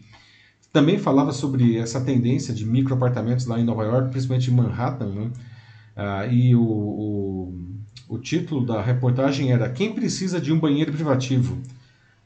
também 0.72 1.00
falava 1.00 1.32
sobre 1.32 1.80
essa 1.80 2.00
tendência 2.02 2.54
de 2.54 2.68
microapartamentos 2.68 3.48
lá 3.48 3.60
em 3.60 3.64
Nova 3.64 3.84
York, 3.84 4.12
principalmente 4.12 4.52
em 4.52 4.54
Manhattan, 4.54 5.08
né? 5.08 5.32
Ah, 5.96 6.28
e 6.28 6.56
o, 6.56 6.62
o 6.62 7.73
o 8.14 8.20
título 8.20 8.64
da 8.64 8.80
reportagem 8.80 9.52
era 9.52 9.68
Quem 9.70 9.92
precisa 9.92 10.40
de 10.40 10.54
um 10.54 10.60
banheiro 10.60 10.92
privativo? 10.92 11.58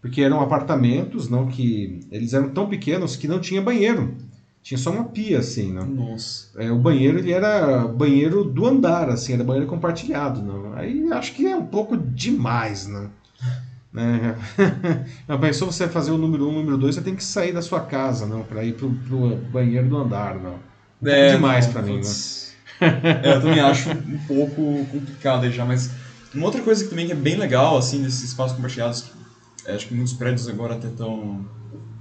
Porque 0.01 0.21
eram 0.21 0.41
apartamentos, 0.41 1.29
não 1.29 1.47
que 1.47 2.01
eles 2.11 2.33
eram 2.33 2.49
tão 2.49 2.67
pequenos 2.67 3.15
que 3.15 3.27
não 3.27 3.39
tinha 3.39 3.61
banheiro. 3.61 4.13
Tinha 4.61 4.77
só 4.77 4.91
uma 4.91 5.05
pia 5.05 5.39
assim, 5.39 5.71
não. 5.71 5.85
Nossa. 5.85 6.49
É, 6.61 6.69
o 6.69 6.77
banheiro 6.77 7.19
ele 7.19 7.31
era 7.31 7.87
banheiro 7.87 8.43
do 8.43 8.65
andar, 8.65 9.09
assim, 9.09 9.31
era 9.33 9.45
banheiro 9.45 9.67
compartilhado, 9.67 10.41
não. 10.41 10.73
Aí 10.73 11.09
acho 11.13 11.33
que 11.33 11.47
é 11.47 11.55
um 11.55 11.65
pouco 11.65 11.95
demais, 11.95 12.85
não. 12.85 13.09
Né? 13.93 14.35
Pensou 15.39 15.71
você 15.71 15.87
fazer 15.87 16.11
o 16.11 16.17
número 16.17 16.47
1, 16.47 16.47
um, 16.47 16.51
o 16.51 16.59
número 16.59 16.77
2, 16.77 16.95
você 16.95 17.01
tem 17.01 17.15
que 17.15 17.23
sair 17.23 17.53
da 17.53 17.61
sua 17.61 17.79
casa, 17.79 18.25
não, 18.25 18.43
para 18.43 18.61
ir 18.65 18.73
pro, 18.73 18.89
pro 18.89 19.37
banheiro 19.37 19.87
do 19.87 19.95
andar, 19.95 20.35
não. 20.35 20.55
Um 21.01 21.07
é, 21.07 21.33
demais 21.33 21.67
para 21.67 21.81
mim, 21.81 22.01
não. 22.01 22.46
É, 22.81 23.35
eu 23.35 23.41
também 23.41 23.59
acho 23.59 23.89
um 23.89 24.19
pouco 24.27 24.85
complicado 24.91 25.45
aí 25.45 25.51
já, 25.51 25.65
mas 25.65 25.91
uma 26.33 26.45
outra 26.45 26.61
coisa 26.61 26.83
que 26.83 26.89
também 26.89 27.11
é 27.11 27.15
bem 27.15 27.35
legal, 27.35 27.77
assim, 27.77 28.03
desses 28.03 28.23
espaços 28.23 28.55
compartilhados, 28.55 29.01
que 29.01 29.11
é, 29.65 29.75
acho 29.75 29.87
que 29.87 29.93
muitos 29.93 30.13
prédios 30.13 30.47
agora 30.47 30.75
até 30.75 30.87
estão 30.87 31.45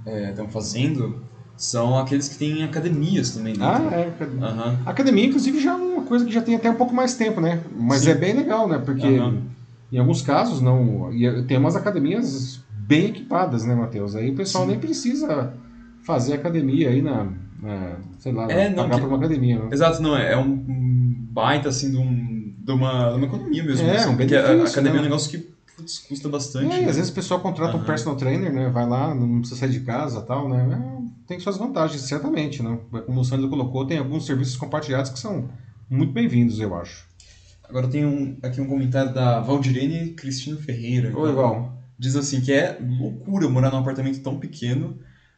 é, 0.05 0.33
fazendo, 0.49 1.21
são 1.57 1.97
aqueles 1.97 2.29
que 2.29 2.37
têm 2.37 2.63
academias 2.63 3.31
também 3.31 3.53
dentro. 3.53 3.67
Ah, 3.67 3.91
é. 3.91 4.23
Uhum. 4.23 4.77
Academia, 4.85 5.25
inclusive, 5.25 5.59
já 5.59 5.71
é 5.71 5.75
uma 5.75 6.03
coisa 6.03 6.23
que 6.23 6.31
já 6.31 6.41
tem 6.41 6.55
até 6.55 6.69
um 6.69 6.75
pouco 6.75 6.93
mais 6.93 7.15
tempo, 7.15 7.41
né? 7.41 7.61
Mas 7.75 8.01
Sim. 8.01 8.11
é 8.11 8.15
bem 8.15 8.33
legal, 8.33 8.67
né? 8.67 8.77
Porque 8.77 9.07
uhum. 9.07 9.41
em 9.91 9.97
alguns 9.97 10.21
casos, 10.21 10.61
não. 10.61 11.09
Tem 11.47 11.57
umas 11.57 11.75
academias 11.75 12.63
bem 12.71 13.07
equipadas, 13.07 13.65
né, 13.65 13.73
Matheus? 13.73 14.15
Aí 14.15 14.29
o 14.29 14.35
pessoal 14.35 14.65
Sim. 14.65 14.71
nem 14.71 14.79
precisa 14.79 15.53
fazer 16.03 16.35
academia 16.35 16.89
aí 16.89 17.01
na, 17.01 17.27
é, 17.63 17.95
sei 18.19 18.31
lá, 18.31 18.51
é, 18.51 18.69
não, 18.69 18.83
pagar 18.83 18.95
que... 18.95 19.01
por 19.01 19.07
uma 19.07 19.17
academia. 19.17 19.59
Né? 19.59 19.69
Exato, 19.71 20.01
não, 20.01 20.15
é, 20.15 20.33
é 20.33 20.37
um 20.37 20.55
baita, 21.31 21.69
assim, 21.69 21.91
de, 21.91 21.97
um, 21.97 22.53
de, 22.57 22.71
uma, 22.71 23.09
de 23.11 23.15
uma 23.17 23.25
economia 23.25 23.63
mesmo. 23.63 23.87
É, 23.87 23.97
assim, 23.97 24.09
um 24.09 24.17
porque 24.17 24.35
a 24.35 24.63
academia 24.63 24.93
né? 24.93 24.97
é 24.97 25.01
um 25.01 25.03
negócio 25.03 25.31
que 25.31 25.49
putz, 25.75 25.99
custa 25.99 26.29
bastante. 26.29 26.73
É, 26.73 26.81
né? 26.81 26.89
às 26.89 26.95
vezes 26.95 27.09
o 27.09 27.13
pessoal 27.13 27.39
contrata 27.39 27.75
uhum. 27.75 27.83
um 27.83 27.85
personal 27.85 28.15
trainer, 28.15 28.53
né, 28.53 28.69
vai 28.69 28.87
lá, 28.87 29.13
não 29.13 29.39
precisa 29.39 29.59
sair 29.59 29.71
de 29.71 29.79
casa 29.81 30.21
tal, 30.21 30.47
né, 30.49 30.67
é, 30.71 31.07
tem 31.27 31.39
suas 31.39 31.57
vantagens, 31.57 32.01
certamente, 32.01 32.61
né. 32.61 32.77
Como 33.05 33.21
o 33.21 33.25
Sandro 33.25 33.49
colocou, 33.49 33.85
tem 33.85 33.97
alguns 33.97 34.25
serviços 34.25 34.55
compartilhados 34.55 35.11
que 35.11 35.19
são 35.19 35.49
muito 35.89 36.13
bem-vindos, 36.13 36.59
eu 36.59 36.75
acho. 36.75 37.05
Agora 37.67 37.87
tem 37.87 38.05
um, 38.05 38.37
aqui 38.41 38.61
um 38.61 38.67
comentário 38.67 39.13
da 39.13 39.41
Valdirene 39.41 40.11
Cristina 40.11 40.57
Ferreira. 40.57 41.17
Oi, 41.17 41.33
Val. 41.33 41.77
Diz 41.99 42.15
assim 42.15 42.39
que 42.39 42.53
é 42.53 42.79
loucura 42.79 43.49
morar 43.49 43.71
num 43.71 43.79
apartamento 43.79 44.21
tão 44.21 44.39
pequeno 44.39 44.97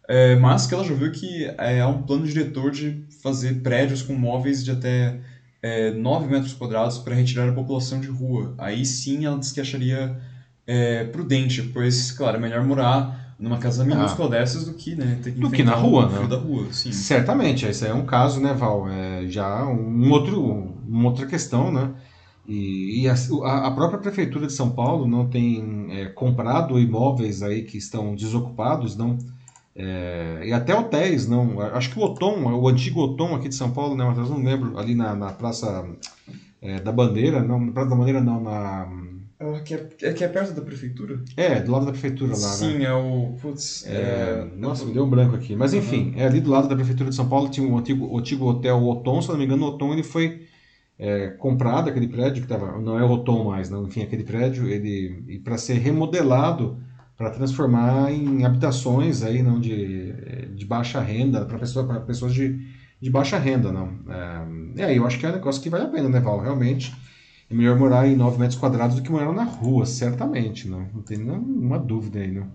é, 0.09 0.35
mas 0.35 0.65
que 0.65 0.73
ela 0.73 0.83
já 0.83 0.95
viu 0.95 1.11
que 1.11 1.45
é, 1.59 1.81
há 1.81 1.87
um 1.87 2.01
plano 2.01 2.25
diretor 2.25 2.71
de 2.71 3.05
fazer 3.21 3.61
prédios 3.61 4.01
com 4.01 4.13
móveis 4.13 4.65
de 4.65 4.71
até 4.71 5.19
é, 5.61 5.91
9 5.91 6.25
metros 6.25 6.51
quadrados 6.51 6.97
para 6.97 7.13
retirar 7.13 7.47
a 7.47 7.51
população 7.51 8.01
de 8.01 8.07
rua. 8.07 8.55
Aí 8.57 8.83
sim 8.87 9.25
ela 9.25 9.37
disse 9.37 9.53
que 9.53 9.61
acharia 9.61 10.19
é, 10.65 11.03
prudente, 11.03 11.61
pois, 11.61 12.11
claro, 12.11 12.37
é 12.37 12.39
melhor 12.39 12.63
morar 12.65 13.35
numa 13.37 13.59
casa 13.59 13.85
minúscula 13.85 14.29
ah. 14.29 14.31
dessas 14.31 14.65
do 14.65 14.73
que, 14.73 14.95
né, 14.95 15.19
ter 15.21 15.31
que 15.31 15.39
do 15.39 15.51
que 15.51 15.63
na 15.63 15.75
rua, 15.75 16.09
né? 16.09 16.27
da 16.27 16.37
rua, 16.37 16.65
sim. 16.71 16.91
Certamente, 16.91 17.67
esse 17.67 17.85
é 17.85 17.93
um 17.93 18.03
caso, 18.03 18.41
né, 18.41 18.51
Val? 18.55 18.89
É 18.89 19.27
já 19.27 19.63
um 19.67 20.09
outro, 20.09 20.73
uma 20.87 21.09
outra 21.09 21.27
questão, 21.27 21.71
né? 21.71 21.91
E, 22.47 23.03
e 23.03 23.07
a, 23.07 23.13
a, 23.67 23.69
própria 23.69 23.99
prefeitura 23.99 24.47
de 24.47 24.53
São 24.53 24.71
Paulo 24.71 25.07
não 25.07 25.27
tem 25.27 25.87
é, 25.91 26.05
comprado 26.07 26.79
imóveis 26.79 27.43
aí 27.43 27.61
que 27.61 27.77
estão 27.77 28.15
desocupados, 28.15 28.97
não. 28.97 29.19
É, 29.81 30.41
e 30.43 30.51
até 30.51 30.75
hotéis, 30.75 31.25
não. 31.25 31.61
Acho 31.61 31.91
que 31.91 31.97
o 31.97 32.03
Otom, 32.03 32.43
o 32.53 32.67
antigo 32.67 32.99
Otom 32.99 33.33
aqui 33.33 33.47
de 33.47 33.55
São 33.55 33.71
Paulo, 33.71 33.95
né, 33.95 34.03
mas 34.03 34.29
não 34.29 34.43
lembro, 34.43 34.77
ali 34.77 34.93
na, 34.93 35.15
na 35.15 35.31
Praça 35.31 35.87
é, 36.61 36.81
da 36.81 36.91
Bandeira, 36.91 37.41
não, 37.41 37.61
na 37.61 37.71
Praça 37.71 37.89
da 37.89 37.95
Bandeira 37.95 38.19
não, 38.19 38.43
na 38.43 38.89
é 39.39 39.59
que 39.61 39.73
é, 39.73 39.89
é, 40.01 40.13
que 40.13 40.21
é 40.21 40.27
perto 40.27 40.53
da 40.53 40.61
prefeitura? 40.61 41.21
É, 41.37 41.61
do 41.61 41.71
lado 41.71 41.85
da 41.85 41.93
prefeitura 41.93 42.31
lá, 42.31 42.35
Sim, 42.35 42.79
né? 42.79 42.85
é 42.85 42.93
o. 42.93 43.37
Putz. 43.41 43.87
É... 43.87 43.93
É... 43.93 44.47
Nossa, 44.57 44.83
me 44.83 44.91
deu 44.91 45.05
um 45.05 45.09
branco 45.09 45.33
aqui. 45.33 45.55
Mas 45.55 45.73
enfim, 45.73 46.11
uhum. 46.13 46.19
é 46.19 46.25
ali 46.25 46.41
do 46.41 46.51
lado 46.51 46.67
da 46.67 46.75
prefeitura 46.75 47.09
de 47.09 47.15
São 47.15 47.29
Paulo 47.29 47.47
tinha 47.47 47.65
um 47.65 47.77
antigo, 47.77 48.05
o 48.05 48.19
antigo 48.19 48.45
hotel 48.45 48.83
Otom, 48.83 49.21
se 49.21 49.29
não 49.29 49.37
me 49.37 49.45
engano, 49.45 49.63
o 49.63 49.69
Otom 49.69 49.93
ele 49.93 50.03
foi 50.03 50.45
é, 50.97 51.29
comprado, 51.29 51.89
aquele 51.89 52.09
prédio 52.09 52.41
que 52.41 52.49
tava. 52.49 52.77
Não 52.81 52.99
é 52.99 53.05
o 53.05 53.11
Otom 53.11 53.45
mais, 53.45 53.69
não. 53.69 53.87
Enfim, 53.87 54.01
aquele 54.01 54.25
prédio, 54.25 54.67
ele. 54.67 55.39
para 55.41 55.57
ser 55.57 55.75
remodelado 55.75 56.77
para 57.19 57.31
transformar 57.31 58.13
em 58.13 58.45
habitações 58.45 59.23
aí, 59.23 59.43
não 59.43 59.59
de, 59.59 60.13
de 60.55 60.65
baixa 60.65 61.01
renda, 61.01 61.45
para 61.45 61.59
pessoa, 61.59 61.99
pessoas 61.99 62.33
de, 62.33 62.65
de 63.01 63.09
baixa 63.09 63.37
renda, 63.37 63.73
não. 63.73 63.99
É, 64.77 64.85
aí 64.85 64.95
eu 64.95 65.05
acho 65.05 65.19
que 65.19 65.25
é 65.25 65.29
um 65.29 65.33
negócio 65.33 65.61
que 65.61 65.69
vale 65.69 65.83
a 65.83 65.89
pena, 65.89 66.07
né, 66.07 66.21
Val? 66.21 66.39
Realmente 66.39 66.95
é 67.51 67.53
melhor 67.53 67.77
morar 67.77 68.07
em 68.07 68.15
9 68.15 68.39
metros 68.39 68.57
quadrados 68.57 68.95
do 68.95 69.01
que 69.01 69.11
morar 69.11 69.33
na 69.33 69.43
rua, 69.43 69.85
certamente, 69.85 70.65
não, 70.65 70.87
não 70.93 71.01
tem 71.01 71.17
nenhuma 71.17 71.77
dúvida 71.77 72.19
aí, 72.19 72.31
não. 72.31 72.49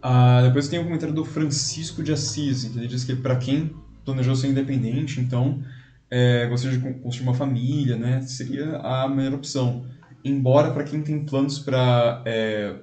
Ah, 0.00 0.40
depois 0.42 0.66
tem 0.68 0.78
o 0.78 0.82
um 0.82 0.84
comentário 0.86 1.14
do 1.14 1.24
Francisco 1.24 2.02
de 2.02 2.12
Assis, 2.12 2.64
que 2.64 2.78
ele 2.78 2.88
diz 2.88 3.04
que 3.04 3.14
para 3.16 3.36
quem 3.36 3.70
planejou 4.02 4.34
ser 4.34 4.48
independente, 4.48 5.20
então 5.20 5.62
é, 6.10 6.46
gostaria 6.46 6.78
de 6.78 6.94
construir 7.00 7.28
uma 7.28 7.34
família, 7.34 7.98
né, 7.98 8.22
seria 8.22 8.78
a 8.78 9.06
melhor 9.06 9.34
opção. 9.34 9.84
Embora 10.24 10.70
para 10.70 10.84
quem 10.84 11.02
tem 11.02 11.22
planos 11.22 11.58
para 11.58 12.22
é, 12.24 12.76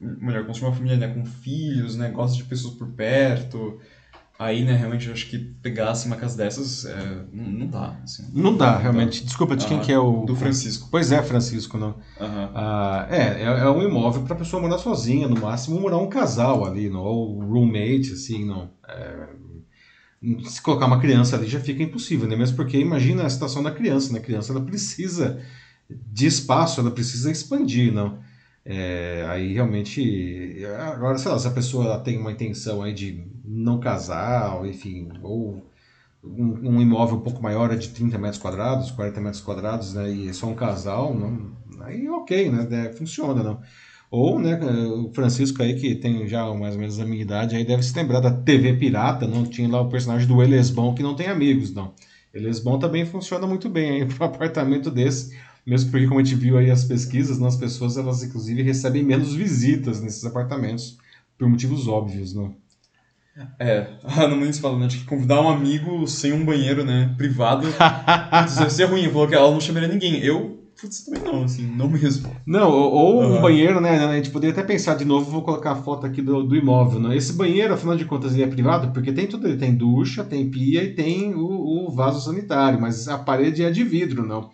melhor 0.00 0.46
construir 0.46 0.68
uma 0.68 0.76
família, 0.76 0.96
né, 0.96 1.08
com 1.08 1.24
filhos, 1.24 1.96
né, 1.96 2.10
gosta 2.10 2.36
de 2.36 2.44
pessoas 2.44 2.74
por 2.74 2.88
perto, 2.88 3.78
Aí, 4.40 4.64
né, 4.64 4.74
realmente, 4.74 5.06
eu 5.06 5.12
acho 5.12 5.26
que 5.26 5.36
pegasse 5.38 6.06
uma 6.06 6.16
casa 6.16 6.34
dessas, 6.34 6.86
é, 6.86 7.24
não, 7.30 7.44
não 7.44 7.66
dá. 7.66 8.00
Assim. 8.02 8.24
Não 8.32 8.56
dá, 8.56 8.78
realmente. 8.78 9.22
Desculpa, 9.22 9.54
de 9.54 9.66
quem 9.66 9.78
que 9.80 9.92
é 9.92 9.98
o... 9.98 10.24
Do 10.24 10.34
Francisco. 10.34 10.88
Pois 10.90 11.12
é, 11.12 11.22
Francisco, 11.22 11.76
não. 11.76 11.96
Ah, 12.18 13.06
é, 13.10 13.42
é, 13.42 13.44
é, 13.44 13.68
um 13.68 13.82
imóvel 13.82 14.22
para 14.22 14.32
a 14.34 14.38
pessoa 14.38 14.62
morar 14.62 14.78
sozinha, 14.78 15.28
no 15.28 15.38
máximo 15.38 15.78
morar 15.78 15.98
um 15.98 16.08
casal 16.08 16.64
ali, 16.64 16.88
não, 16.88 17.02
ou 17.02 17.38
roommate, 17.38 18.14
assim, 18.14 18.46
não. 18.46 18.70
É, 18.88 19.28
se 20.48 20.62
colocar 20.62 20.86
uma 20.86 21.00
criança 21.02 21.36
ali 21.36 21.46
já 21.46 21.60
fica 21.60 21.82
impossível, 21.82 22.26
né? 22.26 22.34
Mesmo 22.34 22.56
porque 22.56 22.78
imagina 22.78 23.26
a 23.26 23.30
situação 23.30 23.62
da 23.62 23.70
criança, 23.70 24.10
né? 24.10 24.20
A 24.20 24.22
criança 24.22 24.54
ela 24.54 24.62
precisa 24.62 25.38
de 25.90 26.26
espaço, 26.26 26.80
ela 26.80 26.90
precisa 26.90 27.30
expandir, 27.30 27.92
não. 27.92 28.18
É, 28.72 29.26
aí 29.28 29.52
realmente, 29.52 30.64
agora 30.92 31.18
sei 31.18 31.32
lá, 31.32 31.38
se 31.40 31.48
a 31.48 31.50
pessoa 31.50 31.98
tem 31.98 32.16
uma 32.18 32.30
intenção 32.30 32.82
aí 32.82 32.94
de 32.94 33.26
não 33.44 33.80
casar, 33.80 34.58
ou, 34.58 34.64
enfim, 34.64 35.08
ou 35.22 35.68
um, 36.22 36.76
um, 36.76 36.80
imóvel 36.80 37.16
um 37.16 37.20
pouco 37.20 37.42
maior 37.42 37.72
é 37.72 37.76
de 37.76 37.88
30 37.88 38.16
metros 38.16 38.40
quadrados, 38.40 38.92
40 38.92 39.20
metros 39.20 39.42
quadrados, 39.42 39.92
né, 39.94 40.12
e 40.12 40.28
é 40.28 40.32
só 40.32 40.46
um 40.46 40.54
casal, 40.54 41.12
não, 41.12 41.50
aí 41.80 42.08
ok, 42.08 42.48
né, 42.48 42.68
é, 42.86 42.92
funciona, 42.92 43.42
não. 43.42 43.60
Ou, 44.08 44.38
né, 44.38 44.60
o 44.62 45.10
Francisco 45.12 45.62
aí, 45.64 45.74
que 45.74 45.96
tem 45.96 46.28
já 46.28 46.44
mais 46.54 46.74
ou 46.74 46.80
menos 46.80 47.00
a 47.00 47.04
minha 47.04 47.22
idade, 47.22 47.56
aí 47.56 47.64
deve 47.64 47.82
se 47.82 47.96
lembrar 47.96 48.20
da 48.20 48.30
TV 48.30 48.74
Pirata, 48.74 49.26
não 49.26 49.44
tinha 49.44 49.68
lá 49.68 49.80
o 49.80 49.88
personagem 49.88 50.28
do 50.28 50.40
Elesbão 50.40 50.94
que 50.94 51.02
não 51.02 51.16
tem 51.16 51.26
amigos, 51.26 51.74
não. 51.74 51.92
Elesbão 52.32 52.78
também 52.78 53.04
funciona 53.04 53.48
muito 53.48 53.68
bem 53.68 53.90
aí 53.90 54.06
para 54.14 54.26
um 54.26 54.30
apartamento 54.30 54.92
desse, 54.92 55.36
mesmo 55.66 55.90
porque, 55.90 56.06
como 56.06 56.20
a 56.20 56.24
gente 56.24 56.36
viu 56.36 56.58
aí 56.58 56.70
as 56.70 56.84
pesquisas, 56.84 57.38
né, 57.38 57.46
as 57.46 57.56
pessoas, 57.56 57.96
elas 57.96 58.22
inclusive 58.22 58.62
recebem 58.62 59.02
menos 59.02 59.34
visitas 59.34 60.00
nesses 60.00 60.24
apartamentos, 60.24 60.98
por 61.38 61.48
motivos 61.48 61.88
óbvios, 61.88 62.34
não. 62.34 62.54
É, 63.58 63.86
a 64.04 64.24
Ana 64.24 64.36
Muniz 64.36 64.58
falando 64.58 64.82
né, 64.82 64.88
que 64.88 65.04
convidar 65.04 65.40
um 65.40 65.48
amigo 65.48 66.06
sem 66.06 66.32
um 66.32 66.44
banheiro, 66.44 66.84
né, 66.84 67.14
privado, 67.16 67.66
deve 68.58 68.70
ser 68.70 68.84
ruim. 68.84 69.08
Falou 69.08 69.28
que 69.28 69.34
ela 69.34 69.50
não 69.50 69.60
chamaria 69.60 69.88
ninguém. 69.88 70.18
Eu, 70.18 70.64
putz, 70.78 71.04
também 71.04 71.22
não, 71.22 71.44
assim, 71.44 71.66
não 71.66 71.88
mesmo. 71.88 72.30
Não, 72.44 72.70
ou, 72.70 73.22
um 73.22 73.40
banheiro, 73.40 73.80
né, 73.80 74.04
a 74.04 74.16
gente 74.16 74.30
poderia 74.30 74.52
até 74.52 74.62
pensar 74.62 74.94
de 74.94 75.04
novo, 75.04 75.30
vou 75.30 75.42
colocar 75.42 75.72
a 75.72 75.76
foto 75.76 76.06
aqui 76.06 76.20
do, 76.20 76.42
do 76.42 76.56
imóvel, 76.56 77.00
né. 77.00 77.16
Esse 77.16 77.32
banheiro, 77.32 77.72
afinal 77.72 77.96
de 77.96 78.04
contas, 78.04 78.34
ele 78.34 78.42
é 78.42 78.46
privado, 78.46 78.92
porque 78.92 79.12
tem 79.12 79.26
tudo, 79.26 79.46
ele 79.46 79.56
tem 79.56 79.74
ducha, 79.74 80.24
tem 80.24 80.50
pia 80.50 80.82
e 80.82 80.94
tem 80.94 81.34
o, 81.34 81.86
o 81.86 81.90
vaso 81.90 82.20
sanitário, 82.20 82.80
mas 82.80 83.08
a 83.08 83.16
parede 83.16 83.62
é 83.62 83.70
de 83.70 83.84
vidro, 83.84 84.26
não. 84.26 84.50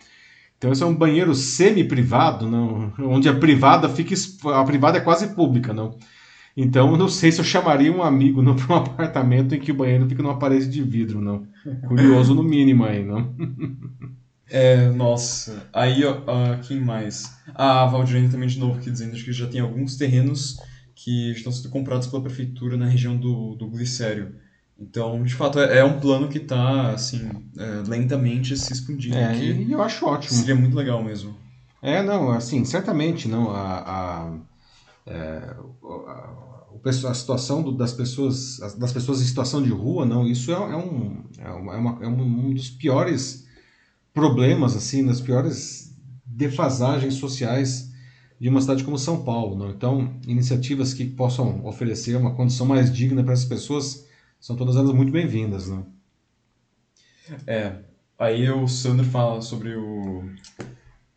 Então 0.58 0.72
esse 0.72 0.82
é 0.82 0.86
um 0.86 0.94
banheiro 0.94 1.34
semi-privado, 1.34 2.48
não, 2.48 2.92
onde 2.98 3.28
a 3.28 3.34
privada 3.34 3.88
fica, 3.88 4.14
a 4.54 4.64
privada 4.64 4.98
é 4.98 5.00
quase 5.02 5.34
pública, 5.34 5.74
não. 5.74 5.96
Então, 6.56 6.96
não 6.96 7.08
sei 7.08 7.30
se 7.30 7.38
eu 7.38 7.44
chamaria 7.44 7.92
um 7.92 8.02
amigo 8.02 8.42
para 8.56 8.74
um 8.74 8.78
apartamento 8.78 9.54
em 9.54 9.60
que 9.60 9.70
o 9.70 9.74
banheiro 9.74 10.08
fica 10.08 10.22
numa 10.22 10.38
parede 10.38 10.68
de 10.68 10.82
vidro, 10.82 11.20
não. 11.20 11.46
Curioso 11.86 12.34
no 12.34 12.42
mínimo 12.42 12.84
aí, 12.84 13.04
não. 13.04 13.34
É, 14.48 14.90
nossa. 14.90 15.68
Aí, 15.72 16.04
ó, 16.04 16.22
quem 16.62 16.80
mais? 16.80 17.36
Ah, 17.52 17.82
a 17.82 17.86
Valdirene 17.86 18.28
também 18.28 18.48
de 18.48 18.60
novo 18.60 18.78
aqui 18.78 18.90
dizendo 18.90 19.16
que 19.16 19.32
já 19.32 19.48
tem 19.48 19.60
alguns 19.60 19.96
terrenos 19.96 20.56
que 20.94 21.32
estão 21.32 21.50
sendo 21.50 21.68
comprados 21.68 22.06
pela 22.06 22.22
prefeitura 22.22 22.76
na 22.76 22.86
região 22.86 23.16
do, 23.16 23.56
do 23.56 23.68
Glicério. 23.68 24.36
Então, 24.78 25.22
de 25.22 25.34
fato, 25.34 25.58
é, 25.58 25.78
é 25.78 25.84
um 25.84 25.98
plano 25.98 26.28
que 26.28 26.38
está, 26.38 26.90
assim, 26.90 27.28
é, 27.56 27.88
lentamente 27.88 28.56
se 28.56 28.72
expandindo. 28.72 29.16
É, 29.16 29.36
e 29.36 29.72
eu 29.72 29.82
acho 29.82 30.04
ótimo. 30.04 30.38
Seria 30.38 30.54
muito 30.54 30.76
legal 30.76 31.02
mesmo. 31.02 31.34
É, 31.80 32.02
não, 32.02 32.30
assim, 32.30 32.64
certamente, 32.64 33.28
não, 33.28 33.50
a... 33.50 33.78
a 33.78 34.32
é, 35.06 35.54
a, 36.04 37.10
a 37.10 37.14
situação 37.14 37.62
do, 37.62 37.72
das 37.72 37.92
pessoas 37.92 38.58
das 38.76 38.92
pessoas 38.92 39.20
em 39.20 39.24
situação 39.24 39.62
de 39.62 39.70
rua 39.70 40.04
não 40.04 40.26
isso 40.26 40.50
é, 40.50 40.54
é 40.54 40.76
um 40.76 41.22
é, 41.38 41.48
uma, 41.48 42.04
é 42.04 42.08
um, 42.08 42.22
um 42.22 42.54
dos 42.54 42.70
piores 42.70 43.46
problemas 44.12 44.76
assim 44.76 45.04
das 45.04 45.20
piores 45.20 45.94
defasagens 46.24 47.14
sociais 47.14 47.90
de 48.38 48.48
uma 48.48 48.60
cidade 48.60 48.84
como 48.84 48.98
São 48.98 49.24
Paulo 49.24 49.56
não 49.56 49.70
então 49.70 50.14
iniciativas 50.26 50.92
que 50.92 51.04
possam 51.04 51.64
oferecer 51.64 52.16
uma 52.16 52.34
condição 52.34 52.66
mais 52.66 52.92
digna 52.92 53.22
para 53.22 53.32
essas 53.32 53.46
pessoas 53.46 54.05
são 54.46 54.56
todas 54.56 54.76
elas 54.76 54.92
muito 54.92 55.12
bem-vindas 55.12 55.68
não 55.68 55.86
é 57.46 57.72
aí 58.18 58.48
o 58.50 58.68
Sandro 58.68 59.04
fala 59.04 59.42
sobre 59.42 59.74
o 59.74 60.24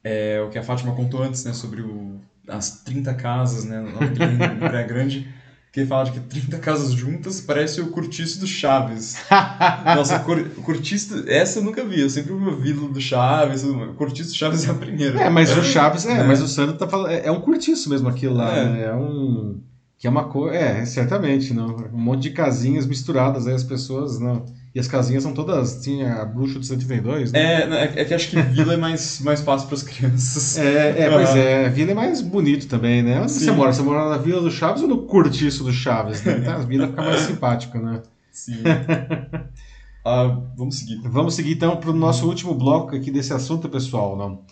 é, 0.03 0.41
o 0.41 0.49
que 0.49 0.57
a 0.57 0.63
Fátima 0.63 0.95
contou 0.95 1.21
antes 1.21 1.43
né 1.43 1.53
sobre 1.53 1.81
o 1.81 2.19
as 2.49 2.81
30 2.81 3.13
casas, 3.13 3.65
né, 3.65 3.79
no 3.79 4.59
Praia 4.59 4.87
Grande, 4.87 5.27
que 5.71 5.81
ele 5.81 5.87
fala 5.87 6.05
de 6.05 6.11
que 6.11 6.19
30 6.19 6.57
casas 6.57 6.91
juntas 6.93 7.39
parece 7.39 7.79
o 7.79 7.87
Curtiço 7.87 8.39
do 8.39 8.47
Chaves. 8.47 9.17
Nossa, 9.85 10.19
cur, 10.19 10.49
Curtiço, 10.63 11.25
essa 11.27 11.59
eu 11.59 11.63
nunca 11.63 11.85
vi, 11.85 12.01
eu 12.01 12.09
sempre 12.09 12.33
vi 12.33 12.43
o 12.43 12.55
Vila 12.55 12.89
do 12.89 12.99
Chaves, 12.99 13.63
o 13.63 13.93
Curtiço 13.93 14.31
do 14.31 14.35
Chaves 14.35 14.67
é 14.67 14.71
a 14.71 14.73
primeira. 14.73 15.21
É, 15.21 15.29
mas 15.29 15.55
o 15.55 15.63
Chaves, 15.63 16.05
é, 16.05 16.19
é. 16.19 16.23
mas 16.23 16.41
o 16.41 16.47
Sandro 16.47 16.75
tá 16.75 16.87
falando, 16.87 17.11
é, 17.11 17.27
é 17.27 17.31
um 17.31 17.41
Curtiço 17.41 17.89
mesmo 17.89 18.09
aquilo 18.09 18.35
lá, 18.35 18.57
é, 18.57 18.65
né? 18.65 18.83
é 18.85 18.93
um... 18.93 19.61
Que 19.99 20.07
é 20.07 20.09
uma 20.09 20.23
coisa, 20.23 20.55
é, 20.55 20.85
certamente, 20.85 21.53
não. 21.53 21.75
Um 21.93 21.99
monte 21.99 22.23
de 22.23 22.29
casinhas 22.31 22.87
misturadas 22.87 23.45
aí, 23.45 23.53
as 23.53 23.63
pessoas, 23.63 24.19
não 24.19 24.45
e 24.73 24.79
as 24.79 24.87
casinhas 24.87 25.23
são 25.23 25.33
todas. 25.33 25.81
Tinha 25.81 26.21
a 26.21 26.25
bruxa 26.25 26.59
do 26.59 26.65
132, 26.65 27.31
né? 27.31 27.39
É, 27.39 27.63
é, 27.63 28.01
é 28.01 28.05
que 28.05 28.13
acho 28.13 28.29
que 28.29 28.41
vila 28.41 28.73
é 28.73 28.77
mais, 28.77 29.19
mais 29.21 29.41
fácil 29.41 29.67
para 29.67 29.75
as 29.75 29.83
crianças. 29.83 30.57
É, 30.69 31.03
é 31.03 31.09
pois 31.09 31.29
é. 31.35 31.69
Vila 31.69 31.91
é 31.91 31.93
mais 31.93 32.21
bonito 32.21 32.67
também, 32.67 33.01
né? 33.01 33.21
Onde 33.21 33.31
Sim. 33.31 33.45
você 33.45 33.51
mora? 33.51 33.73
Você 33.73 33.81
mora 33.81 34.09
na 34.09 34.17
Vila 34.17 34.41
do 34.41 34.51
Chaves 34.51 34.81
ou 34.81 34.87
no 34.87 35.03
Curtiço 35.03 35.63
do 35.63 35.71
Chaves? 35.71 36.23
Né? 36.23 36.37
Então, 36.39 36.53
a 36.53 36.59
vila 36.59 36.87
fica 36.87 37.01
mais 37.01 37.21
simpática, 37.27 37.79
né? 37.79 38.01
Sim. 38.31 38.61
ah, 40.05 40.39
vamos 40.55 40.79
seguir. 40.79 41.01
Vamos 41.03 41.33
seguir 41.33 41.53
então 41.53 41.77
para 41.77 41.89
o 41.89 41.93
nosso 41.93 42.27
último 42.27 42.53
bloco 42.53 42.95
aqui 42.95 43.09
desse 43.09 43.33
assunto, 43.33 43.69
pessoal. 43.69 44.15
Não? 44.15 44.43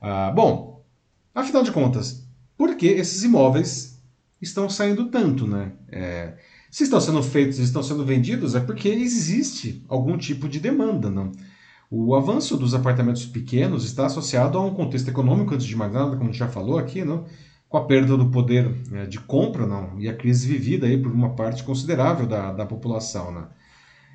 Ah, 0.00 0.32
bom, 0.34 0.82
afinal 1.34 1.62
de 1.62 1.70
contas, 1.70 2.26
por 2.56 2.74
que 2.76 2.86
esses 2.86 3.22
imóveis 3.22 3.99
estão 4.40 4.68
saindo 4.68 5.06
tanto, 5.10 5.46
né? 5.46 5.72
É, 5.90 6.34
se 6.70 6.84
estão 6.84 7.00
sendo 7.00 7.22
feitos 7.22 7.58
estão 7.58 7.82
sendo 7.82 8.04
vendidos, 8.04 8.54
é 8.54 8.60
porque 8.60 8.88
existe 8.88 9.84
algum 9.88 10.16
tipo 10.16 10.48
de 10.48 10.60
demanda. 10.60 11.10
Não? 11.10 11.32
O 11.90 12.14
avanço 12.14 12.56
dos 12.56 12.74
apartamentos 12.74 13.26
pequenos 13.26 13.84
está 13.84 14.06
associado 14.06 14.56
a 14.56 14.64
um 14.64 14.72
contexto 14.72 15.08
econômico, 15.08 15.54
antes 15.54 15.66
de 15.66 15.74
mais 15.74 15.92
nada, 15.92 16.12
como 16.12 16.22
a 16.22 16.26
gente 16.26 16.38
já 16.38 16.48
falou 16.48 16.78
aqui, 16.78 17.04
não? 17.04 17.26
com 17.70 17.76
a 17.76 17.84
perda 17.84 18.16
do 18.16 18.30
poder 18.30 18.68
né, 18.90 19.06
de 19.06 19.20
compra 19.20 19.64
não? 19.64 19.98
e 19.98 20.08
a 20.08 20.14
crise 20.14 20.48
vivida 20.48 20.88
aí 20.88 21.00
por 21.00 21.12
uma 21.12 21.36
parte 21.36 21.62
considerável 21.62 22.26
da, 22.26 22.52
da 22.52 22.66
população. 22.66 23.32
Né? 23.32 23.46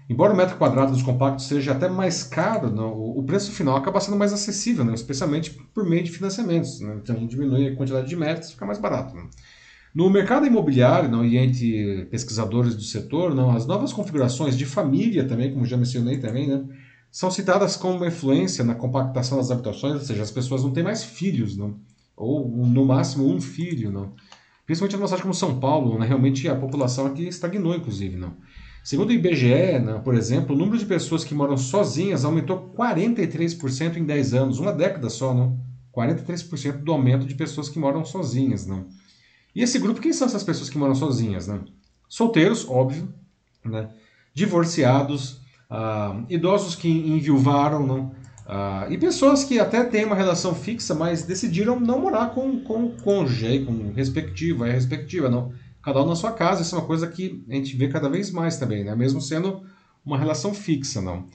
Embora 0.09 0.33
o 0.33 0.35
metro 0.35 0.57
quadrado 0.57 0.91
dos 0.91 1.01
compactos 1.01 1.47
seja 1.47 1.71
até 1.71 1.87
mais 1.87 2.21
caro, 2.21 2.69
não, 2.69 2.91
o 2.91 3.23
preço 3.23 3.53
final 3.53 3.77
acaba 3.77 4.01
sendo 4.01 4.17
mais 4.17 4.33
acessível, 4.33 4.83
né, 4.83 4.93
especialmente 4.93 5.51
por 5.51 5.85
meio 5.85 6.03
de 6.03 6.11
financiamentos. 6.11 6.81
Né, 6.81 6.99
então 7.01 7.25
diminui 7.25 7.69
a 7.69 7.75
quantidade 7.77 8.09
de 8.09 8.15
metros 8.17 8.49
e 8.49 8.51
fica 8.51 8.65
mais 8.65 8.77
barato. 8.77 9.15
Né. 9.15 9.23
No 9.95 10.09
mercado 10.09 10.45
imobiliário, 10.45 11.09
não, 11.09 11.23
e 11.23 11.37
entre 11.37 12.05
pesquisadores 12.07 12.75
do 12.75 12.81
setor, 12.81 13.33
não, 13.33 13.51
as 13.51 13.65
novas 13.65 13.93
configurações 13.93 14.57
de 14.57 14.65
família 14.65 15.25
também, 15.25 15.53
como 15.53 15.65
já 15.65 15.77
mencionei 15.77 16.17
também, 16.17 16.49
né, 16.49 16.65
são 17.09 17.31
citadas 17.31 17.77
como 17.77 17.95
uma 17.95 18.07
influência 18.07 18.61
na 18.65 18.75
compactação 18.75 19.37
das 19.37 19.49
habitações, 19.49 19.93
ou 19.93 20.01
seja, 20.01 20.21
as 20.21 20.31
pessoas 20.31 20.63
não 20.63 20.71
têm 20.71 20.83
mais 20.83 21.05
filhos, 21.05 21.55
não, 21.55 21.79
ou 22.13 22.45
no 22.67 22.83
máximo 22.83 23.25
um 23.25 23.39
filho, 23.39 23.89
não. 23.89 24.11
Principalmente 24.65 24.97
numa 24.97 25.07
cidade 25.07 25.21
como 25.21 25.33
São 25.33 25.61
Paulo, 25.61 25.97
né, 25.97 26.05
realmente 26.05 26.45
a 26.49 26.55
população 26.55 27.05
aqui 27.05 27.25
estagnou, 27.25 27.73
inclusive, 27.73 28.17
não. 28.17 28.33
Segundo 28.83 29.11
o 29.11 29.13
IBGE, 29.13 29.79
né, 29.79 30.01
por 30.03 30.13
exemplo, 30.13 30.53
o 30.53 30.59
número 30.59 30.77
de 30.77 30.85
pessoas 30.85 31.23
que 31.23 31.33
moram 31.33 31.55
sozinhas 31.55 32.25
aumentou 32.25 32.69
43% 32.77 33.95
em 33.95 34.03
10 34.03 34.33
anos, 34.33 34.59
uma 34.59 34.73
década 34.73 35.09
só, 35.09 35.33
não? 35.33 35.57
43% 35.95 36.83
do 36.83 36.91
aumento 36.91 37.25
de 37.25 37.33
pessoas 37.33 37.69
que 37.69 37.79
moram 37.79 38.03
sozinhas, 38.03 38.67
não? 38.67 38.87
E 39.55 39.63
esse 39.63 39.79
grupo, 39.79 40.01
quem 40.01 40.11
são 40.11 40.27
essas 40.27 40.43
pessoas 40.43 40.69
que 40.69 40.77
moram 40.77 40.93
sozinhas? 40.93 41.47
Né? 41.47 41.61
Solteiros, 42.09 42.67
óbvio, 42.67 43.13
né? 43.63 43.89
divorciados, 44.33 45.39
ah, 45.69 46.21
idosos 46.29 46.75
que 46.75 46.89
enviuvaram, 46.89 47.87
não? 47.87 48.11
Ah, 48.45 48.85
e 48.89 48.97
pessoas 48.97 49.43
que 49.45 49.57
até 49.57 49.83
têm 49.85 50.05
uma 50.05 50.15
relação 50.15 50.53
fixa, 50.53 50.93
mas 50.93 51.23
decidiram 51.23 51.79
não 51.79 52.01
morar 52.01 52.31
com, 52.31 52.59
com 52.59 52.85
o 52.85 52.91
cônjuge, 53.01 53.65
com 53.65 53.91
respectivo, 53.93 54.65
é 54.65 54.71
respectiva, 54.71 55.29
não. 55.29 55.53
Cada 55.81 56.03
um 56.03 56.05
na 56.05 56.15
sua 56.15 56.31
casa, 56.31 56.61
isso 56.61 56.75
é 56.75 56.79
uma 56.79 56.85
coisa 56.85 57.07
que 57.07 57.43
a 57.49 57.53
gente 57.53 57.77
vê 57.77 57.87
cada 57.87 58.09
vez 58.09 58.31
mais 58.31 58.57
também, 58.57 58.83
né? 58.83 58.95
mesmo 58.95 59.21
sendo 59.21 59.63
uma 60.05 60.17
relação 60.17 60.53
fixa, 60.53 61.01
não. 61.01 61.27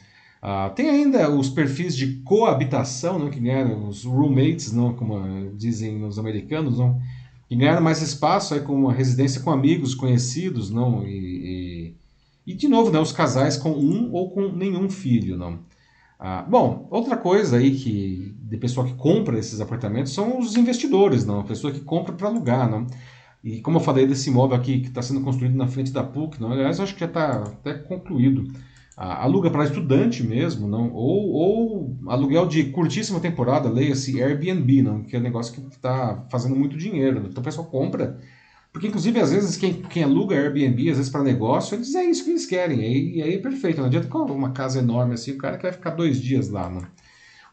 Ah, 0.43 0.71
tem 0.71 0.89
ainda 0.89 1.31
os 1.31 1.49
perfis 1.49 1.97
de 1.97 2.21
coabitação, 2.23 3.19
não, 3.19 3.31
que 3.31 3.41
ganharam 3.41 3.89
os 3.89 4.05
roommates, 4.05 4.73
não, 4.73 4.95
como 4.95 5.53
dizem 5.57 6.05
os 6.05 6.19
americanos, 6.19 6.79
não, 6.79 7.01
e 7.51 7.57
ganhar 7.57 7.81
mais 7.81 8.01
espaço 8.01 8.55
aí 8.55 8.61
com 8.61 8.75
uma 8.75 8.93
residência 8.93 9.41
com 9.41 9.51
amigos, 9.51 9.95
conhecidos, 9.95 10.71
não 10.71 11.05
e, 11.05 11.97
e, 12.47 12.53
e, 12.53 12.55
de 12.55 12.69
novo, 12.69 12.93
né, 12.93 13.01
os 13.01 13.13
casais 13.13 13.57
com 13.57 13.73
um 13.73 14.13
ou 14.13 14.31
com 14.31 14.53
nenhum 14.53 14.89
filho, 14.89 15.37
não. 15.37 15.59
Ah, 16.19 16.43
bom, 16.49 16.87
outra 16.91 17.17
coisa 17.17 17.57
aí 17.57 17.75
que 17.75 18.37
de 18.43 18.57
pessoa 18.57 18.87
que 18.87 18.95
compra 18.95 19.39
esses 19.39 19.61
apartamentos 19.61 20.13
são 20.13 20.39
os 20.39 20.57
investidores, 20.57 21.25
não, 21.27 21.41
a 21.41 21.45
pessoa 21.45 21.73
que 21.73 21.81
compra 21.81 22.13
para 22.15 22.29
alugar, 22.29 22.71
não. 22.71 22.87
E 23.43 23.61
como 23.63 23.79
eu 23.79 23.81
falei 23.81 24.07
desse 24.07 24.29
imóvel 24.31 24.57
aqui 24.57 24.81
que 24.81 24.89
está 24.89 25.03
sendo 25.03 25.23
construído 25.23 25.57
na 25.57 25.67
frente 25.67 25.91
da 25.93 26.05
PUC, 26.05 26.41
não, 26.41 26.53
aliás, 26.53 26.79
acho 26.79 26.95
que 26.95 27.01
já 27.01 27.07
está 27.07 27.43
até 27.43 27.75
concluído 27.75 28.53
aluga 29.03 29.51
para 29.51 29.65
estudante 29.65 30.23
mesmo, 30.23 30.69
não, 30.69 30.93
ou, 30.93 31.33
ou 31.33 31.97
aluguel 32.07 32.47
de 32.47 32.65
curtíssima 32.65 33.19
temporada, 33.19 33.71
leia-se 33.71 34.23
Airbnb, 34.23 34.83
não, 34.83 35.03
que 35.03 35.17
é 35.17 35.19
um 35.19 35.23
negócio 35.23 35.55
que 35.55 35.75
está 35.75 36.27
fazendo 36.31 36.55
muito 36.55 36.77
dinheiro. 36.77 37.25
Então 37.27 37.41
o 37.41 37.45
pessoal 37.45 37.67
compra, 37.67 38.19
porque 38.71 38.89
inclusive 38.89 39.19
às 39.19 39.33
vezes 39.33 39.57
quem, 39.57 39.73
quem 39.73 40.03
aluga 40.03 40.37
Airbnb, 40.37 40.91
às 40.91 40.99
vezes 40.99 41.11
para 41.11 41.23
negócio, 41.23 41.75
eles 41.75 41.95
é 41.95 42.05
isso 42.05 42.25
que 42.25 42.31
eles 42.31 42.45
querem, 42.45 42.81
e 42.81 43.23
aí, 43.23 43.35
é 43.35 43.39
perfeito. 43.39 43.79
Não 43.79 43.87
adianta 43.87 44.07
com 44.07 44.19
uma 44.19 44.51
casa 44.51 44.81
enorme 44.81 45.15
assim, 45.15 45.33
o 45.33 45.39
cara 45.39 45.57
que 45.57 45.63
vai 45.63 45.73
ficar 45.73 45.91
dois 45.91 46.21
dias 46.21 46.51
lá, 46.51 46.69
não. 46.69 46.83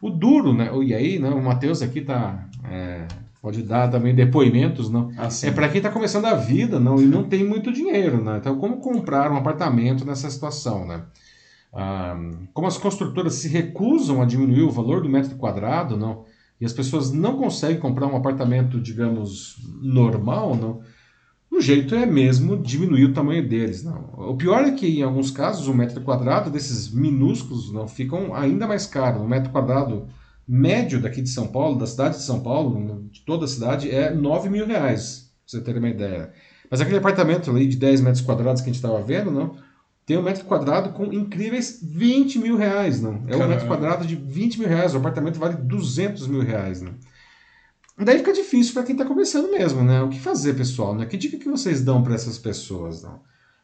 O 0.02 0.10
duro, 0.10 0.52
né, 0.52 0.70
e 0.84 0.92
aí, 0.94 1.18
né, 1.18 1.30
o 1.30 1.42
Matheus 1.42 1.80
aqui 1.80 2.02
tá... 2.02 2.46
É, 2.70 3.06
pode 3.40 3.62
dar 3.62 3.88
também 3.88 4.14
depoimentos, 4.14 4.90
não. 4.90 5.10
Ah, 5.16 5.28
é 5.42 5.50
para 5.50 5.68
quem 5.68 5.78
está 5.78 5.90
começando 5.90 6.26
a 6.26 6.34
vida, 6.34 6.78
não, 6.78 7.00
e 7.00 7.06
não 7.06 7.22
tem 7.22 7.44
muito 7.44 7.72
dinheiro, 7.72 8.22
né? 8.22 8.38
Então, 8.38 8.58
como 8.58 8.78
comprar 8.78 9.30
um 9.30 9.36
apartamento 9.36 10.04
nessa 10.04 10.28
situação, 10.28 10.84
né? 10.84 11.02
Como 12.52 12.66
as 12.66 12.78
construtoras 12.78 13.34
se 13.34 13.48
recusam 13.48 14.22
a 14.22 14.24
diminuir 14.24 14.62
o 14.62 14.70
valor 14.70 15.02
do 15.02 15.08
metro 15.08 15.36
quadrado, 15.36 15.96
não, 15.96 16.24
e 16.60 16.64
as 16.64 16.72
pessoas 16.72 17.12
não 17.12 17.36
conseguem 17.36 17.78
comprar 17.78 18.06
um 18.06 18.16
apartamento, 18.16 18.80
digamos, 18.80 19.56
normal, 19.80 20.56
não, 20.56 20.80
o 21.50 21.60
jeito 21.60 21.94
é 21.94 22.04
mesmo 22.04 22.56
diminuir 22.56 23.06
o 23.06 23.12
tamanho 23.12 23.48
deles. 23.48 23.82
Não. 23.82 24.12
O 24.16 24.36
pior 24.36 24.64
é 24.64 24.72
que, 24.72 25.00
em 25.00 25.02
alguns 25.02 25.30
casos, 25.30 25.66
o 25.66 25.74
metro 25.74 26.02
quadrado 26.02 26.50
desses 26.50 26.92
minúsculos 26.92 27.72
não 27.72 27.88
ficam 27.88 28.34
ainda 28.34 28.66
mais 28.66 28.86
caro. 28.86 29.22
O 29.22 29.28
metro 29.28 29.50
quadrado 29.50 30.06
médio 30.46 31.00
daqui 31.00 31.22
de 31.22 31.28
São 31.28 31.46
Paulo, 31.48 31.78
da 31.78 31.86
cidade 31.86 32.16
de 32.16 32.22
São 32.22 32.40
Paulo, 32.40 33.08
de 33.10 33.22
toda 33.22 33.44
a 33.44 33.48
cidade, 33.48 33.90
é 33.90 34.12
9 34.12 34.48
mil 34.48 34.66
reais, 34.66 35.32
pra 35.40 35.58
você 35.58 35.60
ter 35.60 35.78
uma 35.78 35.88
ideia. 35.88 36.32
Mas 36.70 36.80
aquele 36.80 36.98
apartamento 36.98 37.50
ali 37.50 37.66
de 37.66 37.76
10 37.76 38.02
metros 38.02 38.22
quadrados 38.22 38.60
que 38.60 38.68
a 38.68 38.72
gente 38.72 38.82
estava 38.82 39.00
vendo, 39.02 39.30
não, 39.30 39.56
tem 40.08 40.16
um 40.16 40.22
metro 40.22 40.46
quadrado 40.46 40.94
com 40.94 41.12
incríveis 41.12 41.80
20 41.82 42.38
mil 42.38 42.56
reais, 42.56 42.98
não? 42.98 43.22
É 43.26 43.36
um 43.36 43.46
metro 43.46 43.66
quadrado 43.66 44.06
de 44.06 44.16
20 44.16 44.58
mil 44.58 44.66
reais, 44.66 44.94
o 44.94 44.96
apartamento 44.96 45.38
vale 45.38 45.54
200 45.56 46.26
mil 46.28 46.40
reais, 46.40 46.80
né? 46.80 46.92
Daí 47.94 48.16
fica 48.16 48.32
difícil 48.32 48.72
para 48.72 48.84
quem 48.84 48.94
está 48.94 49.04
começando 49.04 49.50
mesmo, 49.50 49.82
né? 49.82 50.00
O 50.00 50.08
que 50.08 50.18
fazer, 50.18 50.54
pessoal? 50.54 50.94
Né? 50.94 51.04
Que 51.04 51.18
dica 51.18 51.36
que 51.36 51.46
vocês 51.46 51.84
dão 51.84 52.02
para 52.02 52.14
essas 52.14 52.38
pessoas, 52.38 53.02
não? 53.02 53.20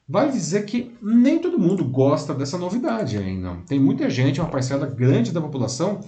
Vale 0.07 0.33
dizer 0.33 0.67
que 0.67 0.95
nem 1.01 1.39
todo 1.39 1.59
mundo 1.59 1.83
gosta 1.83 2.35
dessa 2.35 2.59
novidade 2.59 3.17
ainda. 3.17 3.57
Tem 3.67 3.81
muita 3.81 4.11
gente, 4.11 4.39
uma 4.39 4.51
parcela 4.51 4.85
grande 4.85 5.33
da 5.33 5.41
população, 5.41 6.01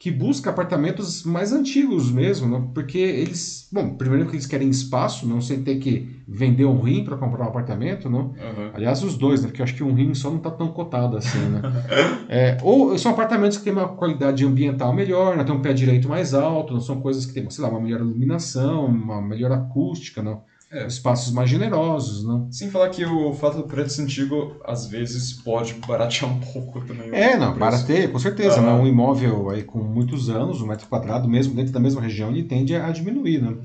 que 0.00 0.10
busca 0.10 0.48
apartamentos 0.48 1.24
mais 1.24 1.52
antigos 1.52 2.10
mesmo, 2.10 2.48
né? 2.48 2.66
porque 2.72 2.96
eles, 2.96 3.68
bom, 3.70 3.96
primeiro 3.96 4.24
que 4.24 4.34
eles 4.34 4.46
querem 4.46 4.70
espaço, 4.70 5.28
não 5.28 5.42
sem 5.42 5.62
ter 5.62 5.78
que 5.78 6.22
vender 6.26 6.64
um 6.64 6.80
rim 6.80 7.04
para 7.04 7.18
comprar 7.18 7.44
um 7.44 7.48
apartamento, 7.48 8.08
não? 8.08 8.28
Uhum. 8.28 8.70
Aliás, 8.72 9.02
os 9.02 9.18
dois, 9.18 9.42
né? 9.42 9.48
Porque 9.48 9.60
eu 9.60 9.64
acho 9.64 9.74
que 9.74 9.84
um 9.84 9.92
rim 9.92 10.14
só 10.14 10.30
não 10.30 10.38
está 10.38 10.50
tão 10.50 10.68
cotado 10.68 11.18
assim, 11.18 11.38
né? 11.38 11.60
é, 12.30 12.56
ou 12.62 12.96
são 12.96 13.12
apartamentos 13.12 13.58
que 13.58 13.64
têm 13.64 13.74
uma 13.74 13.88
qualidade 13.88 14.42
ambiental 14.42 14.94
melhor, 14.94 15.36
né? 15.36 15.44
Tem 15.44 15.54
um 15.54 15.60
pé 15.60 15.74
direito 15.74 16.08
mais 16.08 16.32
alto, 16.32 16.72
não 16.72 16.80
são 16.80 16.98
coisas 17.02 17.26
que 17.26 17.34
têm, 17.34 17.50
sei 17.50 17.62
lá, 17.62 17.68
uma 17.68 17.80
melhor 17.80 18.00
iluminação, 18.00 18.86
uma 18.86 19.20
melhor 19.20 19.52
acústica, 19.52 20.22
não? 20.22 20.40
É. 20.72 20.86
Espaços 20.86 21.32
mais 21.32 21.50
generosos, 21.50 22.24
não? 22.24 22.50
Sem 22.52 22.70
falar 22.70 22.90
que 22.90 23.04
o 23.04 23.32
fato 23.34 23.56
do 23.56 23.64
preço 23.64 24.00
antigo, 24.00 24.56
às 24.64 24.86
vezes, 24.86 25.32
pode 25.32 25.74
baratear 25.74 26.30
um 26.30 26.38
pouco 26.38 26.80
também. 26.82 27.10
É, 27.12 27.36
não, 27.36 27.58
barateia, 27.58 28.08
com 28.08 28.20
certeza. 28.20 28.60
Né? 28.60 28.72
Um 28.72 28.86
imóvel 28.86 29.50
aí 29.50 29.64
com 29.64 29.82
muitos 29.82 30.30
anos, 30.30 30.62
um 30.62 30.68
metro 30.68 30.86
quadrado, 30.86 31.28
mesmo 31.28 31.54
dentro 31.54 31.72
da 31.72 31.80
mesma 31.80 32.00
região, 32.00 32.30
ele 32.30 32.44
tende 32.44 32.76
a 32.76 32.88
diminuir, 32.92 33.42
né? 33.42 33.56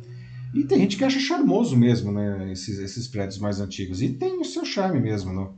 E 0.52 0.64
tem 0.64 0.80
gente 0.80 0.98
que 0.98 1.04
acha 1.04 1.20
charmoso 1.20 1.78
mesmo, 1.78 2.12
né? 2.12 2.52
Esses, 2.52 2.80
esses 2.80 3.08
prédios 3.08 3.38
mais 3.38 3.60
antigos. 3.60 4.02
E 4.02 4.10
tem 4.10 4.40
o 4.40 4.46
seu 4.46 4.66
charme 4.66 5.00
mesmo, 5.00 5.32
não? 5.32 5.54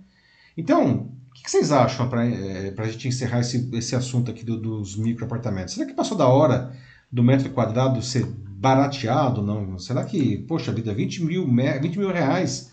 Então, 0.57 1.11
o 1.29 1.33
que, 1.33 1.43
que 1.43 1.51
vocês 1.51 1.71
acham 1.71 2.09
para 2.09 2.25
é, 2.25 2.73
a 2.75 2.87
gente 2.87 3.07
encerrar 3.07 3.39
esse, 3.39 3.69
esse 3.73 3.95
assunto 3.95 4.29
aqui 4.31 4.43
do, 4.43 4.59
dos 4.59 4.97
microapartamentos? 4.97 5.75
Será 5.75 5.85
que 5.85 5.93
passou 5.93 6.17
da 6.17 6.27
hora 6.27 6.75
do 7.09 7.23
metro 7.23 7.49
quadrado 7.51 8.01
ser 8.01 8.27
barateado, 8.59 9.41
não? 9.43 9.77
Será 9.77 10.03
que, 10.03 10.37
poxa 10.39 10.71
vida, 10.71 10.93
20 10.93 11.23
mil, 11.23 11.45
20 11.45 11.99
mil 11.99 12.11
reais 12.11 12.71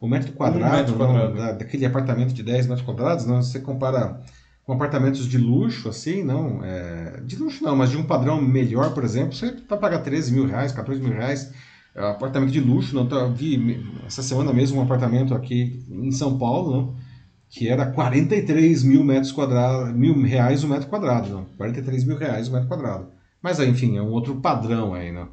o 0.00 0.08
metro 0.08 0.32
quadrado, 0.32 0.74
um 0.74 0.76
metro 0.76 0.96
quadrado. 0.96 1.34
Não, 1.34 1.36
da, 1.36 1.52
daquele 1.52 1.84
apartamento 1.84 2.32
de 2.32 2.42
10 2.42 2.66
metros 2.66 2.86
quadrados, 2.86 3.26
não? 3.26 3.42
Você 3.42 3.60
compara 3.60 4.20
com 4.64 4.72
apartamentos 4.72 5.26
de 5.26 5.38
luxo, 5.38 5.88
assim, 5.88 6.22
não, 6.22 6.62
é, 6.62 7.22
de 7.24 7.36
luxo 7.36 7.64
não, 7.64 7.74
mas 7.74 7.90
de 7.90 7.96
um 7.96 8.02
padrão 8.02 8.40
melhor, 8.40 8.92
por 8.92 9.02
exemplo, 9.02 9.32
você 9.32 9.56
vai 9.66 9.78
pagar 9.78 10.00
13 10.00 10.32
mil 10.32 10.46
reais, 10.46 10.72
14 10.72 11.00
mil 11.00 11.12
reais, 11.12 11.50
é, 11.94 12.02
apartamento 12.10 12.50
de 12.50 12.60
luxo, 12.60 12.94
não, 12.94 13.06
tá, 13.06 13.26
vi 13.28 13.82
essa 14.06 14.22
semana 14.22 14.52
mesmo 14.52 14.78
um 14.78 14.82
apartamento 14.82 15.34
aqui 15.34 15.82
em 15.88 16.12
São 16.12 16.38
Paulo, 16.38 16.70
não, 16.70 16.96
que 17.48 17.66
era 17.66 17.86
43 17.86 18.82
mil 18.82 19.02
metros 19.02 19.32
quadrados, 19.32 19.94
mil 19.94 20.20
reais 20.22 20.62
o 20.62 20.68
metro 20.68 20.88
quadrado, 20.88 21.30
não, 21.30 21.44
43 21.56 22.04
mil 22.04 22.18
reais 22.18 22.48
o 22.48 22.52
metro 22.52 22.68
quadrado. 22.68 23.17
Mas, 23.42 23.60
enfim, 23.60 23.96
é 23.96 24.02
um 24.02 24.10
outro 24.10 24.36
padrão 24.36 24.94
aí, 24.94 25.12
não. 25.12 25.28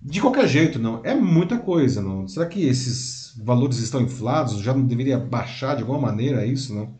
De 0.00 0.20
qualquer 0.20 0.46
jeito, 0.46 0.78
não, 0.78 1.00
é 1.04 1.14
muita 1.14 1.58
coisa, 1.58 2.00
não. 2.00 2.28
Será 2.28 2.46
que 2.46 2.64
esses 2.66 3.34
valores 3.42 3.78
estão 3.78 4.00
inflados? 4.00 4.60
Já 4.60 4.72
não 4.72 4.86
deveria 4.86 5.18
baixar 5.18 5.74
de 5.74 5.82
alguma 5.82 5.98
maneira 5.98 6.46
isso, 6.46 6.74
não? 6.74 6.94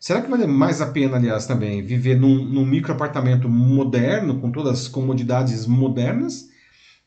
Será 0.00 0.22
que 0.22 0.30
vale 0.30 0.46
mais 0.46 0.80
a 0.80 0.86
pena, 0.86 1.16
aliás, 1.16 1.46
também 1.46 1.82
viver 1.82 2.18
num, 2.18 2.44
num 2.44 2.64
micro 2.64 2.92
apartamento 2.92 3.48
moderno, 3.48 4.40
com 4.40 4.50
todas 4.50 4.80
as 4.80 4.88
comodidades 4.88 5.66
modernas? 5.66 6.48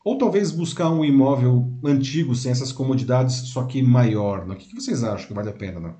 Ou 0.04 0.18
talvez 0.18 0.50
buscar 0.50 0.90
um 0.90 1.04
imóvel 1.04 1.72
antigo, 1.84 2.34
sem 2.34 2.52
essas 2.52 2.72
comodidades, 2.72 3.34
só 3.48 3.64
que 3.64 3.82
maior? 3.82 4.46
Não? 4.46 4.54
O 4.54 4.58
que 4.58 4.74
vocês 4.74 5.02
acham 5.02 5.28
que 5.28 5.34
vale 5.34 5.48
a 5.48 5.54
pena? 5.54 5.80
Não? 5.80 5.96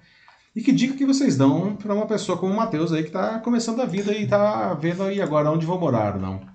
E 0.55 0.61
que 0.61 0.70
dica 0.70 0.95
que 0.95 1.07
vocês 1.07 1.37
dão 1.37 1.77
para 1.77 1.95
uma 1.95 2.07
pessoa 2.07 2.37
como 2.37 2.53
o 2.53 2.57
Matheus 2.57 2.93
aí, 2.93 3.03
que 3.03 3.09
está 3.09 3.39
começando 3.39 3.81
a 3.81 3.87
vida 3.87 4.12
e 4.12 4.25
está 4.25 4.75
vendo 4.75 5.03
aí 5.03 5.23
agora 5.23 5.51
onde 5.51 5.64
vou 5.64 5.81
morar, 5.81 6.18
não? 6.18 6.52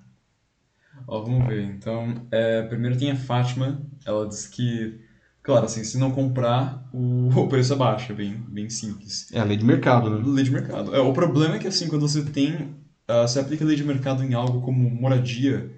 Ó, 1.07 1.21
vamos 1.21 1.47
ver. 1.47 1.63
Então, 1.63 2.27
é, 2.29 2.61
primeiro 2.63 2.97
tem 2.97 3.11
a 3.11 3.15
Fátima. 3.15 3.81
Ela 4.05 4.27
diz 4.27 4.45
que, 4.45 4.99
claro, 5.41 5.65
assim, 5.65 5.83
se 5.83 5.97
não 5.97 6.11
comprar, 6.11 6.85
o, 6.93 7.29
o 7.39 7.47
preço 7.47 7.73
abaixa, 7.73 8.13
bem, 8.13 8.33
bem 8.49 8.69
simples. 8.69 9.27
É 9.31 9.39
a 9.39 9.45
lei 9.45 9.55
de 9.55 9.65
mercado, 9.65 10.09
né? 10.09 10.21
Lei 10.25 10.43
de 10.43 10.51
mercado. 10.51 10.93
É, 10.93 10.99
o 10.99 11.13
problema 11.13 11.55
é 11.55 11.59
que, 11.59 11.67
assim, 11.67 11.87
quando 11.87 12.07
você 12.07 12.23
tem. 12.23 12.75
Uh, 13.09 13.25
você 13.25 13.39
aplica 13.39 13.63
a 13.63 13.67
lei 13.67 13.77
de 13.77 13.85
mercado 13.85 14.21
em 14.21 14.33
algo 14.33 14.59
como 14.59 14.89
moradia, 14.89 15.71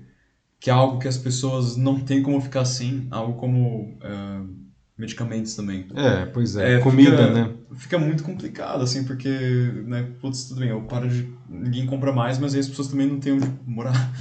que 0.59 0.71
é 0.71 0.73
algo 0.73 0.97
que 0.97 1.07
as 1.07 1.17
pessoas 1.17 1.75
não 1.75 1.99
têm 1.99 2.23
como 2.23 2.41
ficar 2.41 2.65
sem, 2.65 3.07
algo 3.11 3.35
como. 3.35 3.99
Uh, 4.01 4.69
medicamentos 4.97 5.55
também. 5.55 5.87
É, 5.95 6.25
pois 6.25 6.57
é, 6.57 6.73
é 6.73 6.79
comida, 6.79 7.11
fica, 7.11 7.33
né? 7.33 7.53
Fica 7.75 7.97
muito 7.97 8.21
complicado, 8.21 8.83
assim, 8.83 9.05
porque, 9.05 9.29
né, 9.85 10.11
putz, 10.19 10.43
tudo 10.43 10.59
bem, 10.59 10.69
eu 10.71 10.81
paro 10.81 11.07
de... 11.07 11.33
ninguém 11.47 11.85
compra 11.85 12.11
mais, 12.11 12.37
mas 12.37 12.53
aí 12.53 12.59
as 12.59 12.67
pessoas 12.67 12.89
também 12.89 13.07
não 13.07 13.17
têm 13.17 13.31
onde 13.31 13.49
morar. 13.65 14.11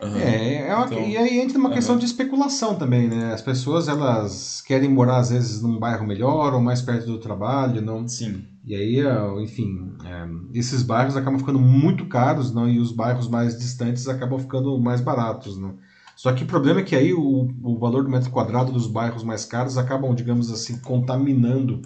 Aham. 0.00 0.18
É, 0.18 0.68
é 0.68 0.74
uma- 0.74 0.86
Então, 0.86 0.98
e 1.08 1.16
aí 1.16 1.38
entra 1.40 1.58
uma 1.58 1.70
questão 1.70 1.96
de 1.96 2.04
especulação 2.04 2.76
também, 2.76 3.08
né? 3.08 3.32
As 3.32 3.42
pessoas, 3.42 3.88
elas 3.88 4.60
querem 4.60 4.88
morar, 4.88 5.18
às 5.18 5.30
vezes, 5.30 5.62
num 5.62 5.78
bairro 5.78 6.06
melhor 6.06 6.52
ou 6.54 6.60
mais 6.60 6.82
perto 6.82 7.06
do 7.06 7.18
trabalho, 7.18 7.80
não... 7.80 8.06
Sim. 8.08 8.44
E 8.64 8.74
aí, 8.74 9.00
ah, 9.06 9.34
enfim, 9.40 9.92
é, 10.04 10.26
esses 10.58 10.82
bairros 10.82 11.16
acabam 11.16 11.38
ficando 11.38 11.58
muito 11.58 12.06
caros, 12.06 12.52
não? 12.52 12.68
E 12.68 12.78
os 12.80 12.92
bairros 12.92 13.28
mais 13.28 13.58
distantes 13.58 14.08
acabam 14.08 14.38
ficando 14.38 14.78
mais 14.80 15.00
baratos, 15.02 15.58
não? 15.58 15.76
Só 16.16 16.32
que 16.32 16.44
o 16.44 16.46
problema 16.46 16.80
é 16.80 16.82
que 16.82 16.96
aí 16.96 17.12
o, 17.12 17.48
o 17.62 17.78
valor 17.78 18.04
do 18.04 18.10
metro 18.10 18.30
quadrado 18.30 18.72
dos 18.72 18.86
bairros 18.86 19.22
mais 19.22 19.44
caros 19.44 19.76
acabam, 19.76 20.14
digamos 20.14 20.50
assim, 20.50 20.78
contaminando 20.78 21.82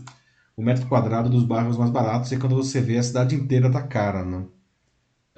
o 0.57 0.63
metro 0.63 0.87
quadrado 0.89 1.29
dos 1.31 1.45
bairros 1.45 1.77
mais 1.79 1.91
baratos, 1.91 2.31
e 2.33 2.37
quando 2.39 2.57
você 2.57 2.81
vê 2.81 2.99
a 2.99 3.03
cidade 3.03 3.35
inteira 3.35 3.71
tá 3.71 3.83
cara, 3.83 4.25
não? 4.25 4.49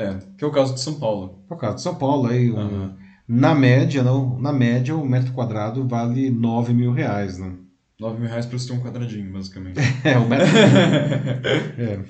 É, 0.00 0.18
que 0.38 0.42
é 0.44 0.46
o 0.46 0.50
caso 0.50 0.74
de 0.74 0.80
São 0.80 0.98
Paulo. 0.98 1.44
Por 1.46 1.58
causa 1.58 1.76
de 1.76 1.82
São 1.82 1.94
Paulo, 1.94 2.26
aí, 2.28 2.50
um- 2.50 2.58
Aham. 2.58 2.96
na 3.28 3.54
média, 3.54 4.02
não, 4.02 4.38
na 4.40 4.52
média, 4.52 4.96
o 4.96 5.06
metro 5.06 5.32
quadrado 5.32 5.86
vale 5.86 6.30
9 6.30 6.72
mil 6.72 6.92
reais, 6.92 7.38
não? 7.38 7.58
9 8.00 8.18
mil 8.18 8.28
reais 8.28 8.46
pra 8.46 8.58
você 8.58 8.68
ter 8.68 8.72
um 8.72 8.80
quadradinho, 8.80 9.30
basicamente. 9.32 9.76
É, 10.04 10.16
o 10.16 10.26
metro... 10.26 10.46
é. 11.78 12.00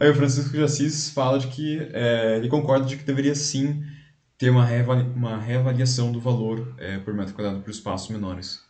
Aí 0.00 0.08
o 0.10 0.14
Francisco 0.14 0.52
de 0.52 0.62
Assis 0.62 1.10
fala 1.10 1.38
de 1.38 1.48
que 1.48 1.88
é, 1.92 2.36
ele 2.38 2.48
concorda 2.48 2.86
de 2.86 2.96
que 2.96 3.04
deveria 3.04 3.34
sim 3.34 3.82
ter 4.38 4.50
uma, 4.50 4.66
uma 5.14 5.36
reavaliação 5.38 6.10
do 6.10 6.20
valor 6.20 6.74
é, 6.78 6.98
por 6.98 7.12
metro 7.12 7.34
quadrado 7.34 7.60
para 7.60 7.70
espaços 7.70 8.08
menores. 8.10 8.60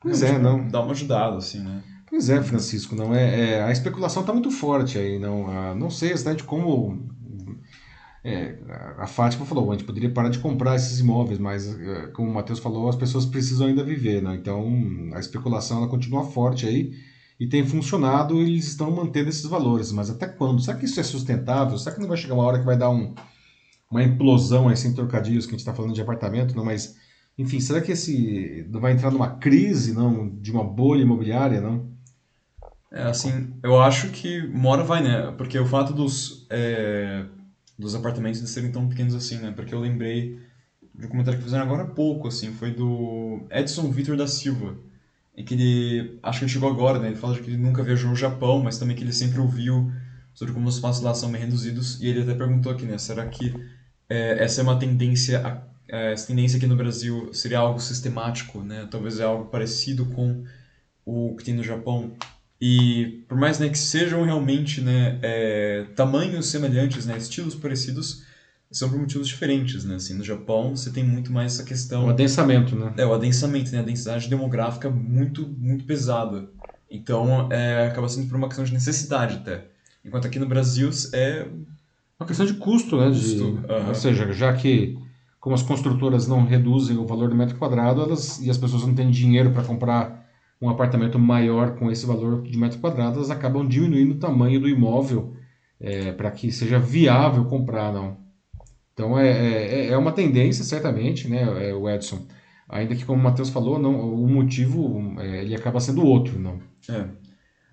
Pois 0.00 0.22
é, 0.22 0.38
não. 0.38 0.68
Dá 0.68 0.80
uma 0.80 0.92
ajudada, 0.92 1.38
assim, 1.38 1.60
né? 1.60 1.82
Pois 2.08 2.28
é, 2.28 2.40
Francisco, 2.42 2.94
não 2.94 3.14
é, 3.14 3.54
é, 3.54 3.62
a 3.64 3.72
especulação 3.72 4.20
está 4.22 4.32
muito 4.32 4.50
forte 4.50 4.98
aí, 4.98 5.18
não, 5.18 5.48
ah, 5.48 5.74
não 5.74 5.90
sei 5.90 6.12
exatamente 6.12 6.44
como 6.44 7.08
é, 8.24 8.56
a 8.96 9.06
Fátima 9.06 9.44
falou, 9.44 9.70
a 9.70 9.74
gente 9.74 9.84
poderia 9.84 10.10
parar 10.10 10.30
de 10.30 10.38
comprar 10.38 10.76
esses 10.76 10.98
imóveis, 10.98 11.38
mas 11.38 11.78
é, 11.78 12.06
como 12.08 12.30
o 12.30 12.32
Matheus 12.32 12.58
falou, 12.58 12.88
as 12.88 12.96
pessoas 12.96 13.26
precisam 13.26 13.66
ainda 13.66 13.84
viver, 13.84 14.22
né? 14.22 14.34
Então 14.34 14.66
a 15.12 15.20
especulação 15.20 15.78
ela 15.78 15.88
continua 15.88 16.24
forte 16.24 16.66
aí 16.66 16.92
e 17.38 17.46
tem 17.46 17.66
funcionado, 17.66 18.40
e 18.40 18.42
eles 18.42 18.68
estão 18.68 18.90
mantendo 18.90 19.28
esses 19.28 19.44
valores, 19.44 19.92
mas 19.92 20.08
até 20.08 20.26
quando? 20.26 20.62
Será 20.62 20.78
que 20.78 20.86
isso 20.86 20.98
é 20.98 21.02
sustentável? 21.02 21.76
Será 21.76 21.94
que 21.94 22.00
não 22.00 22.08
vai 22.08 22.16
chegar 22.16 22.34
uma 22.34 22.44
hora 22.44 22.58
que 22.58 22.64
vai 22.64 22.78
dar 22.78 22.88
um, 22.88 23.14
uma 23.90 24.02
implosão 24.02 24.68
aí 24.68 24.76
sem 24.76 24.94
trocadilhos 24.94 25.44
que 25.44 25.50
a 25.50 25.54
gente 25.54 25.60
está 25.60 25.74
falando 25.74 25.92
de 25.92 26.00
apartamento, 26.00 26.56
não? 26.56 26.64
Mas 26.64 26.96
enfim, 27.36 27.60
será 27.60 27.82
que 27.82 27.92
esse 27.92 28.66
vai 28.70 28.92
entrar 28.92 29.10
numa 29.10 29.36
crise, 29.36 29.92
não, 29.92 30.30
de 30.30 30.50
uma 30.50 30.64
bolha 30.64 31.02
imobiliária, 31.02 31.60
não? 31.60 31.92
É, 32.90 33.02
assim, 33.02 33.52
eu 33.62 33.80
acho 33.82 34.08
que 34.10 34.40
uma 34.46 34.70
hora 34.70 34.84
vai, 34.84 35.02
né? 35.02 35.32
Porque 35.36 35.58
o 35.58 35.66
fato 35.66 35.92
dos, 35.92 36.46
é, 36.48 37.26
dos 37.78 37.94
apartamentos 37.94 38.40
de 38.40 38.48
serem 38.48 38.70
tão 38.70 38.88
pequenos 38.88 39.14
assim, 39.14 39.38
né? 39.38 39.52
Porque 39.54 39.74
eu 39.74 39.80
lembrei 39.80 40.38
de 40.94 41.06
um 41.06 41.08
comentário 41.08 41.38
que 41.38 41.44
fizeram 41.44 41.64
agora 41.64 41.82
há 41.82 41.86
pouco, 41.86 42.28
assim, 42.28 42.52
foi 42.52 42.72
do 42.72 43.46
Edson 43.50 43.90
Vitor 43.90 44.16
da 44.16 44.26
Silva, 44.26 44.76
em 45.36 45.44
que 45.44 45.54
ele, 45.54 46.18
acho 46.22 46.38
que 46.38 46.44
ele 46.44 46.52
chegou 46.52 46.70
agora, 46.70 46.98
né? 46.98 47.08
Ele 47.08 47.16
fala 47.16 47.36
que 47.36 47.50
ele 47.50 47.56
nunca 47.56 47.82
viajou 47.82 48.10
ao 48.10 48.16
Japão, 48.16 48.62
mas 48.62 48.78
também 48.78 48.96
que 48.96 49.02
ele 49.02 49.12
sempre 49.12 49.40
ouviu 49.40 49.90
sobre 50.32 50.54
como 50.54 50.68
os 50.68 50.76
espaços 50.76 51.02
lá 51.02 51.14
são 51.14 51.30
bem 51.30 51.40
reduzidos, 51.40 52.00
e 52.00 52.08
ele 52.08 52.22
até 52.22 52.34
perguntou 52.34 52.70
aqui, 52.72 52.84
né? 52.86 52.98
Será 52.98 53.26
que 53.26 53.54
é, 54.08 54.42
essa 54.44 54.60
é 54.60 54.64
uma 54.64 54.78
tendência, 54.78 55.62
é, 55.88 56.12
essa 56.12 56.26
tendência 56.26 56.56
aqui 56.56 56.66
no 56.66 56.76
Brasil 56.76 57.32
seria 57.32 57.58
algo 57.58 57.80
sistemático, 57.80 58.62
né? 58.62 58.86
Talvez 58.90 59.18
é 59.18 59.24
algo 59.24 59.46
parecido 59.46 60.06
com 60.06 60.44
o 61.04 61.34
que 61.36 61.44
tem 61.44 61.54
no 61.54 61.62
Japão? 61.62 62.14
E 62.66 63.22
por 63.28 63.36
mais 63.36 63.58
né, 63.58 63.68
que 63.68 63.76
sejam 63.76 64.24
realmente 64.24 64.80
né, 64.80 65.18
é, 65.20 65.84
tamanhos 65.94 66.46
semelhantes, 66.46 67.04
né, 67.04 67.18
estilos 67.18 67.54
parecidos, 67.54 68.22
são 68.70 68.88
por 68.88 68.98
motivos 68.98 69.28
diferentes. 69.28 69.84
Né? 69.84 69.96
Assim, 69.96 70.14
no 70.14 70.24
Japão 70.24 70.74
você 70.74 70.90
tem 70.90 71.04
muito 71.04 71.30
mais 71.30 71.52
essa 71.52 71.62
O 71.62 71.66
questão. 71.66 72.08
adensamento, 72.08 72.74
né? 72.74 72.94
É, 72.96 73.04
o 73.04 73.12
adensamento, 73.12 73.70
né, 73.70 73.80
a 73.80 73.82
densidade 73.82 74.30
demográfica 74.30 74.88
muito, 74.88 75.46
muito 75.58 75.84
pesada. 75.84 76.48
Então 76.90 77.52
é, 77.52 77.86
acaba 77.86 78.08
sendo 78.08 78.28
por 78.28 78.36
uma 78.38 78.48
questão 78.48 78.64
de 78.64 78.72
necessidade 78.72 79.34
até. 79.36 79.66
Enquanto 80.02 80.26
aqui 80.26 80.38
no 80.38 80.46
Brasil 80.46 80.88
é. 81.12 81.46
Uma 82.18 82.26
questão 82.26 82.46
de 82.46 82.54
custo, 82.54 82.96
né? 82.96 83.10
De, 83.10 83.20
Custo, 83.20 83.60
aham. 83.68 83.88
Ou 83.88 83.94
seja, 83.94 84.32
já 84.32 84.54
que 84.54 84.96
como 85.38 85.54
as 85.54 85.62
construtoras 85.62 86.26
não 86.26 86.46
reduzem 86.46 86.96
o 86.96 87.04
valor 87.04 87.28
do 87.28 87.34
metro 87.34 87.58
quadrado, 87.58 88.00
elas 88.00 88.40
e 88.40 88.48
as 88.48 88.56
pessoas 88.56 88.86
não 88.86 88.94
têm 88.94 89.10
dinheiro 89.10 89.50
para 89.50 89.62
comprar 89.62 90.23
um 90.64 90.70
apartamento 90.70 91.18
maior 91.18 91.76
com 91.76 91.90
esse 91.90 92.06
valor 92.06 92.42
de 92.42 92.58
metro 92.58 92.78
quadrado, 92.78 93.16
elas 93.16 93.30
acabam 93.30 93.66
diminuindo 93.66 94.14
o 94.14 94.18
tamanho 94.18 94.60
do 94.60 94.68
imóvel 94.68 95.36
para 96.16 96.30
que 96.30 96.50
seja 96.50 96.78
viável 96.78 97.44
comprar, 97.44 97.92
não. 97.92 98.16
Então 98.94 99.18
é, 99.18 99.28
é, 99.28 99.88
é 99.88 99.98
uma 99.98 100.12
tendência, 100.12 100.64
certamente, 100.64 101.28
né, 101.28 101.68
é, 101.68 101.74
o 101.74 101.90
Edson. 101.90 102.26
Ainda 102.68 102.94
que, 102.94 103.04
como 103.04 103.20
o 103.20 103.22
Matheus 103.22 103.50
falou, 103.50 103.78
não, 103.78 104.14
o 104.14 104.26
motivo 104.26 105.14
é, 105.20 105.42
ele 105.42 105.54
acaba 105.54 105.80
sendo 105.80 106.06
outro, 106.06 106.38
não. 106.38 106.60
É. 106.88 107.04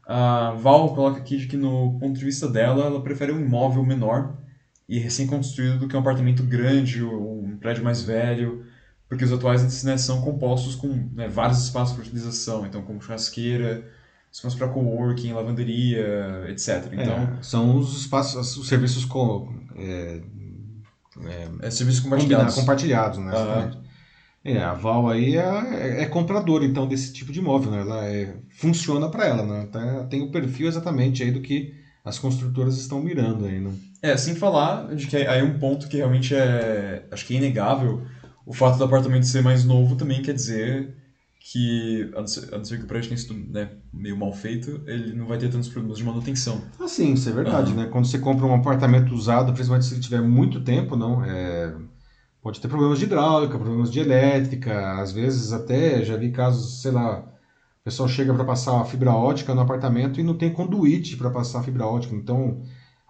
A 0.06 0.52
Val 0.52 0.94
coloca 0.94 1.20
aqui 1.20 1.38
de 1.38 1.48
que, 1.48 1.56
no 1.56 1.98
ponto 2.00 2.18
de 2.18 2.26
vista 2.26 2.48
dela, 2.48 2.86
ela 2.86 3.02
prefere 3.02 3.32
um 3.32 3.40
imóvel 3.40 3.86
menor 3.86 4.36
e 4.90 5.00
recém-construído 5.00 5.80
do 5.80 5.88
que 5.88 5.96
um 5.96 6.00
apartamento 6.00 6.44
grande 6.44 7.02
ou 7.02 7.42
um 7.42 7.56
prédio 7.56 7.84
mais 7.84 8.02
velho, 8.02 8.66
porque 9.12 9.26
os 9.26 9.34
atuais 9.34 9.84
né, 9.84 9.98
são 9.98 10.22
compostos 10.22 10.74
com 10.74 10.88
né, 11.14 11.28
vários 11.28 11.62
espaços 11.62 11.94
para 11.94 12.02
utilização, 12.02 12.66
então 12.66 12.82
como 12.82 13.02
churrasqueira, 13.02 13.86
espaço 14.32 14.58
para 14.58 14.70
coworking, 14.70 15.34
lavanderia, 15.34 16.46
etc. 16.48 16.88
Então, 16.94 17.18
É, 17.38 17.44
são 17.44 17.76
os 17.76 17.98
espaços, 17.98 18.56
os 18.56 18.70
serviços 18.70 19.04
co, 19.04 19.54
é, 19.76 20.22
é, 21.62 21.70
serviços 21.70 22.00
Combina- 22.00 22.20
compartilhados. 22.46 22.56
compartilhados, 22.56 23.18
né? 23.18 23.34
Exatamente. 23.34 23.78
É, 24.46 24.64
a 24.64 24.74
Val 24.74 25.10
aí 25.10 25.36
é, 25.36 26.04
é 26.04 26.06
compradora, 26.06 26.64
então, 26.64 26.88
desse 26.88 27.12
tipo 27.12 27.34
de 27.34 27.40
imóvel, 27.40 27.70
né? 27.70 27.82
Ela 27.82 28.06
é- 28.08 28.38
funciona 28.60 29.10
para 29.10 29.26
ela, 29.28 29.44
né? 29.46 29.68
Tá- 29.70 30.06
tem 30.06 30.22
o 30.22 30.32
perfil 30.32 30.70
exatamente 30.70 31.22
aí 31.22 31.32
do 31.32 31.42
que 31.42 31.74
as 32.06 32.18
construtoras 32.18 32.78
estão 32.78 33.02
mirando 33.04 33.44
aí, 33.44 33.60
né? 33.60 33.74
É, 34.02 34.16
sem 34.16 34.36
falar 34.36 34.96
de 34.96 35.06
que 35.06 35.18
aí 35.18 35.44
um 35.44 35.60
ponto 35.60 35.90
que 35.90 35.98
realmente 35.98 36.34
é, 36.34 37.04
acho 37.12 37.26
que 37.26 37.36
é 37.36 37.38
inegável, 37.38 38.02
o 38.46 38.54
fato 38.54 38.78
do 38.78 38.84
apartamento 38.84 39.26
ser 39.26 39.42
mais 39.44 39.64
novo 39.64 39.96
também 39.96 40.22
quer 40.22 40.34
dizer 40.34 40.96
que, 41.40 42.10
a 42.16 42.20
não 42.20 42.28
ser, 42.28 42.54
a 42.54 42.58
não 42.58 42.64
ser 42.64 42.78
que 42.78 42.84
o 42.84 42.88
prédio 42.88 43.10
tenha 43.10 43.18
sido 43.18 43.34
né, 43.34 43.72
meio 43.92 44.16
mal 44.16 44.32
feito, 44.32 44.82
ele 44.86 45.14
não 45.14 45.28
vai 45.28 45.38
ter 45.38 45.50
tantos 45.50 45.70
problemas 45.70 45.98
de 45.98 46.04
manutenção. 46.04 46.62
Ah, 46.80 46.88
sim, 46.88 47.14
isso 47.14 47.28
é 47.30 47.32
verdade, 47.32 47.74
né? 47.74 47.88
Quando 47.88 48.06
você 48.06 48.20
compra 48.20 48.46
um 48.46 48.54
apartamento 48.54 49.14
usado, 49.14 49.52
principalmente 49.52 49.86
se 49.86 49.94
ele 49.96 50.02
tiver 50.02 50.22
muito 50.22 50.64
tempo, 50.64 50.96
não, 50.96 51.24
é, 51.24 51.76
pode 52.42 52.62
ter 52.62 52.68
problemas 52.68 53.00
de 53.00 53.06
hidráulica, 53.06 53.58
problemas 53.58 53.92
de 53.92 54.00
elétrica, 54.00 55.02
às 55.02 55.12
vezes 55.12 55.52
até 55.52 56.04
já 56.04 56.16
vi 56.16 56.32
casos, 56.32 56.82
sei 56.82 56.92
lá, 56.92 57.22
o 57.22 57.84
pessoal 57.84 58.08
chega 58.08 58.34
para 58.34 58.46
passar 58.46 58.80
a 58.80 58.86
fibra 58.86 59.12
ótica 59.12 59.56
no 59.56 59.62
apartamento 59.62 60.20
e 60.20 60.24
não 60.24 60.38
tem 60.38 60.54
conduíte 60.54 61.18
para 61.18 61.32
passar 61.32 61.60
a 61.60 61.64
fibra 61.64 61.86
ótica, 61.88 62.16
então 62.16 62.62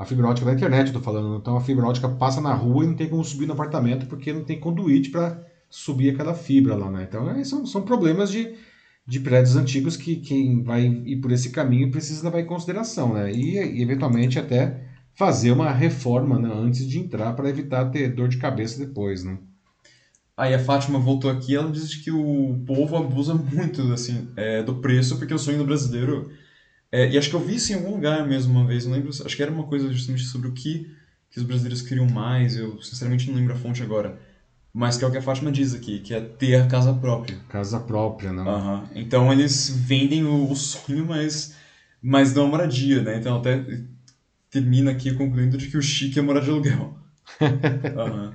a 0.01 0.05
fibra 0.05 0.27
ótica 0.27 0.47
da 0.47 0.53
internet, 0.53 0.87
eu 0.87 0.93
tô 0.93 0.99
falando, 0.99 1.37
então 1.37 1.55
a 1.55 1.61
fibra 1.61 1.85
ótica 1.85 2.09
passa 2.09 2.41
na 2.41 2.53
rua 2.53 2.83
e 2.83 2.87
não 2.87 2.95
tem 2.95 3.07
como 3.09 3.23
subir 3.23 3.45
no 3.45 3.53
apartamento 3.53 4.05
porque 4.07 4.33
não 4.33 4.43
tem 4.43 4.59
conduíte 4.59 5.09
para 5.09 5.43
subir 5.69 6.09
aquela 6.09 6.33
fibra 6.33 6.75
lá, 6.75 6.89
né? 6.89 7.05
Então 7.07 7.29
é, 7.29 7.43
são, 7.43 7.65
são 7.65 7.81
problemas 7.81 8.31
de 8.31 8.53
de 9.05 9.19
prédios 9.19 9.55
antigos 9.55 9.97
que 9.97 10.17
quem 10.17 10.63
vai 10.63 10.85
ir 10.85 11.17
por 11.17 11.31
esse 11.31 11.49
caminho 11.49 11.91
precisa 11.91 12.23
levar 12.23 12.39
em 12.39 12.45
consideração, 12.45 13.13
né? 13.13 13.31
E, 13.31 13.57
e, 13.57 13.81
eventualmente 13.81 14.39
até 14.39 14.85
fazer 15.13 15.51
uma 15.51 15.71
reforma 15.71 16.39
né, 16.39 16.49
antes 16.53 16.87
de 16.87 16.99
entrar 16.99 17.33
para 17.33 17.49
evitar 17.49 17.89
ter 17.89 18.13
dor 18.13 18.29
de 18.29 18.37
cabeça 18.37 18.79
depois, 18.79 19.23
né? 19.23 19.37
Aí 20.37 20.53
a 20.53 20.59
Fátima 20.59 20.97
voltou 20.97 21.29
aqui, 21.29 21.55
ela 21.55 21.69
diz 21.69 21.93
que 21.95 22.09
o 22.09 22.63
povo 22.65 22.95
abusa 22.95 23.33
muito 23.33 23.81
assim 23.91 24.29
é, 24.35 24.63
do 24.63 24.75
preço, 24.75 25.17
porque 25.17 25.33
o 25.33 25.39
sonho 25.39 25.57
do 25.57 25.65
brasileiro 25.65 26.31
é, 26.91 27.09
e 27.09 27.17
acho 27.17 27.29
que 27.29 27.35
eu 27.35 27.39
vi 27.39 27.55
isso 27.55 27.71
em 27.71 27.75
algum 27.75 27.91
lugar 27.91 28.27
mesmo 28.27 28.51
uma 28.51 28.67
vez, 28.67 28.85
não 28.85 28.93
lembro, 28.93 29.09
acho 29.09 29.35
que 29.35 29.41
era 29.41 29.51
uma 29.51 29.63
coisa 29.63 29.91
justamente 29.91 30.23
sobre 30.23 30.47
o 30.47 30.51
que, 30.51 30.91
que 31.29 31.37
os 31.37 31.43
brasileiros 31.43 31.81
queriam 31.81 32.07
mais, 32.07 32.55
eu 32.55 32.81
sinceramente 32.81 33.29
não 33.29 33.35
lembro 33.35 33.53
a 33.53 33.57
fonte 33.57 33.81
agora. 33.81 34.19
Mas 34.73 34.97
que 34.97 35.03
é 35.03 35.07
o 35.07 35.11
que 35.11 35.17
a 35.17 35.21
Fátima 35.21 35.51
diz 35.51 35.73
aqui, 35.73 35.99
que 35.99 36.13
é 36.13 36.21
ter 36.21 36.55
a 36.55 36.65
casa 36.65 36.93
própria. 36.93 37.37
Casa 37.49 37.79
própria, 37.79 38.31
né? 38.31 38.41
Aham. 38.41 38.83
Então 38.95 39.31
eles 39.31 39.69
vendem 39.69 40.23
o, 40.23 40.49
o 40.49 40.55
sonho, 40.55 41.05
mas, 41.05 41.53
mas 42.01 42.33
não 42.33 42.45
a 42.45 42.47
moradia, 42.47 43.01
né? 43.01 43.17
Então 43.17 43.37
até 43.37 43.63
termina 44.49 44.91
aqui 44.91 45.13
concluindo 45.13 45.57
de 45.57 45.67
que 45.67 45.77
o 45.77 45.81
chique 45.81 46.19
é 46.19 46.21
morar 46.21 46.41
de 46.41 46.49
aluguel. 46.49 46.95
Aham. 47.95 48.33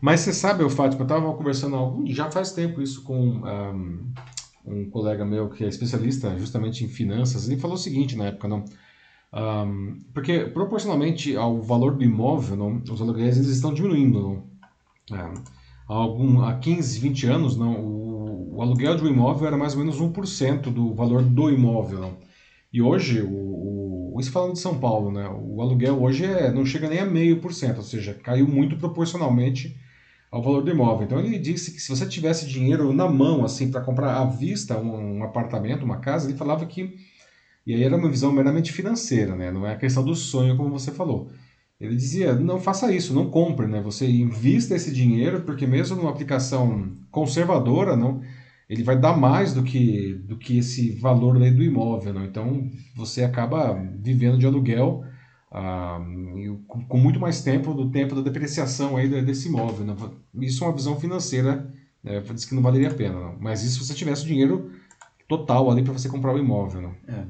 Mas 0.00 0.20
você 0.20 0.32
sabe, 0.32 0.68
Fátima, 0.68 1.00
eu 1.00 1.04
estava 1.04 1.32
conversando 1.34 1.76
algum, 1.76 2.06
já 2.06 2.30
faz 2.30 2.52
tempo 2.52 2.82
isso 2.82 3.02
com 3.02 3.18
um, 3.18 4.12
um 4.64 4.88
colega 4.88 5.24
meu 5.24 5.50
que 5.50 5.64
é 5.64 5.68
especialista 5.68 6.36
justamente 6.38 6.84
em 6.84 6.88
finanças. 6.88 7.48
Ele 7.48 7.60
falou 7.60 7.76
o 7.76 7.78
seguinte 7.78 8.16
na 8.16 8.26
época, 8.26 8.48
não? 8.48 8.64
Um, 9.32 9.98
porque 10.12 10.40
proporcionalmente 10.40 11.36
ao 11.36 11.60
valor 11.60 11.96
do 11.96 12.04
imóvel, 12.04 12.56
não, 12.56 12.82
os 12.88 13.00
aluguéis 13.00 13.36
eles 13.36 13.48
estão 13.48 13.74
diminuindo. 13.74 14.20
Não? 15.10 15.18
É, 15.18 15.20
há, 15.20 15.94
algum, 15.94 16.42
há 16.42 16.54
15, 16.54 17.00
20 17.00 17.26
anos, 17.26 17.56
não, 17.56 17.74
o, 17.80 18.56
o 18.56 18.62
aluguel 18.62 18.96
de 18.96 19.02
um 19.02 19.08
imóvel 19.08 19.48
era 19.48 19.56
mais 19.56 19.74
ou 19.74 19.80
menos 19.80 20.00
1% 20.00 20.72
do 20.72 20.94
valor 20.94 21.22
do 21.22 21.50
imóvel. 21.50 22.00
Não? 22.00 22.18
E 22.72 22.80
hoje, 22.80 23.22
o, 23.22 24.14
o, 24.14 24.20
isso 24.20 24.30
falando 24.30 24.52
de 24.52 24.60
São 24.60 24.78
Paulo, 24.78 25.10
né, 25.10 25.28
o 25.28 25.60
aluguel 25.60 26.00
hoje 26.00 26.24
é, 26.24 26.52
não 26.52 26.64
chega 26.64 26.88
nem 26.88 27.00
a 27.00 27.04
meio 27.04 27.40
por 27.40 27.52
cento, 27.52 27.78
ou 27.78 27.84
seja, 27.84 28.14
caiu 28.14 28.46
muito 28.46 28.76
proporcionalmente 28.76 29.76
ao 30.34 30.42
valor 30.42 30.64
do 30.64 30.70
imóvel. 30.70 31.06
Então 31.06 31.20
ele 31.20 31.38
disse 31.38 31.70
que 31.70 31.80
se 31.80 31.88
você 31.88 32.04
tivesse 32.08 32.44
dinheiro 32.44 32.92
na 32.92 33.08
mão, 33.08 33.44
assim, 33.44 33.70
para 33.70 33.80
comprar 33.80 34.16
à 34.16 34.24
vista 34.24 34.76
um, 34.76 35.18
um, 35.18 35.22
apartamento, 35.22 35.84
uma 35.84 35.98
casa, 35.98 36.28
ele 36.28 36.36
falava 36.36 36.66
que. 36.66 36.92
E 37.64 37.72
aí 37.72 37.84
era 37.84 37.96
uma 37.96 38.10
visão 38.10 38.32
meramente 38.32 38.72
financeira, 38.72 39.36
né? 39.36 39.52
Não 39.52 39.64
é 39.64 39.72
a 39.72 39.78
questão 39.78 40.04
do 40.04 40.14
sonho, 40.16 40.56
como 40.56 40.70
você 40.76 40.90
falou. 40.90 41.30
Ele 41.80 41.94
dizia: 41.94 42.34
não 42.34 42.58
faça 42.58 42.92
isso, 42.92 43.14
não 43.14 43.30
compre, 43.30 43.68
né? 43.68 43.80
Você 43.82 44.10
invista 44.10 44.74
esse 44.74 44.92
dinheiro, 44.92 45.42
porque 45.42 45.68
mesmo 45.68 45.96
numa 45.96 46.10
aplicação 46.10 46.90
conservadora, 47.12 47.96
não, 47.96 48.20
ele 48.68 48.82
vai 48.82 48.98
dar 48.98 49.16
mais 49.16 49.54
do 49.54 49.62
que, 49.62 50.14
do 50.26 50.36
que 50.36 50.58
esse 50.58 50.90
valor 50.98 51.38
do 51.38 51.62
imóvel, 51.62 52.12
não? 52.12 52.24
Então 52.24 52.68
você 52.96 53.22
acaba 53.22 53.72
vivendo 54.00 54.36
de 54.36 54.46
aluguel 54.46 55.04
ah, 55.56 56.00
com 56.88 56.98
muito 56.98 57.20
mais 57.20 57.40
tempo 57.40 57.72
do 57.72 57.88
tempo 57.88 58.16
da 58.16 58.22
depreciação 58.22 58.96
aí 58.96 59.08
desse 59.22 59.46
imóvel. 59.46 59.86
Né? 59.86 59.94
Isso 60.40 60.64
é 60.64 60.66
uma 60.66 60.74
visão 60.74 60.98
financeira, 60.98 61.72
né? 62.02 62.20
diz 62.34 62.44
que 62.44 62.56
não 62.56 62.62
valeria 62.62 62.88
a 62.88 62.94
pena. 62.94 63.14
Não. 63.14 63.36
Mas 63.38 63.62
isso 63.62 63.74
se 63.78 63.86
você 63.86 63.94
tivesse 63.94 64.24
o 64.24 64.26
dinheiro 64.26 64.72
total 65.28 65.70
ali 65.70 65.84
para 65.84 65.92
você 65.92 66.08
comprar 66.08 66.34
o 66.34 66.38
imóvel. 66.38 66.82
Não. 66.82 66.94
É. 67.06 67.24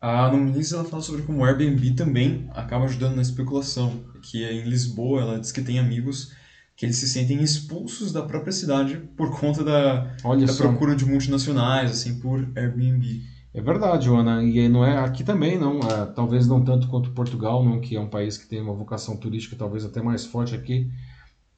A 0.00 0.30
ela 0.30 0.84
fala 0.84 1.02
sobre 1.02 1.22
como 1.22 1.40
o 1.40 1.44
Airbnb 1.44 1.90
também 1.94 2.48
acaba 2.54 2.84
ajudando 2.84 3.16
na 3.16 3.22
especulação. 3.22 4.04
Que 4.22 4.44
em 4.44 4.62
Lisboa 4.62 5.20
ela 5.20 5.40
diz 5.40 5.50
que 5.50 5.60
tem 5.60 5.80
amigos 5.80 6.32
que 6.76 6.86
eles 6.86 6.98
se 6.98 7.08
sentem 7.08 7.42
expulsos 7.42 8.12
da 8.12 8.22
própria 8.22 8.52
cidade 8.52 8.96
por 9.16 9.38
conta 9.38 9.64
da, 9.64 10.14
da 10.22 10.54
procura 10.56 10.94
de 10.94 11.04
multinacionais 11.04 11.90
assim 11.90 12.20
por 12.20 12.48
Airbnb. 12.56 13.22
É 13.52 13.60
verdade, 13.60 14.06
Joana. 14.06 14.42
E 14.44 14.68
não 14.68 14.84
é 14.84 14.98
aqui 14.98 15.24
também, 15.24 15.58
não. 15.58 15.80
É, 15.80 16.06
talvez 16.06 16.46
não 16.46 16.62
tanto 16.64 16.88
quanto 16.88 17.10
Portugal, 17.10 17.64
não, 17.64 17.80
que 17.80 17.96
é 17.96 18.00
um 18.00 18.08
país 18.08 18.38
que 18.38 18.46
tem 18.46 18.60
uma 18.60 18.74
vocação 18.74 19.16
turística 19.16 19.56
talvez 19.56 19.84
até 19.84 20.00
mais 20.00 20.24
forte 20.24 20.54
aqui, 20.54 20.88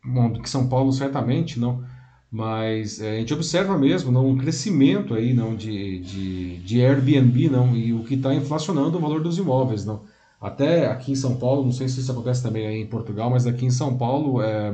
bom, 0.05 0.31
do 0.33 0.41
que 0.41 0.49
São 0.49 0.69
Paulo 0.69 0.93
certamente, 0.93 1.59
não. 1.59 1.85
Mas 2.31 2.99
é, 3.01 3.17
a 3.17 3.21
gente 3.21 3.35
observa 3.35 3.77
mesmo 3.77 4.11
não, 4.11 4.27
um 4.27 4.39
crescimento 4.39 5.13
aí 5.15 5.35
não 5.35 5.55
de, 5.55 5.99
de, 6.01 6.59
de 6.59 6.83
Airbnb, 6.83 7.51
não, 7.51 7.77
e 7.77 7.93
o 7.93 8.05
que 8.05 8.15
está 8.15 8.35
inflacionando 8.35 8.97
o 8.97 9.01
valor 9.01 9.23
dos 9.23 9.37
imóveis, 9.37 9.85
não. 9.85 10.05
Até 10.41 10.87
aqui 10.87 11.13
em 11.13 11.15
São 11.15 11.37
Paulo, 11.37 11.63
não 11.63 11.73
sei 11.73 11.89
se 11.89 12.01
isso 12.01 12.11
acontece 12.11 12.43
também 12.43 12.67
aí 12.67 12.81
em 12.81 12.87
Portugal, 12.87 13.31
mas 13.31 13.47
aqui 13.47 13.67
em 13.67 13.71
São 13.71 13.99
Paulo, 13.99 14.41
é, 14.43 14.73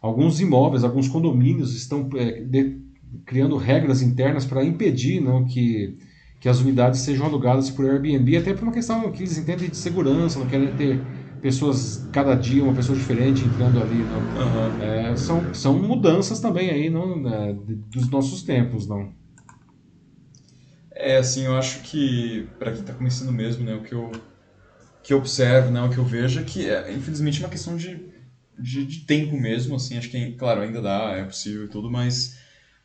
alguns 0.00 0.40
imóveis, 0.40 0.84
alguns 0.84 1.08
condomínios 1.08 1.74
estão 1.74 2.08
é, 2.14 2.42
de, 2.42 2.78
criando 3.24 3.56
regras 3.56 4.02
internas 4.02 4.44
para 4.44 4.62
impedir 4.64 5.20
não, 5.20 5.46
que 5.46 5.96
que 6.40 6.48
as 6.48 6.60
unidades 6.60 7.00
sejam 7.00 7.26
alugadas 7.26 7.70
por 7.70 7.84
Airbnb, 7.84 8.36
até 8.36 8.54
por 8.54 8.62
uma 8.62 8.72
questão 8.72 9.10
que 9.10 9.22
eles 9.22 9.36
entendem 9.36 9.68
de 9.68 9.76
segurança, 9.76 10.38
não 10.38 10.46
querem 10.46 10.74
ter 10.76 11.00
pessoas, 11.40 12.08
cada 12.12 12.34
dia 12.34 12.62
uma 12.62 12.74
pessoa 12.74 12.96
diferente 12.96 13.44
entrando 13.44 13.80
ali. 13.80 14.02
Uhum. 14.02 14.82
É, 14.82 15.16
são, 15.16 15.54
são 15.54 15.78
mudanças 15.78 16.40
também 16.40 16.70
aí 16.70 16.90
não, 16.90 17.20
né, 17.20 17.56
dos 17.90 18.08
nossos 18.08 18.42
tempos, 18.42 18.86
não. 18.86 19.12
É, 20.92 21.16
assim, 21.16 21.44
eu 21.44 21.56
acho 21.56 21.82
que, 21.82 22.48
para 22.58 22.72
quem 22.72 22.80
está 22.80 22.92
começando 22.92 23.32
mesmo, 23.32 23.64
né, 23.64 23.74
o 23.74 23.82
que 23.82 23.92
eu, 23.92 24.10
que 25.02 25.12
eu 25.12 25.18
observo, 25.18 25.70
né, 25.70 25.80
o 25.80 25.88
que 25.88 25.98
eu 25.98 26.04
vejo 26.04 26.40
é 26.40 26.42
que, 26.42 26.68
é, 26.68 26.92
infelizmente, 26.92 27.38
uma 27.40 27.48
questão 27.48 27.76
de, 27.76 28.00
de, 28.58 28.84
de, 28.84 29.00
tempo 29.06 29.36
mesmo, 29.36 29.76
assim, 29.76 29.96
acho 29.96 30.10
que, 30.10 30.32
claro, 30.32 30.60
ainda 30.60 30.82
dá, 30.82 31.12
é 31.12 31.22
possível 31.22 31.66
e 31.66 31.68
tudo, 31.68 31.88
mas 31.88 32.36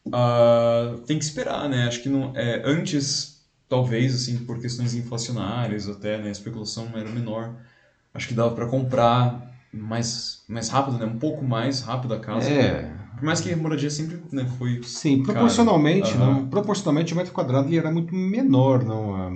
uh, 0.05 0.99
tem 1.07 1.17
que 1.17 1.25
esperar, 1.25 1.67
né, 1.67 1.87
acho 1.87 2.03
que 2.03 2.09
não, 2.09 2.31
é, 2.35 2.61
antes 2.63 3.32
talvez 3.73 4.13
assim 4.13 4.37
por 4.45 4.59
questões 4.59 4.93
inflacionárias 4.93 5.89
até 5.89 6.19
né 6.19 6.27
a 6.27 6.31
especulação 6.31 6.91
era 6.93 7.09
menor 7.09 7.55
acho 8.13 8.27
que 8.27 8.35
dava 8.35 8.53
para 8.53 8.67
comprar 8.67 9.51
mais 9.73 10.43
mais 10.47 10.69
rápido 10.69 10.99
né 10.99 11.07
um 11.07 11.17
pouco 11.17 11.43
mais 11.43 11.81
rápido 11.81 12.13
a 12.13 12.19
casa 12.19 12.51
é. 12.51 12.95
por 13.15 13.23
mais 13.23 13.41
que 13.41 13.51
a 13.51 13.57
moradia 13.57 13.89
sempre 13.89 14.21
né, 14.31 14.45
foi 14.59 14.79
sim 14.83 15.23
proporcionalmente 15.23 16.13
uhum. 16.13 16.19
não 16.19 16.47
proporcionalmente 16.47 17.13
o 17.13 17.15
metro 17.15 17.33
quadrado 17.33 17.67
ele 17.67 17.79
era 17.79 17.91
muito 17.91 18.13
menor 18.13 18.83
não 18.83 19.15
há 19.15 19.31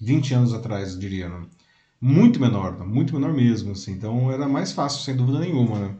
20 0.00 0.34
anos 0.34 0.54
atrás 0.54 0.92
eu 0.92 1.00
diria 1.00 1.28
não? 1.28 1.48
muito 2.00 2.38
menor 2.38 2.78
não? 2.78 2.86
muito 2.86 3.12
menor 3.12 3.32
mesmo 3.32 3.72
assim 3.72 3.90
então 3.90 4.30
era 4.30 4.48
mais 4.48 4.70
fácil 4.70 5.02
sem 5.02 5.16
dúvida 5.16 5.40
nenhuma 5.40 5.80
né? 5.80 5.94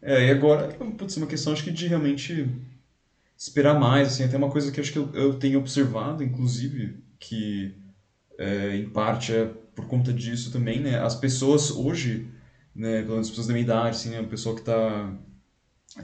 é 0.00 0.28
e 0.28 0.30
agora 0.30 0.68
pode 0.68 1.12
ser 1.12 1.20
uma 1.20 1.26
questão 1.26 1.52
acho 1.52 1.64
que 1.64 1.70
de 1.70 1.86
realmente 1.86 2.48
esperar 3.36 3.78
mais, 3.78 4.08
assim, 4.08 4.24
até 4.24 4.36
uma 4.36 4.50
coisa 4.50 4.70
que 4.70 4.80
acho 4.80 4.92
que 4.92 4.98
eu, 4.98 5.12
eu 5.14 5.34
tenho 5.34 5.58
observado, 5.58 6.22
inclusive, 6.22 6.96
que 7.18 7.74
é, 8.38 8.76
em 8.76 8.88
parte 8.88 9.32
é 9.32 9.46
por 9.74 9.86
conta 9.86 10.12
disso 10.12 10.52
também, 10.52 10.80
né, 10.80 10.98
as 11.00 11.14
pessoas 11.16 11.70
hoje, 11.70 12.26
né, 12.74 13.02
pelo 13.02 13.12
menos 13.12 13.26
as 13.26 13.30
pessoas 13.30 13.48
da 13.48 13.52
minha 13.52 13.64
idade, 13.64 13.96
assim, 13.96 14.10
né, 14.10 14.20
o 14.20 14.26
pessoal 14.28 14.54
que 14.54 14.60
está, 14.60 15.12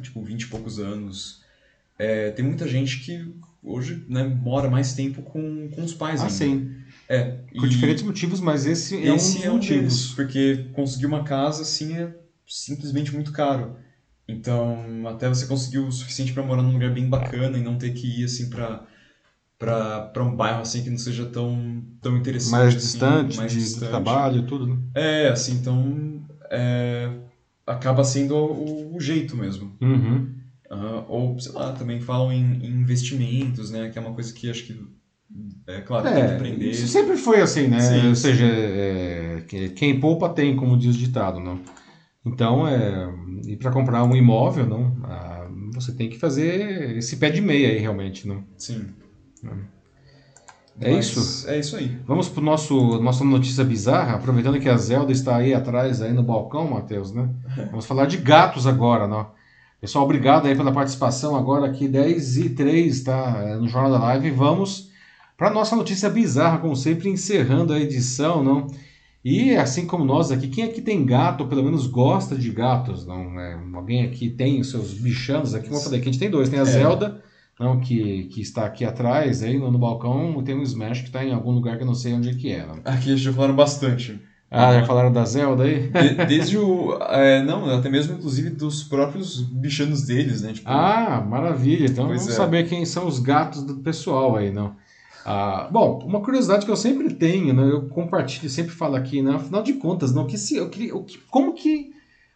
tipo, 0.00 0.20
20 0.20 0.42
e 0.42 0.46
poucos 0.48 0.78
anos, 0.78 1.40
é, 1.98 2.30
tem 2.30 2.44
muita 2.44 2.66
gente 2.66 2.98
que 2.98 3.32
hoje, 3.62 4.04
né, 4.08 4.24
mora 4.24 4.68
mais 4.68 4.92
tempo 4.92 5.22
com, 5.22 5.68
com 5.68 5.84
os 5.84 5.94
pais 5.94 6.20
ah, 6.20 6.24
ainda. 6.24 6.34
sim. 6.34 6.70
É, 7.08 7.24
por 7.54 7.66
e 7.66 7.68
diferentes 7.68 8.02
motivos, 8.02 8.40
mas 8.40 8.66
esse, 8.66 8.96
é 8.96 9.14
esse 9.14 9.30
um 9.30 9.34
dos 9.34 9.44
é 9.44 9.50
um 9.50 9.54
motivos. 9.54 9.82
Deles, 9.82 10.06
porque 10.14 10.64
conseguir 10.72 11.06
uma 11.06 11.24
casa, 11.24 11.62
assim, 11.62 11.94
é 11.94 12.14
simplesmente 12.46 13.12
muito 13.12 13.32
caro. 13.32 13.76
Então, 14.30 15.06
até 15.08 15.28
você 15.28 15.46
conseguir 15.46 15.78
o 15.78 15.90
suficiente 15.90 16.32
para 16.32 16.42
morar 16.42 16.62
num 16.62 16.72
lugar 16.72 16.92
bem 16.92 17.08
bacana 17.08 17.58
e 17.58 17.62
não 17.62 17.76
ter 17.76 17.92
que 17.92 18.20
ir 18.20 18.24
assim 18.24 18.48
para 18.48 18.84
para 19.60 20.24
um 20.24 20.34
bairro 20.34 20.62
assim 20.62 20.82
que 20.82 20.88
não 20.88 20.96
seja 20.96 21.26
tão 21.26 21.84
tão 22.00 22.16
interessante 22.16 22.50
mais 22.50 22.74
assim, 22.74 22.78
distante 22.78 23.36
mais 23.36 23.52
de, 23.52 23.58
distante. 23.58 23.90
trabalho 23.90 24.46
tudo 24.46 24.66
né? 24.66 24.78
é 24.94 25.28
assim 25.28 25.52
então 25.52 26.22
é, 26.50 27.10
acaba 27.66 28.02
sendo 28.02 28.34
o, 28.34 28.96
o 28.96 29.00
jeito 29.00 29.36
mesmo 29.36 29.76
uhum. 29.78 30.34
uh, 30.70 31.04
ou 31.08 31.38
sei 31.38 31.52
lá 31.52 31.72
também 31.72 32.00
falam 32.00 32.32
em, 32.32 32.64
em, 32.64 32.68
investimentos 32.68 33.70
né 33.70 33.90
que 33.90 33.98
é 33.98 34.00
uma 34.00 34.14
coisa 34.14 34.32
que 34.32 34.48
acho 34.48 34.64
que 34.64 34.82
é 35.66 35.82
claro 35.82 36.08
é, 36.08 36.14
tem 36.14 36.26
que 36.26 36.32
aprender 36.32 36.70
isso 36.70 36.88
sempre 36.88 37.18
foi 37.18 37.42
assim 37.42 37.68
né 37.68 37.80
sim, 37.80 38.08
ou 38.08 38.14
seja 38.14 38.46
é, 38.46 39.44
quem 39.76 40.00
poupa 40.00 40.30
tem 40.30 40.56
como 40.56 40.78
diz 40.78 40.96
o 40.96 40.98
ditado 40.98 41.38
não 41.38 41.60
então, 42.24 42.66
é, 42.66 43.08
e 43.46 43.56
para 43.56 43.70
comprar 43.70 44.04
um 44.04 44.14
imóvel, 44.14 44.66
não, 44.66 44.96
ah, 45.04 45.48
você 45.74 45.92
tem 45.92 46.08
que 46.08 46.18
fazer 46.18 46.96
esse 46.96 47.16
pé 47.16 47.30
de 47.30 47.40
meia 47.40 47.68
aí, 47.68 47.78
realmente, 47.78 48.28
não? 48.28 48.44
Sim. 48.56 48.86
É, 50.80 50.92
isso? 50.92 51.48
É 51.48 51.58
isso 51.58 51.76
aí. 51.76 51.98
Vamos 52.06 52.28
para 52.28 52.42
nosso 52.42 53.00
nossa 53.02 53.22
notícia 53.22 53.62
bizarra, 53.62 54.14
aproveitando 54.14 54.58
que 54.58 54.68
a 54.68 54.76
Zelda 54.76 55.12
está 55.12 55.36
aí 55.36 55.52
atrás, 55.52 56.00
aí 56.00 56.12
no 56.12 56.22
balcão, 56.22 56.70
Matheus, 56.70 57.12
né? 57.12 57.28
Vamos 57.70 57.84
falar 57.84 58.06
de 58.06 58.16
gatos 58.16 58.66
agora, 58.66 59.06
não? 59.06 59.30
Pessoal, 59.80 60.04
obrigado 60.04 60.46
aí 60.46 60.54
pela 60.54 60.72
participação 60.72 61.34
agora 61.36 61.66
aqui, 61.66 61.88
10 61.88 62.36
e 62.36 62.50
3, 62.50 63.02
tá? 63.02 63.42
É, 63.44 63.56
no 63.56 63.66
Jornal 63.68 63.92
da 63.92 63.98
Live. 63.98 64.30
Vamos 64.30 64.90
para 65.36 65.50
nossa 65.50 65.74
notícia 65.74 66.10
bizarra, 66.10 66.58
como 66.58 66.76
sempre, 66.76 67.08
encerrando 67.08 67.72
a 67.72 67.80
edição, 67.80 68.44
não? 68.44 68.66
E 69.24 69.54
assim 69.54 69.86
como 69.86 70.04
nós 70.04 70.30
aqui, 70.30 70.48
quem 70.48 70.64
aqui 70.64 70.80
tem 70.80 71.04
gato, 71.04 71.42
ou 71.42 71.48
pelo 71.48 71.62
menos 71.62 71.86
gosta 71.86 72.34
de 72.36 72.50
gatos, 72.50 73.06
não 73.06 73.38
é? 73.38 73.60
Alguém 73.74 74.04
aqui 74.04 74.30
tem 74.30 74.60
os 74.60 74.70
seus 74.70 74.94
bichanos 74.94 75.54
aqui, 75.54 75.66
como 75.66 75.78
eu 75.78 75.84
falei, 75.84 76.00
aqui 76.00 76.08
a 76.08 76.12
gente 76.12 76.20
tem 76.20 76.30
dois, 76.30 76.48
tem 76.48 76.58
a 76.58 76.62
é. 76.62 76.64
Zelda, 76.64 77.22
não, 77.58 77.78
que, 77.78 78.24
que 78.24 78.40
está 78.40 78.64
aqui 78.64 78.84
atrás, 78.84 79.42
aí 79.42 79.58
no, 79.58 79.70
no 79.70 79.78
balcão, 79.78 80.42
tem 80.42 80.54
um 80.54 80.62
Smash 80.62 81.00
que 81.00 81.08
está 81.08 81.22
em 81.22 81.34
algum 81.34 81.50
lugar 81.50 81.76
que 81.76 81.82
eu 81.82 81.86
não 81.86 81.94
sei 81.94 82.14
onde 82.14 82.30
é 82.30 82.34
que 82.34 82.50
é. 82.50 82.64
Não? 82.64 82.80
Aqui 82.84 83.14
já 83.18 83.30
falaram 83.32 83.54
bastante. 83.54 84.18
Ah, 84.50 84.72
já 84.72 84.84
falaram 84.84 85.12
da 85.12 85.24
Zelda 85.24 85.62
aí? 85.62 85.88
De, 85.90 86.24
desde 86.26 86.58
o. 86.58 86.98
É, 87.02 87.40
não, 87.42 87.70
até 87.70 87.88
mesmo, 87.88 88.16
inclusive, 88.16 88.50
dos 88.50 88.82
próprios 88.82 89.40
bichanos 89.42 90.02
deles, 90.02 90.42
né? 90.42 90.52
Tipo, 90.52 90.68
ah, 90.68 91.24
maravilha. 91.24 91.84
Então 91.84 92.08
vamos 92.08 92.26
é. 92.26 92.32
saber 92.32 92.68
quem 92.68 92.84
são 92.84 93.06
os 93.06 93.20
gatos 93.20 93.62
do 93.62 93.76
pessoal 93.76 94.34
aí, 94.34 94.50
não? 94.50 94.74
Ah, 95.24 95.68
bom, 95.70 95.98
uma 96.04 96.20
curiosidade 96.20 96.64
que 96.64 96.70
eu 96.70 96.76
sempre 96.76 97.12
tenho, 97.14 97.52
né, 97.52 97.70
eu 97.70 97.88
compartilho, 97.88 98.48
sempre 98.48 98.72
falo 98.72 98.96
aqui, 98.96 99.20
né, 99.22 99.34
afinal 99.34 99.62
de 99.62 99.74
contas, 99.74 100.14
não, 100.14 100.26
que 100.26 100.38
se, 100.38 100.58
o 100.60 100.68
que, 100.68 100.92
o 100.92 101.04
que, 101.04 101.18
como 101.30 101.54
que 101.54 101.90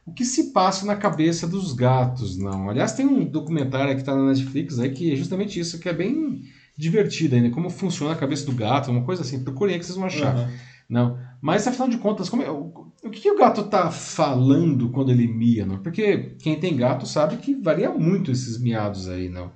o 0.06 0.12
que 0.12 0.24
se 0.24 0.52
passa 0.52 0.84
na 0.84 0.96
cabeça 0.96 1.46
dos 1.46 1.72
gatos, 1.72 2.36
não? 2.36 2.68
Aliás, 2.68 2.92
tem 2.92 3.06
um 3.06 3.24
documentário 3.24 3.94
que 3.94 4.00
está 4.00 4.14
na 4.14 4.26
Netflix 4.26 4.78
aí 4.78 4.90
que 4.90 5.12
é 5.12 5.16
justamente 5.16 5.58
isso, 5.58 5.78
que 5.78 5.88
é 5.88 5.94
bem 5.94 6.42
divertido 6.76 7.36
ainda, 7.36 7.50
como 7.50 7.70
funciona 7.70 8.12
a 8.12 8.16
cabeça 8.16 8.44
do 8.44 8.52
gato, 8.52 8.90
uma 8.90 9.04
coisa 9.04 9.22
assim, 9.22 9.42
procurem 9.42 9.74
aí 9.74 9.80
que 9.80 9.86
vocês 9.86 9.96
vão 9.96 10.06
achar. 10.06 10.36
Uhum. 10.36 10.48
Não, 10.88 11.18
mas 11.40 11.66
afinal 11.66 11.88
de 11.88 11.96
contas, 11.96 12.28
como 12.28 12.42
é, 12.42 12.50
o, 12.50 12.90
o 13.02 13.10
que, 13.10 13.20
que, 13.20 13.30
o 13.30 13.38
gato 13.38 13.62
está 13.62 13.90
falando 13.90 14.90
quando 14.90 15.10
ele 15.10 15.26
mia, 15.26 15.64
não? 15.64 15.78
Porque 15.78 16.34
quem 16.38 16.60
tem 16.60 16.76
gato 16.76 17.06
sabe 17.06 17.38
que 17.38 17.54
varia 17.54 17.90
muito 17.90 18.30
esses 18.30 18.60
miados 18.60 19.08
aí, 19.08 19.30
não? 19.30 19.52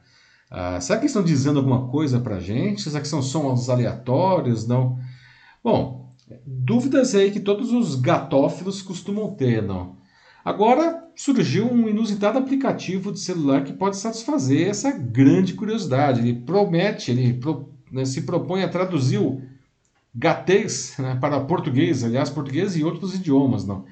Ah, 0.51 0.81
será 0.81 0.99
que 0.99 1.07
estão 1.07 1.23
dizendo 1.23 1.59
alguma 1.59 1.89
coisa 1.89 2.21
para 2.21 2.37
a 2.37 2.41
gente? 2.41 2.83
Será 2.83 3.01
que 3.01 3.09
são 3.09 3.23
sons 3.23 3.69
aleatórios? 3.69 4.67
Não. 4.67 4.99
Bom, 5.63 6.15
dúvidas 6.47 7.15
aí 7.15 7.31
que 7.31 7.41
todos 7.41 7.73
os 7.73 7.95
gatófilos 7.97 8.81
costumam 8.83 9.35
ter, 9.35 9.63
não? 9.63 9.97
Agora 10.45 11.05
surgiu 11.15 11.71
um 11.71 11.89
inusitado 11.89 12.39
aplicativo 12.39 13.13
de 13.13 13.21
celular 13.21 13.65
que 13.65 13.73
pode 13.73 13.97
satisfazer 13.97 14.69
essa 14.69 14.91
grande 14.91 15.53
curiosidade. 15.53 16.21
Ele 16.21 16.41
promete, 16.41 17.11
ele 17.11 17.35
pro, 17.35 17.69
né, 17.93 18.05
se 18.05 18.23
propõe 18.23 18.63
a 18.63 18.69
traduzir 18.69 19.19
o 19.19 19.43
gatês 20.15 20.95
né, 20.99 21.19
para 21.21 21.41
português, 21.41 22.03
aliás, 22.03 22.31
português 22.31 22.77
e 22.77 22.85
outros 22.85 23.15
idiomas, 23.15 23.67
não? 23.67 23.85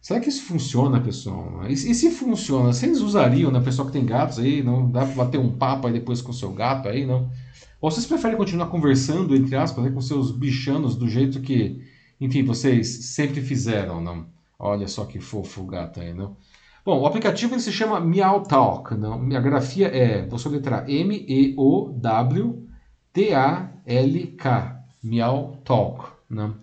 Será 0.00 0.18
que 0.18 0.28
isso 0.30 0.44
funciona, 0.44 1.00
pessoal? 1.00 1.62
E, 1.68 1.72
e 1.72 1.76
se 1.76 2.10
funciona, 2.10 2.72
vocês 2.72 3.02
usariam, 3.02 3.50
né? 3.50 3.60
Pessoal 3.60 3.86
que 3.86 3.92
tem 3.92 4.04
gatos 4.04 4.38
aí, 4.38 4.62
não 4.62 4.90
dá 4.90 5.04
pra 5.04 5.24
bater 5.24 5.38
um 5.38 5.52
papo 5.52 5.86
aí 5.86 5.92
depois 5.92 6.22
com 6.22 6.30
o 6.30 6.34
seu 6.34 6.52
gato 6.52 6.88
aí, 6.88 7.04
não? 7.04 7.30
Ou 7.80 7.90
vocês 7.90 8.06
preferem 8.06 8.36
continuar 8.36 8.66
conversando, 8.66 9.34
entre 9.36 9.56
aspas, 9.56 9.84
né, 9.84 9.90
com 9.90 10.00
seus 10.00 10.30
bichanos 10.30 10.96
do 10.96 11.08
jeito 11.08 11.40
que, 11.40 11.82
enfim, 12.20 12.42
vocês 12.44 13.06
sempre 13.14 13.40
fizeram, 13.42 14.00
não? 14.00 14.26
Olha 14.58 14.88
só 14.88 15.04
que 15.04 15.20
fofo 15.20 15.62
o 15.62 15.66
gato 15.66 16.00
aí, 16.00 16.12
não? 16.14 16.36
Bom, 16.84 17.00
o 17.00 17.06
aplicativo 17.06 17.58
se 17.60 17.70
chama 17.72 18.00
Meow 18.00 18.42
Talk, 18.42 18.94
não? 18.94 19.18
Minha 19.18 19.40
grafia 19.40 19.88
é, 19.88 20.26
vou 20.26 20.38
soletrar 20.38 20.88
M-E-O-W-T-A-L-K, 20.88 21.64
Meow 25.02 25.56
Talk, 25.64 26.04
não? 26.28 26.56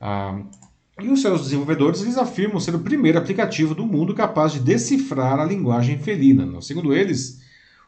Ah, 0.00 0.42
e 1.00 1.08
os 1.08 1.20
seus 1.20 1.42
desenvolvedores 1.42 2.02
eles 2.02 2.16
afirmam 2.16 2.58
ser 2.58 2.74
o 2.74 2.80
primeiro 2.80 3.18
aplicativo 3.18 3.74
do 3.74 3.86
mundo 3.86 4.14
capaz 4.14 4.52
de 4.52 4.60
decifrar 4.60 5.38
a 5.38 5.44
linguagem 5.44 5.98
felina. 5.98 6.46
Não? 6.46 6.62
Segundo 6.62 6.94
eles, 6.94 7.40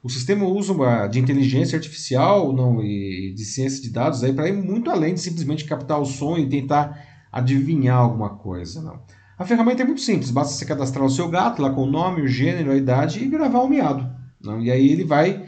o 0.03 0.11
sistema 0.11 0.47
usa 0.47 0.73
uma, 0.73 1.07
de 1.07 1.19
inteligência 1.19 1.77
artificial 1.77 2.53
não, 2.53 2.83
e 2.83 3.33
de 3.35 3.45
ciência 3.45 3.83
de 3.83 3.91
dados 3.91 4.21
para 4.33 4.49
ir 4.49 4.53
muito 4.53 4.91
além 4.91 5.15
de 5.15 5.21
simplesmente 5.21 5.65
captar 5.65 5.99
o 6.01 6.05
som 6.05 6.37
e 6.37 6.49
tentar 6.49 7.27
adivinhar 7.33 7.97
alguma 7.97 8.31
coisa. 8.31 8.83
Não. 8.83 9.01
A 9.39 9.45
ferramenta 9.45 9.83
é 9.83 9.87
muito 9.87 10.01
simples, 10.01 10.31
basta 10.31 10.53
você 10.53 10.67
cadastrar 10.67 11.05
o 11.07 11.11
seu 11.11 11.29
gato 11.29 11.63
lá 11.63 11.71
com 11.71 11.85
o 11.85 11.91
nome, 11.91 12.23
o 12.23 12.29
gênero, 12.29 12.73
a 12.73 12.77
idade 12.77 13.23
e 13.23 13.29
gravar 13.29 13.61
o 13.61 13.69
miado. 13.69 14.07
Não? 14.43 14.61
E 14.61 14.71
aí 14.71 14.91
ele 14.91 15.05
vai, 15.05 15.47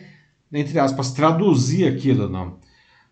entre 0.52 0.78
aspas, 0.78 1.12
traduzir 1.12 1.86
aquilo. 1.86 2.28
Não. 2.28 2.58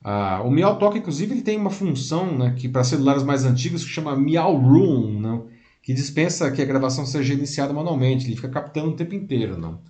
Ah, 0.02 0.42
o 0.44 0.50
Meow 0.50 0.76
Talk, 0.78 0.96
inclusive, 0.96 1.34
ele 1.34 1.42
tem 1.42 1.58
uma 1.58 1.70
função 1.70 2.36
né, 2.36 2.54
que 2.56 2.68
para 2.68 2.84
celulares 2.84 3.22
mais 3.22 3.44
antigos 3.44 3.84
que 3.84 3.90
chama 3.90 4.16
Meow 4.16 4.56
Room, 4.56 5.20
não? 5.20 5.46
que 5.82 5.94
dispensa 5.94 6.50
que 6.50 6.60
a 6.60 6.66
gravação 6.66 7.06
seja 7.06 7.32
iniciada 7.32 7.72
manualmente, 7.72 8.26
ele 8.26 8.36
fica 8.36 8.50
captando 8.50 8.90
o 8.90 8.96
tempo 8.96 9.14
inteiro. 9.14 9.56
Não? 9.58 9.80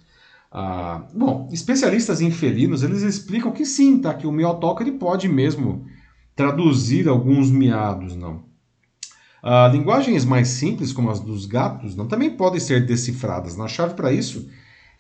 Ah, 0.51 1.05
bom, 1.15 1.49
especialistas 1.53 2.21
em 2.21 2.31
felinos 2.31 2.83
eles 2.83 3.03
explicam 3.03 3.51
que 3.51 3.67
sim, 3.67 4.01
tá? 4.01 4.15
que 4.15 4.27
o 4.27 4.33
Meow 4.33 4.61
Talk 4.61 4.83
ele 4.83 4.93
pode 4.93 5.29
mesmo 5.29 5.85
traduzir 6.37 7.09
alguns 7.09 7.51
miados. 7.51 8.17
Não? 8.17 8.45
Ah, 9.43 9.69
linguagens 9.69 10.25
mais 10.25 10.49
simples, 10.49 10.93
como 10.93 11.11
as 11.11 11.21
dos 11.21 11.47
gatos, 11.47 11.97
não, 11.97 12.07
também 12.07 12.31
podem 12.31 12.61
ser 12.61 12.87
decifradas. 12.87 13.57
Na 13.57 13.69
chave 13.69 13.95
para 13.95 14.13
isso 14.13 14.49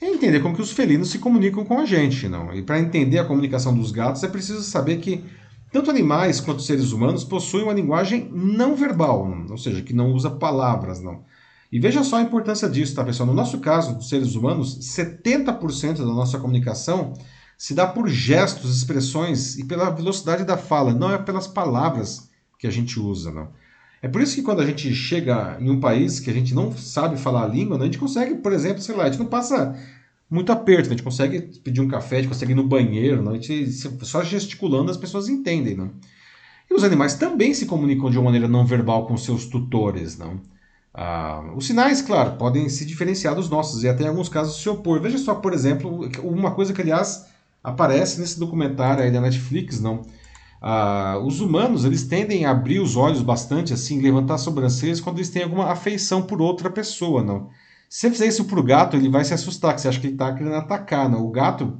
é 0.00 0.06
entender 0.06 0.40
como 0.40 0.54
que 0.54 0.62
os 0.62 0.72
felinos 0.72 1.10
se 1.10 1.18
comunicam 1.18 1.64
com 1.64 1.78
a 1.78 1.84
gente, 1.84 2.28
não? 2.28 2.54
E 2.54 2.62
para 2.62 2.78
entender 2.78 3.18
a 3.18 3.24
comunicação 3.24 3.76
dos 3.76 3.90
gatos 3.90 4.22
é 4.22 4.28
preciso 4.28 4.62
saber 4.62 4.98
que 4.98 5.24
tanto 5.72 5.90
animais 5.90 6.40
quanto 6.40 6.62
seres 6.62 6.92
humanos 6.92 7.24
possuem 7.24 7.64
uma 7.64 7.74
linguagem 7.74 8.30
não 8.32 8.74
verbal, 8.74 9.28
ou 9.50 9.58
seja, 9.58 9.82
que 9.82 9.92
não 9.92 10.12
usa 10.12 10.30
palavras, 10.30 11.00
não. 11.00 11.24
E 11.70 11.78
veja 11.78 12.02
só 12.02 12.16
a 12.16 12.22
importância 12.22 12.68
disso, 12.68 12.94
tá, 12.94 13.04
pessoal? 13.04 13.26
No 13.26 13.34
nosso 13.34 13.58
caso, 13.58 13.94
dos 13.96 14.08
seres 14.08 14.34
humanos, 14.34 14.78
70% 14.96 15.98
da 15.98 16.04
nossa 16.06 16.38
comunicação 16.38 17.12
se 17.58 17.74
dá 17.74 17.86
por 17.86 18.08
gestos, 18.08 18.74
expressões 18.76 19.58
e 19.58 19.64
pela 19.64 19.90
velocidade 19.90 20.44
da 20.44 20.56
fala, 20.56 20.94
não 20.94 21.12
é 21.12 21.18
pelas 21.18 21.46
palavras 21.46 22.30
que 22.58 22.66
a 22.66 22.70
gente 22.70 22.98
usa, 22.98 23.32
não. 23.32 23.48
É 24.00 24.08
por 24.08 24.20
isso 24.20 24.34
que 24.34 24.42
quando 24.42 24.60
a 24.60 24.66
gente 24.66 24.94
chega 24.94 25.56
em 25.60 25.70
um 25.70 25.80
país 25.80 26.20
que 26.20 26.30
a 26.30 26.32
gente 26.32 26.54
não 26.54 26.76
sabe 26.76 27.18
falar 27.18 27.44
a 27.44 27.48
língua, 27.48 27.76
né, 27.76 27.84
a 27.84 27.86
gente 27.86 27.98
consegue, 27.98 28.36
por 28.36 28.52
exemplo, 28.52 28.80
sei 28.80 28.94
lá, 28.94 29.04
a 29.04 29.10
gente 29.10 29.18
não 29.18 29.26
passa 29.26 29.76
muito 30.30 30.52
aperto, 30.52 30.88
né? 30.88 30.94
a 30.94 30.96
gente 30.96 31.02
consegue 31.02 31.40
pedir 31.60 31.80
um 31.80 31.88
café, 31.88 32.16
a 32.16 32.18
gente 32.20 32.28
consegue 32.28 32.52
ir 32.52 32.54
no 32.54 32.66
banheiro, 32.66 33.22
né? 33.22 33.30
a 33.30 33.34
gente, 33.34 33.72
só 34.02 34.22
gesticulando 34.22 34.90
as 34.90 34.96
pessoas 34.96 35.28
entendem. 35.28 35.74
Não? 35.74 35.90
E 36.70 36.74
os 36.74 36.84
animais 36.84 37.14
também 37.14 37.54
se 37.54 37.66
comunicam 37.66 38.10
de 38.10 38.18
uma 38.18 38.26
maneira 38.26 38.46
não 38.46 38.66
verbal 38.66 39.06
com 39.06 39.16
seus 39.16 39.46
tutores. 39.46 40.18
Não? 40.18 40.40
Ah, 40.92 41.52
os 41.56 41.66
sinais, 41.66 42.02
claro, 42.02 42.36
podem 42.36 42.68
se 42.68 42.84
diferenciar 42.84 43.34
dos 43.34 43.48
nossos 43.48 43.84
e 43.84 43.88
até 43.88 44.04
em 44.04 44.08
alguns 44.08 44.28
casos 44.28 44.60
se 44.60 44.68
opor. 44.68 45.00
Veja 45.00 45.16
só, 45.16 45.34
por 45.34 45.54
exemplo, 45.54 46.08
uma 46.22 46.50
coisa 46.50 46.72
que, 46.72 46.82
aliás, 46.82 47.26
aparece 47.64 48.20
nesse 48.20 48.38
documentário 48.38 49.02
aí 49.02 49.10
da 49.10 49.20
Netflix, 49.20 49.80
não? 49.80 50.02
Ah, 50.60 51.20
os 51.24 51.40
humanos 51.40 51.84
eles 51.84 52.04
tendem 52.04 52.44
a 52.44 52.50
abrir 52.50 52.80
os 52.80 52.96
olhos 52.96 53.22
bastante, 53.22 53.72
assim, 53.72 54.00
levantar 54.00 54.34
as 54.34 54.40
sobrancelhas 54.40 55.00
quando 55.00 55.18
eles 55.18 55.30
têm 55.30 55.44
alguma 55.44 55.70
afeição 55.70 56.22
por 56.22 56.40
outra 56.42 56.68
pessoa, 56.68 57.22
não? 57.22 57.48
Se 57.88 58.00
você 58.00 58.10
fizer 58.10 58.26
isso 58.26 58.44
para 58.44 58.60
o 58.60 58.62
gato, 58.62 58.96
ele 58.96 59.08
vai 59.08 59.24
se 59.24 59.32
assustar, 59.32 59.74
que 59.74 59.80
você 59.80 59.88
acha 59.88 60.00
que 60.00 60.06
ele 60.06 60.14
está 60.14 60.32
querendo 60.34 60.56
atacar, 60.56 61.08
não? 61.08 61.24
O 61.24 61.30
gato, 61.30 61.78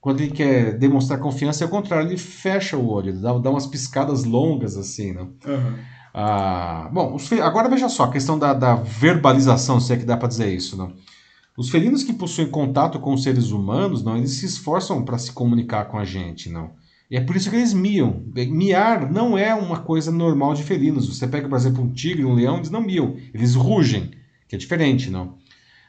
quando 0.00 0.20
ele 0.20 0.32
quer 0.32 0.76
demonstrar 0.76 1.18
confiança, 1.18 1.64
é 1.64 1.66
o 1.66 1.70
contrário, 1.70 2.08
ele 2.08 2.18
fecha 2.18 2.76
o 2.76 2.88
olho, 2.88 3.10
ele 3.10 3.20
dá, 3.20 3.32
dá 3.38 3.50
umas 3.50 3.66
piscadas 3.66 4.24
longas, 4.24 4.76
assim, 4.76 5.12
não? 5.12 5.32
Uhum. 5.46 5.78
Ah, 6.12 6.90
bom, 6.92 7.16
agora 7.42 7.68
veja 7.68 7.88
só, 7.88 8.04
a 8.04 8.10
questão 8.10 8.38
da, 8.38 8.52
da 8.52 8.74
verbalização, 8.74 9.78
se 9.78 9.92
é 9.92 9.96
que 9.96 10.04
dá 10.04 10.16
para 10.16 10.28
dizer 10.28 10.52
isso, 10.52 10.76
não? 10.76 10.92
Os 11.56 11.70
felinos 11.70 12.02
que 12.02 12.12
possuem 12.12 12.50
contato 12.50 12.98
com 12.98 13.14
os 13.14 13.22
seres 13.22 13.50
humanos, 13.50 14.02
não, 14.02 14.16
eles 14.16 14.32
se 14.32 14.44
esforçam 14.44 15.04
para 15.04 15.16
se 15.16 15.32
comunicar 15.32 15.86
com 15.86 15.98
a 15.98 16.04
gente, 16.04 16.50
não? 16.50 16.70
E 17.10 17.16
é 17.16 17.20
por 17.20 17.36
isso 17.36 17.48
que 17.48 17.56
eles 17.56 17.72
miam. 17.72 18.22
Miar 18.34 19.10
não 19.10 19.38
é 19.38 19.54
uma 19.54 19.80
coisa 19.80 20.10
normal 20.10 20.54
de 20.54 20.64
felinos. 20.64 21.08
Você 21.08 21.26
pega, 21.26 21.48
por 21.48 21.56
exemplo, 21.56 21.82
um 21.82 21.92
tigre, 21.92 22.24
um 22.24 22.34
leão, 22.34 22.56
eles 22.56 22.70
não 22.70 22.80
miam, 22.80 23.16
eles 23.32 23.54
rugem, 23.54 24.10
que 24.48 24.56
é 24.56 24.58
diferente, 24.58 25.10
não? 25.10 25.36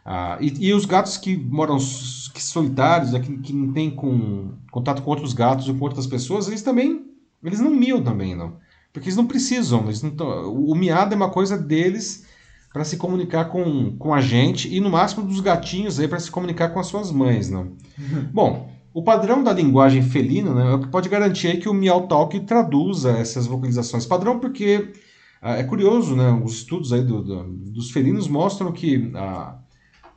Ah, 0.05 0.37
e, 0.39 0.67
e, 0.67 0.73
os 0.73 0.85
gatos 0.85 1.17
que 1.17 1.35
moram 1.35 1.77
que 1.77 2.41
solitários, 2.41 3.11
né, 3.11 3.19
que, 3.19 3.37
que 3.39 3.53
não 3.53 3.73
têm 3.73 3.89
com, 3.91 4.53
contato 4.71 5.01
com 5.01 5.09
outros 5.09 5.33
gatos 5.33 5.67
ou 5.67 5.75
com 5.75 5.83
outras 5.83 6.07
pessoas, 6.07 6.47
eles 6.47 6.61
também 6.61 7.07
eles 7.43 7.59
não 7.59 7.71
miam 7.71 8.01
também, 8.01 8.35
não. 8.35 8.57
Porque 8.91 9.07
eles 9.07 9.17
não 9.17 9.27
precisam. 9.27 9.85
Eles 9.85 10.01
não 10.01 10.11
tão, 10.11 10.53
o 10.53 10.75
miado 10.75 11.13
é 11.13 11.17
uma 11.17 11.29
coisa 11.29 11.57
deles 11.57 12.25
para 12.73 12.83
se 12.83 12.97
comunicar 12.97 13.45
com, 13.45 13.95
com 13.97 14.13
a 14.13 14.21
gente 14.21 14.73
e 14.73 14.79
no 14.79 14.89
máximo 14.89 15.25
dos 15.25 15.39
gatinhos 15.39 15.99
aí 15.99 16.07
para 16.07 16.19
se 16.19 16.29
comunicar 16.29 16.69
com 16.69 16.79
as 16.79 16.87
suas 16.87 17.11
mães, 17.11 17.49
não. 17.49 17.73
Uhum. 17.97 18.29
Bom, 18.31 18.71
o 18.97 19.03
padrão 19.03 19.43
da 19.43 19.53
linguagem 19.53 20.01
felina 20.01 20.55
né, 20.55 20.71
é 20.71 20.73
o 20.73 20.79
que 20.79 20.87
pode 20.87 21.07
garantir 21.07 21.59
que 21.59 21.69
o 21.69 21.73
Meow 21.73 22.07
Talk 22.07 22.39
traduza 22.39 23.11
essas 23.11 23.45
vocalizações. 23.45 24.07
Padrão 24.07 24.39
porque 24.39 24.91
ah, 25.39 25.55
é 25.55 25.63
curioso, 25.63 26.15
né? 26.15 26.31
Os 26.43 26.53
estudos 26.53 26.91
aí 26.91 27.03
do, 27.03 27.21
do, 27.21 27.43
dos 27.43 27.91
felinos 27.91 28.27
mostram 28.27 28.71
que 28.71 29.11
ah, 29.13 29.59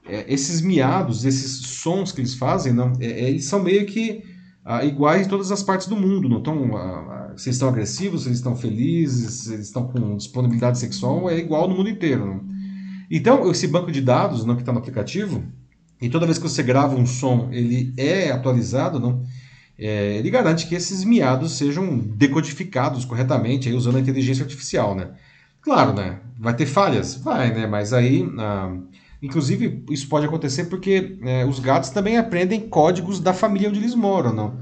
é, 0.08 0.32
esses 0.32 0.62
miados, 0.62 1.26
esses 1.26 1.58
sons 1.66 2.10
que 2.10 2.22
eles 2.22 2.34
fazem, 2.36 2.72
não, 2.72 2.94
é, 2.98 3.04
é 3.04 3.28
eles 3.28 3.44
são 3.44 3.62
meio 3.62 3.84
que 3.84 4.22
ah, 4.64 4.82
iguais 4.82 5.26
em 5.26 5.28
todas 5.28 5.52
as 5.52 5.62
partes 5.62 5.86
do 5.86 5.94
mundo. 5.94 6.26
Não 6.26 6.38
ah, 6.74 7.34
se 7.36 7.50
eles 7.50 7.56
estão 7.56 7.68
agressivos, 7.68 8.22
se 8.22 8.28
eles 8.28 8.38
estão 8.38 8.56
felizes, 8.56 9.42
se 9.42 9.52
eles 9.52 9.66
estão 9.66 9.88
com 9.88 10.16
disponibilidade 10.16 10.78
sexual, 10.78 11.28
é 11.28 11.36
igual 11.36 11.68
no 11.68 11.76
mundo 11.76 11.90
inteiro. 11.90 12.24
Não? 12.24 12.40
Então, 13.10 13.50
esse 13.50 13.68
banco 13.68 13.92
de 13.92 14.00
dados 14.00 14.46
não, 14.46 14.54
que 14.54 14.62
está 14.62 14.72
no 14.72 14.78
aplicativo, 14.78 15.44
e 16.00 16.08
toda 16.08 16.26
vez 16.26 16.38
que 16.38 16.48
você 16.48 16.62
grava 16.62 16.96
um 16.96 17.06
som, 17.06 17.48
ele 17.52 17.92
é 17.96 18.30
atualizado, 18.30 18.98
não? 18.98 19.22
É, 19.78 20.16
ele 20.16 20.30
garante 20.30 20.66
que 20.66 20.74
esses 20.74 21.04
miados 21.04 21.52
sejam 21.52 21.98
decodificados 21.98 23.04
corretamente, 23.04 23.68
aí, 23.68 23.74
usando 23.74 23.96
a 23.96 24.00
inteligência 24.00 24.42
artificial, 24.42 24.94
né? 24.94 25.08
Claro, 25.62 25.92
né? 25.92 26.20
Vai 26.38 26.54
ter 26.54 26.66
falhas? 26.66 27.14
Vai, 27.16 27.52
né? 27.52 27.66
Mas 27.66 27.92
aí, 27.92 28.30
ah, 28.38 28.74
inclusive, 29.22 29.84
isso 29.90 30.08
pode 30.08 30.26
acontecer 30.26 30.64
porque 30.64 31.18
é, 31.22 31.44
os 31.44 31.58
gatos 31.58 31.90
também 31.90 32.16
aprendem 32.18 32.68
códigos 32.68 33.20
da 33.20 33.32
família 33.32 33.68
onde 33.68 33.78
eles 33.78 33.94
moram, 33.94 34.32
não? 34.32 34.58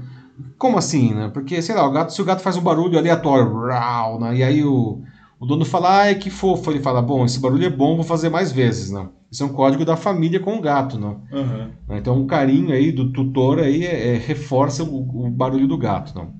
Como 0.57 0.77
assim, 0.77 1.13
né? 1.13 1.29
Porque, 1.33 1.61
sei 1.61 1.75
lá, 1.75 1.85
o 1.85 1.91
gato, 1.91 2.13
se 2.13 2.21
o 2.21 2.25
gato 2.25 2.41
faz 2.41 2.55
um 2.57 2.61
barulho 2.61 2.97
aleatório, 2.97 3.67
rau, 3.67 4.19
né? 4.19 4.37
e 4.37 4.43
aí 4.43 4.63
o, 4.63 5.01
o 5.39 5.45
dono 5.45 5.63
fala, 5.63 6.09
ah, 6.09 6.15
que 6.15 6.29
fofo. 6.29 6.69
Ele 6.69 6.81
fala, 6.81 7.01
bom, 7.01 7.25
esse 7.25 7.39
barulho 7.39 7.65
é 7.65 7.69
bom, 7.69 7.95
vou 7.95 8.03
fazer 8.03 8.29
mais 8.29 8.51
vezes, 8.51 8.91
não? 8.91 9.13
Isso 9.31 9.43
é 9.43 9.45
um 9.45 9.53
código 9.53 9.85
da 9.85 9.95
família 9.95 10.39
com 10.39 10.57
o 10.57 10.61
gato, 10.61 10.99
não? 10.99 11.21
Uhum. 11.31 11.69
Então 11.91 12.21
o 12.21 12.27
carinho 12.27 12.73
aí 12.73 12.91
do 12.91 13.11
tutor 13.13 13.59
aí 13.59 13.85
é, 13.85 14.15
é, 14.15 14.17
reforça 14.17 14.83
o, 14.83 15.25
o, 15.27 15.29
barulho 15.29 15.67
do 15.67 15.77
gato, 15.77 16.13
não? 16.13 16.33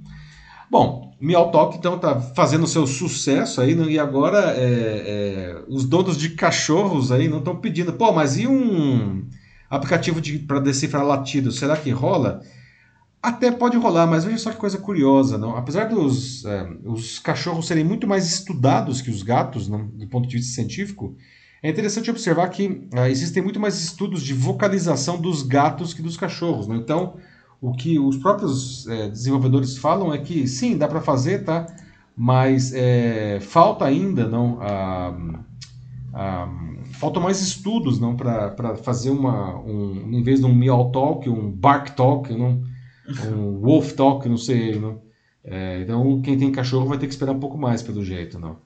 Bom, 0.70 1.16
Meow 1.22 1.50
Talk 1.50 1.78
então 1.78 1.98
tá 1.98 2.20
fazendo 2.20 2.68
seu 2.68 2.86
sucesso 2.86 3.62
aí, 3.62 3.74
não? 3.74 3.90
e 3.90 3.98
agora 3.98 4.54
é, 4.58 4.64
é, 4.64 5.64
os 5.68 5.86
donos 5.86 6.18
de 6.18 6.30
cachorros 6.30 7.12
aí 7.12 7.28
não 7.28 7.40
estão 7.40 7.56
pedindo, 7.56 7.94
pô, 7.94 8.12
mas 8.12 8.38
e 8.38 8.48
um 8.48 9.26
aplicativo 9.70 10.20
para 10.48 10.60
decifrar 10.60 11.06
latidos, 11.06 11.58
será 11.58 11.78
que 11.78 11.92
rola? 11.92 12.42
Até 13.22 13.52
pode 13.52 13.76
rolar, 13.76 14.08
mas 14.08 14.24
veja 14.24 14.38
só 14.38 14.52
que 14.52 14.58
coisa 14.58 14.78
curiosa, 14.78 15.38
não? 15.38 15.58
Apesar 15.58 15.90
dos 15.90 16.46
é, 16.46 16.70
os 16.86 17.20
cachorros 17.20 17.68
serem 17.68 17.84
muito 17.84 18.08
mais 18.08 18.26
estudados 18.32 19.02
que 19.02 19.10
os 19.10 19.24
gatos, 19.24 19.68
não? 19.68 19.88
do 19.88 20.08
ponto 20.08 20.28
de 20.28 20.38
vista 20.38 20.54
científico, 20.54 21.18
é 21.62 21.70
interessante 21.70 22.10
observar 22.10 22.48
que 22.50 22.88
ah, 22.94 23.10
existem 23.10 23.44
muito 23.44 23.60
mais 23.60 23.78
estudos 23.78 24.24
de 24.24 24.34
vocalização 24.34 25.20
dos 25.20 25.44
gatos 25.44 25.94
que 25.94 26.02
dos 26.02 26.16
cachorros. 26.16 26.68
Né? 26.68 26.78
Então, 26.78 27.18
o 27.62 27.74
que 27.74 28.00
os 28.00 28.16
próprios 28.16 28.88
é, 28.88 29.10
desenvolvedores 29.10 29.78
falam 29.78 30.14
é 30.14 30.18
que 30.18 30.48
sim, 30.48 30.78
dá 30.78 30.88
para 30.88 31.02
fazer, 31.02 31.44
tá? 31.44 31.66
Mas 32.16 32.74
é, 32.74 33.40
falta 33.42 33.84
ainda, 33.84 34.28
não? 34.28 34.60
Ah, 34.62 35.18
ah, 36.14 36.50
faltam 36.94 37.22
mais 37.22 37.42
estudos, 37.42 38.00
não, 38.00 38.16
para 38.16 38.76
fazer 38.78 39.10
uma, 39.10 39.60
um, 39.60 40.10
em 40.12 40.24
vez 40.24 40.40
de 40.40 40.46
um 40.46 40.56
meow 40.56 40.92
talk, 40.92 41.30
um 41.30 41.52
bark 41.52 41.90
talk, 41.92 42.34
não, 42.34 42.64
um 43.34 43.60
wolf 43.60 43.94
talk, 43.94 44.28
não 44.28 44.38
sei, 44.38 44.80
não. 44.80 45.02
É, 45.44 45.82
então, 45.82 46.22
quem 46.22 46.38
tem 46.38 46.52
cachorro 46.52 46.88
vai 46.88 46.98
ter 46.98 47.08
que 47.08 47.14
esperar 47.14 47.32
um 47.32 47.40
pouco 47.40 47.58
mais, 47.58 47.82
pelo 47.82 48.04
jeito, 48.04 48.40
não. 48.40 48.58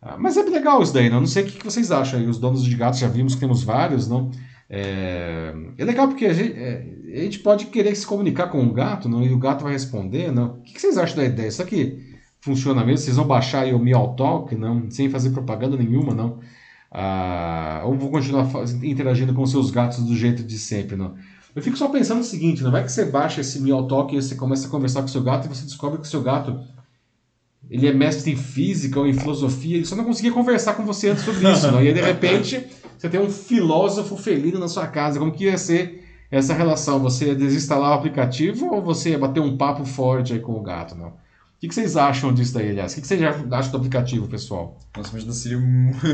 Ah, 0.00 0.16
mas 0.16 0.36
é 0.36 0.42
legal 0.42 0.82
isso 0.82 0.94
daí, 0.94 1.10
não? 1.10 1.20
Não 1.20 1.26
sei 1.26 1.42
o 1.42 1.46
que 1.46 1.64
vocês 1.64 1.90
acham. 1.90 2.24
Os 2.28 2.38
donos 2.38 2.64
de 2.64 2.76
gatos 2.76 3.00
já 3.00 3.08
vimos 3.08 3.34
que 3.34 3.40
temos 3.40 3.62
vários, 3.62 4.08
não? 4.08 4.30
É, 4.70 5.52
é 5.76 5.84
legal 5.84 6.08
porque 6.08 6.26
a 6.26 6.32
gente, 6.32 6.52
é, 6.52 6.84
a 7.14 7.20
gente, 7.22 7.38
pode 7.40 7.66
querer 7.66 7.94
se 7.96 8.06
comunicar 8.06 8.48
com 8.48 8.64
o 8.64 8.72
gato, 8.72 9.08
não? 9.08 9.22
E 9.22 9.32
o 9.32 9.38
gato 9.38 9.64
vai 9.64 9.72
responder, 9.72 10.30
não? 10.32 10.58
O 10.58 10.62
que 10.62 10.80
vocês 10.80 10.96
acham 10.98 11.16
da 11.16 11.24
ideia? 11.24 11.48
Isso 11.48 11.62
aqui 11.62 12.16
funciona 12.40 12.84
mesmo? 12.84 12.98
Vocês 12.98 13.16
vão 13.16 13.26
baixar 13.26 13.62
aí 13.62 13.74
o 13.74 13.78
Meow 13.78 14.14
Talk, 14.14 14.54
não? 14.54 14.90
Sem 14.90 15.08
fazer 15.10 15.30
propaganda 15.30 15.76
nenhuma, 15.76 16.14
não? 16.14 16.38
Ah, 16.90 17.82
ou 17.84 17.94
vou 17.94 18.10
continuar 18.10 18.46
interagindo 18.82 19.34
com 19.34 19.44
seus 19.46 19.70
gatos 19.70 20.04
do 20.04 20.16
jeito 20.16 20.42
de 20.42 20.58
sempre, 20.58 20.96
não? 20.96 21.14
Eu 21.58 21.62
fico 21.62 21.76
só 21.76 21.88
pensando 21.88 22.20
o 22.20 22.24
seguinte, 22.24 22.62
não 22.62 22.70
vai 22.70 22.84
que 22.84 22.92
você 22.92 23.04
baixa 23.04 23.40
esse 23.40 23.58
Meow 23.60 23.88
Talk 23.88 24.14
e 24.14 24.22
você 24.22 24.36
começa 24.36 24.68
a 24.68 24.70
conversar 24.70 25.00
com 25.00 25.08
o 25.08 25.10
seu 25.10 25.24
gato 25.24 25.46
e 25.46 25.48
você 25.48 25.64
descobre 25.64 25.98
que 25.98 26.06
o 26.06 26.08
seu 26.08 26.22
gato 26.22 26.56
ele 27.68 27.88
é 27.88 27.92
mestre 27.92 28.30
em 28.30 28.36
física 28.36 29.00
ou 29.00 29.08
em 29.08 29.12
filosofia, 29.12 29.74
ele 29.74 29.84
só 29.84 29.96
não 29.96 30.04
conseguia 30.04 30.30
conversar 30.30 30.74
com 30.74 30.84
você 30.84 31.08
antes 31.08 31.24
sobre 31.24 31.50
isso, 31.50 31.66
não? 31.72 31.82
E 31.82 31.88
aí, 31.88 31.92
de 31.92 32.00
repente, 32.00 32.64
você 32.96 33.08
tem 33.08 33.18
um 33.18 33.28
filósofo 33.28 34.16
felino 34.16 34.60
na 34.60 34.68
sua 34.68 34.86
casa. 34.86 35.18
Como 35.18 35.32
que 35.32 35.46
ia 35.46 35.58
ser 35.58 36.04
essa 36.30 36.54
relação? 36.54 37.00
Você 37.00 37.26
ia 37.26 37.34
desinstalar 37.34 37.90
o 37.90 37.94
aplicativo 37.94 38.72
ou 38.72 38.80
você 38.80 39.10
ia 39.10 39.18
bater 39.18 39.40
um 39.40 39.56
papo 39.56 39.84
forte 39.84 40.34
aí 40.34 40.38
com 40.38 40.52
o 40.52 40.62
gato, 40.62 40.94
não? 40.94 41.14
O 41.58 41.60
que, 41.60 41.74
vocês 41.74 41.96
acham 41.96 42.32
disso 42.32 42.54
daí, 42.54 42.70
aliás? 42.70 42.92
O 42.92 43.00
que, 43.00 43.06
vocês 43.06 43.20
acham 43.20 43.72
do 43.72 43.76
aplicativo, 43.76 44.28
pessoal? 44.28 44.78
Nossa, 44.96 45.10
mas 45.12 45.36
seria 45.36 45.58
muito 45.58 46.04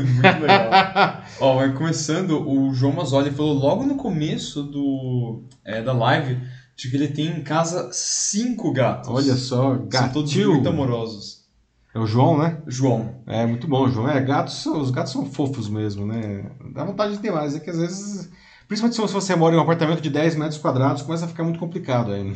legal. 0.41 1.21
Ó, 1.39 1.55
mas 1.57 1.77
começando, 1.77 2.49
o 2.49 2.73
João 2.73 2.93
Mazzoli 2.93 3.29
falou 3.29 3.53
logo 3.53 3.83
no 3.85 3.95
começo 3.95 4.63
do, 4.63 5.43
é, 5.63 5.83
da 5.83 5.93
live 5.93 6.41
de 6.75 6.89
que 6.89 6.95
ele 6.95 7.09
tem 7.09 7.27
em 7.27 7.43
casa 7.43 7.91
cinco 7.93 8.73
gatos. 8.73 9.07
Olha 9.07 9.35
só, 9.35 9.75
gatinho. 9.75 9.91
São 9.91 10.09
todos 10.09 10.35
muito 10.35 10.67
amorosos. 10.67 11.45
É 11.93 11.99
o 11.99 12.07
João, 12.07 12.39
né? 12.39 12.61
João. 12.65 13.21
É, 13.27 13.45
muito 13.45 13.67
bom, 13.67 13.87
João. 13.87 14.09
É, 14.09 14.19
gatos, 14.21 14.65
os 14.65 14.89
gatos 14.89 15.13
são 15.13 15.27
fofos 15.27 15.69
mesmo, 15.69 16.07
né? 16.07 16.51
Dá 16.73 16.83
vontade 16.83 17.13
de 17.13 17.19
ter 17.19 17.31
mais. 17.31 17.55
É 17.55 17.59
que 17.59 17.69
às 17.69 17.77
vezes, 17.77 18.31
principalmente 18.67 18.95
se 18.95 19.13
você 19.13 19.35
mora 19.35 19.55
em 19.55 19.57
um 19.57 19.61
apartamento 19.61 20.01
de 20.01 20.09
10 20.09 20.35
metros 20.35 20.57
quadrados, 20.57 21.01
começa 21.01 21.25
a 21.25 21.27
ficar 21.27 21.43
muito 21.43 21.59
complicado 21.59 22.11
aí. 22.11 22.35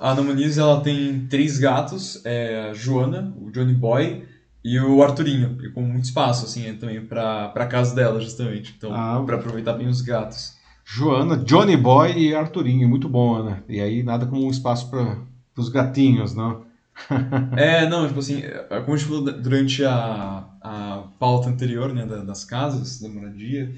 a 0.00 0.10
Ana 0.10 0.22
Muniz, 0.22 0.58
ela 0.58 0.80
tem 0.80 1.26
três 1.26 1.58
gatos, 1.58 2.24
é 2.24 2.70
a 2.70 2.74
Joana, 2.74 3.34
o 3.40 3.50
Johnny 3.50 3.74
Boy 3.74 4.24
e 4.64 4.80
o 4.80 5.02
Arturinho, 5.02 5.58
e 5.62 5.70
com 5.70 5.82
muito 5.82 6.04
espaço, 6.04 6.46
assim, 6.46 6.74
também 6.76 7.04
pra, 7.04 7.48
pra 7.48 7.66
casa 7.66 7.94
dela, 7.94 8.20
justamente. 8.20 8.74
Então, 8.76 8.94
ah, 8.94 9.22
pra 9.24 9.36
aproveitar 9.36 9.74
bem 9.74 9.88
os 9.88 10.00
gatos. 10.00 10.54
Joana, 10.84 11.36
Johnny 11.36 11.76
Boy 11.76 12.12
e 12.16 12.34
Arturinho, 12.34 12.88
muito 12.88 13.08
bom, 13.08 13.36
Ana. 13.36 13.64
E 13.68 13.80
aí 13.80 14.02
nada 14.02 14.26
como 14.26 14.46
um 14.46 14.50
espaço 14.50 14.90
para 14.90 15.16
os 15.56 15.68
gatinhos, 15.68 16.34
não? 16.34 16.64
é, 17.56 17.88
não, 17.88 18.06
tipo 18.06 18.20
assim, 18.20 18.40
é, 18.42 18.80
como 18.80 18.94
a 18.94 18.96
gente 18.96 19.08
falou 19.08 19.22
durante 19.32 19.84
a, 19.84 20.44
a 20.60 21.04
pauta 21.18 21.48
anterior, 21.48 21.92
né, 21.92 22.06
das 22.06 22.44
casas, 22.44 23.00
da 23.00 23.08
moradia, 23.08 23.74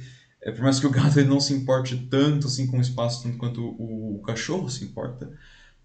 é, 0.46 0.52
por 0.52 0.62
mais 0.62 0.78
que 0.78 0.86
o 0.86 0.90
gato 0.90 1.18
ele 1.18 1.28
não 1.28 1.40
se 1.40 1.52
importe 1.52 1.96
tanto 2.08 2.46
assim 2.46 2.68
com 2.68 2.78
o 2.78 2.80
espaço 2.80 3.24
tanto 3.24 3.36
quanto 3.36 3.60
o, 3.60 4.14
o 4.14 4.22
cachorro 4.22 4.70
se 4.70 4.84
importa, 4.84 5.28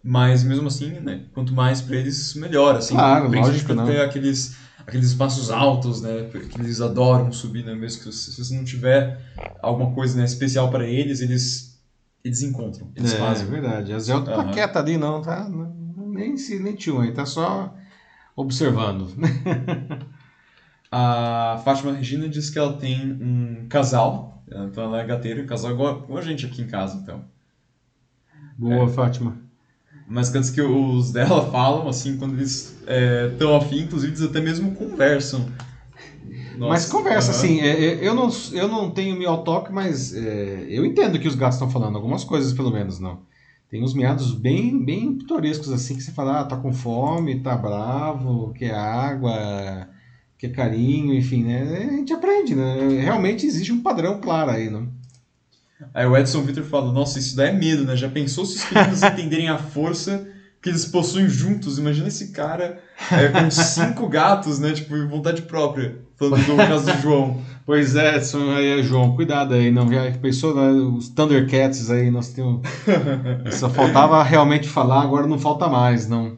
mas 0.04 0.44
mesmo 0.44 0.68
assim, 0.68 0.92
né, 1.00 1.26
quanto 1.34 1.52
mais 1.52 1.82
para 1.82 1.96
eles, 1.96 2.36
melhor, 2.36 2.76
assim. 2.76 2.94
Claro, 2.94 3.32
lógico, 3.32 3.74
não. 3.74 3.88
aqueles 4.04 4.56
aqueles 4.78 5.08
espaços 5.08 5.50
altos, 5.50 6.02
né, 6.02 6.30
que 6.32 6.60
eles 6.60 6.80
adoram 6.80 7.32
subir, 7.32 7.66
né, 7.66 7.74
mesmo 7.74 8.04
que 8.04 8.12
se 8.12 8.44
você 8.44 8.56
não 8.56 8.64
tiver 8.64 9.20
alguma 9.64 9.94
coisa 9.96 10.16
né, 10.18 10.26
especial 10.26 10.70
para 10.70 10.88
eles, 10.88 11.22
eles 11.22 11.80
eles 12.24 12.44
encontram, 12.44 12.92
eles 12.96 13.14
é, 13.14 13.18
fazem. 13.18 13.48
É 13.48 13.50
verdade. 13.50 13.94
A 13.94 14.00
Zelda 14.00 14.30
uhum. 14.30 14.46
tá 14.46 14.52
quieta 14.52 14.78
ali, 14.78 14.96
não, 14.96 15.24
tá? 15.24 15.50
Nem 15.98 16.38
se 16.38 16.60
nem 16.60 16.76
tinha 16.76 17.02
aí, 17.02 17.12
tá 17.12 17.26
só 17.26 17.74
observando. 18.36 19.12
a 20.92 21.60
Fátima 21.66 21.94
Regina 21.94 22.30
diz 22.30 22.52
que 22.52 22.60
ela 22.60 22.78
tem 22.78 23.18
um 23.20 23.66
casal, 23.68 24.31
então 24.52 24.84
ela 24.84 25.02
é 25.02 25.06
gateira, 25.06 25.42
um 25.42 25.48
casal 25.48 25.72
igual, 25.72 26.04
igual 26.04 26.20
a 26.20 26.22
gente 26.22 26.46
aqui 26.46 26.62
em 26.62 26.68
casa, 26.68 26.98
então. 26.98 27.24
Boa, 28.58 28.86
é. 28.86 28.88
Fátima 28.88 29.42
mas 30.12 30.30
cantos 30.30 30.50
que 30.50 30.62
os 30.62 31.12
dela 31.12 31.50
falam, 31.50 31.88
assim, 31.88 32.18
quando 32.18 32.34
eles 32.34 32.78
estão 33.32 33.54
é, 33.54 33.58
afim, 33.58 33.80
inclusive 33.84 34.12
eles 34.12 34.22
até 34.22 34.42
mesmo 34.42 34.74
conversam. 34.76 35.48
Nossa, 36.58 36.70
mas 36.70 36.86
conversa, 36.86 37.32
assim, 37.32 37.62
é, 37.62 38.06
eu, 38.06 38.14
não, 38.14 38.30
eu 38.52 38.68
não 38.68 38.92
tenho 38.92 39.18
miau 39.18 39.42
toque, 39.44 39.72
mas 39.72 40.14
é, 40.14 40.66
eu 40.70 40.86
entendo 40.86 41.18
que 41.18 41.28
os 41.28 41.36
gatos 41.36 41.56
estão 41.56 41.70
falando, 41.70 41.96
algumas 41.96 42.26
coisas 42.26 42.52
pelo 42.52 42.72
menos, 42.72 43.00
não. 43.00 43.20
Tem 43.70 43.82
uns 43.82 43.94
miados 43.94 44.34
bem, 44.34 44.84
bem 44.84 45.18
pitorescos, 45.18 45.72
assim, 45.72 45.96
que 45.96 46.04
você 46.04 46.12
fala, 46.12 46.42
ah, 46.42 46.44
tá 46.44 46.58
com 46.58 46.74
fome, 46.74 47.40
tá 47.40 47.56
bravo, 47.56 48.52
quer 48.54 48.74
água, 48.74 49.88
quer 50.42 50.50
carinho, 50.50 51.14
enfim, 51.14 51.44
né? 51.44 51.88
A 51.88 51.94
gente 51.94 52.12
aprende, 52.12 52.56
né? 52.56 53.00
Realmente 53.00 53.46
existe 53.46 53.72
um 53.72 53.84
padrão 53.84 54.20
claro 54.20 54.50
aí, 54.50 54.72
não? 54.72 54.90
Aí 55.94 56.06
o 56.06 56.18
Edson 56.18 56.42
Victor 56.42 56.64
fala: 56.64 56.92
Nossa, 56.92 57.20
isso 57.20 57.36
dá 57.36 57.46
é 57.46 57.52
medo, 57.52 57.84
né? 57.84 57.96
Já 57.96 58.10
pensou 58.10 58.44
se 58.44 58.56
os 58.56 58.64
filhos 58.64 59.04
entenderem 59.04 59.50
a 59.50 59.60
força 59.60 60.28
que 60.60 60.70
eles 60.70 60.86
possuem 60.86 61.30
juntos? 61.30 61.78
Imagina 61.78 62.08
esse 62.08 62.32
cara 62.32 62.80
é, 63.12 63.28
com 63.28 63.52
cinco 63.52 64.10
gatos, 64.10 64.58
né? 64.58 64.74
Tipo, 64.74 65.08
vontade 65.08 65.44
própria. 65.44 66.00
Falando 66.16 66.44
do 66.44 66.58
caso 66.58 66.86
do 66.86 67.02
João. 67.02 67.42
Pois 67.64 67.96
é, 67.96 68.18
Edson, 68.18 68.52
aí 68.52 68.80
é 68.80 68.84
João, 68.84 69.16
cuidado 69.16 69.54
aí, 69.54 69.72
não 69.72 69.92
já 69.92 70.12
pensou 70.20 70.56
né, 70.56 70.72
os 70.72 71.10
Thundercats 71.10 71.92
aí, 71.92 72.10
nós 72.10 72.30
temos. 72.30 72.62
Só 73.54 73.70
faltava 73.70 74.22
realmente 74.24 74.68
falar, 74.68 75.04
agora 75.04 75.28
não 75.28 75.38
falta 75.38 75.68
mais, 75.68 76.08
não. 76.08 76.38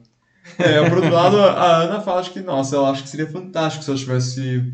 É, 0.58 0.90
por 0.90 0.98
outro 0.98 1.14
lado, 1.14 1.40
a 1.40 1.84
Ana 1.84 2.02
fala 2.02 2.24
que, 2.24 2.42
nossa, 2.42 2.76
ela 2.76 2.92
acha 2.92 3.04
que 3.04 3.10
seria 3.10 3.28
fantástico 3.28 3.84
se 3.84 3.90
ela 3.90 4.00
tivesse 4.00 4.74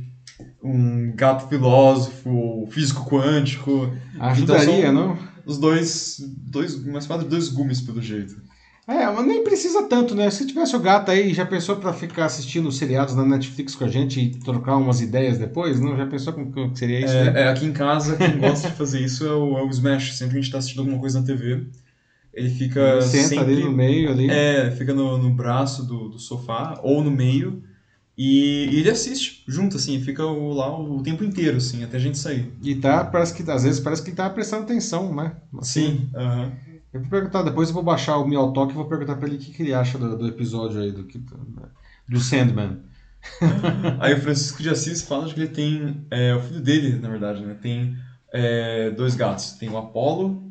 um 0.64 1.14
gato 1.16 1.48
filósofo, 1.48 2.68
físico 2.72 3.10
quântico. 3.10 3.94
Ajudaria, 4.20 4.88
então, 4.88 4.94
não? 4.94 5.18
Os 5.46 5.58
dois, 5.58 6.18
dois, 6.20 6.84
mais 6.86 7.08
quase 7.08 7.26
dois 7.26 7.50
gumes 7.50 7.82
pelo 7.82 8.02
jeito. 8.02 8.36
É, 8.88 9.06
mas 9.06 9.26
nem 9.26 9.44
precisa 9.44 9.84
tanto, 9.84 10.16
né? 10.16 10.32
Se 10.32 10.48
tivesse 10.48 10.76
o 10.76 10.80
gato 10.80 11.12
aí, 11.12 11.32
já 11.32 11.46
pensou 11.46 11.76
para 11.76 11.94
ficar 11.94 12.26
assistindo 12.26 12.72
seriados 12.72 13.14
na 13.14 13.24
Netflix 13.24 13.76
com 13.76 13.86
a 13.86 13.88
gente 13.88 14.20
e 14.20 14.32
trocar 14.40 14.78
umas 14.78 15.00
ideias 15.00 15.38
depois? 15.38 15.80
Não? 15.80 15.96
Já 15.96 16.08
pensou 16.08 16.34
como 16.34 16.52
que 16.52 16.80
seria 16.80 17.00
isso? 17.00 17.14
É, 17.14 17.44
é 17.44 17.50
aqui 17.50 17.68
em 17.68 17.72
casa, 17.72 18.16
quem 18.18 18.40
gosta 18.40 18.68
de 18.68 18.76
fazer 18.76 19.00
isso 19.02 19.28
é 19.28 19.32
o, 19.32 19.60
é 19.60 19.64
o 19.64 19.70
Smash. 19.70 20.18
Sempre 20.18 20.40
a 20.40 20.42
gente 20.42 20.52
tá 20.52 20.58
assistindo 20.58 20.80
alguma 20.80 21.00
coisa 21.00 21.20
na 21.20 21.26
TV, 21.26 21.68
ele 22.40 22.50
fica 22.50 22.80
ele 22.80 23.02
senta 23.02 23.28
sempre, 23.28 23.54
ali 23.54 23.64
no 23.64 23.72
meio 23.72 24.12
ali. 24.12 24.30
É, 24.30 24.72
fica 24.72 24.94
no, 24.94 25.18
no 25.18 25.30
braço 25.32 25.86
do, 25.86 26.10
do 26.10 26.20
sofá 26.20 26.80
ou 26.82 27.04
no 27.04 27.12
meio 27.12 27.64
e, 28.22 28.66
e, 28.66 28.80
ele 28.80 28.90
assiste 28.90 29.46
junto, 29.48 29.78
assim, 29.78 29.98
fica 30.02 30.22
lá 30.26 30.78
o 30.78 31.02
tempo 31.02 31.24
inteiro, 31.24 31.56
assim, 31.56 31.86
até 31.86 31.96
a 31.96 32.00
gente 32.02 32.18
sair. 32.18 32.52
E 32.62 32.76
tá, 32.76 33.06
parece 33.06 33.34
que, 33.34 33.50
às 33.50 33.64
vezes 33.64 33.80
parece 33.80 34.04
que 34.04 34.12
tá 34.12 34.30
prestando 34.30 34.64
atenção, 34.64 35.16
né? 35.16 35.38
Assim, 35.58 35.82
Sim. 35.82 36.10
Uhum. 36.14 36.52
Eu 36.92 37.00
vou 37.00 37.10
perguntar, 37.10 37.44
depois 37.44 37.70
eu 37.70 37.74
vou 37.74 37.84
baixar 37.84 38.18
o 38.18 38.28
Miau 38.28 38.52
Talk 38.52 38.74
e 38.74 38.76
vou 38.76 38.90
perguntar 38.90 39.16
pra 39.16 39.26
ele 39.26 39.38
o 39.38 39.40
que, 39.40 39.54
que 39.54 39.64
ele 39.64 39.74
acha 39.74 39.98
do, 39.98 40.18
do 40.18 40.28
episódio 40.28 40.82
aí, 40.82 40.92
do, 40.92 41.08
do 42.10 42.20
Sandman. 42.20 42.80
aí 44.02 44.14
o 44.14 44.18
Francisco 44.18 44.62
de 44.62 44.70
Assis 44.70 45.02
fala 45.02 45.34
que 45.34 45.40
ele 45.40 45.48
tem, 45.48 46.06
é, 46.12 46.36
o 46.36 46.42
filho 46.42 46.60
dele, 46.60 47.00
na 47.00 47.08
verdade, 47.08 47.46
né, 47.46 47.56
tem 47.62 47.96
é, 48.34 48.90
dois 48.90 49.16
gatos. 49.16 49.54
Tem 49.54 49.70
o 49.70 49.78
Apollo 49.78 50.49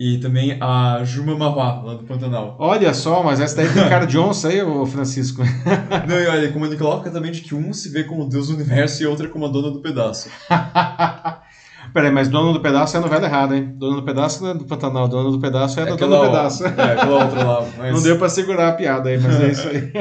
e 0.00 0.16
também 0.16 0.56
a 0.62 1.04
Juma 1.04 1.36
Mauá, 1.36 1.82
lá 1.82 1.92
do 1.92 2.04
Pantanal. 2.04 2.56
Olha 2.58 2.94
só, 2.94 3.22
mas 3.22 3.38
essa 3.38 3.56
daí 3.56 3.70
tem 3.70 3.86
cara 3.86 4.06
de 4.06 4.18
onça 4.18 4.48
aí, 4.48 4.62
ô 4.62 4.86
Francisco. 4.86 5.42
Não, 6.08 6.18
e 6.18 6.26
olha, 6.26 6.50
como 6.50 6.64
ele 6.64 6.78
coloca 6.78 7.10
também 7.10 7.30
de 7.30 7.42
que 7.42 7.54
um 7.54 7.70
se 7.74 7.90
vê 7.90 8.02
como 8.04 8.26
Deus 8.26 8.48
do 8.48 8.54
universo 8.54 9.02
e 9.02 9.06
outra 9.06 9.28
como 9.28 9.44
a 9.44 9.48
dona 9.50 9.70
do 9.70 9.80
pedaço. 9.80 10.30
Peraí, 11.92 12.10
mas 12.10 12.28
dona 12.28 12.54
do 12.54 12.60
pedaço 12.60 12.96
é 12.96 12.98
a 12.98 13.02
novela 13.02 13.26
errada, 13.26 13.54
hein? 13.54 13.74
Dona 13.76 13.96
do 13.96 14.02
pedaço 14.02 14.42
não 14.42 14.50
é 14.52 14.54
do 14.54 14.64
Pantanal, 14.64 15.06
dona 15.06 15.30
do 15.30 15.38
pedaço 15.38 15.78
é, 15.78 15.82
é 15.82 15.86
dona 15.86 16.16
do 16.16 16.20
pedaço. 16.22 16.64
É, 16.64 16.68
aquela 16.68 17.24
outra 17.24 17.44
lá. 17.44 17.68
Mas... 17.76 17.94
Não 17.94 18.02
deu 18.02 18.16
pra 18.16 18.28
segurar 18.30 18.68
a 18.68 18.72
piada 18.72 19.10
aí, 19.10 19.18
mas 19.18 19.38
é 19.38 19.48
isso 19.48 19.68
aí. 19.68 19.92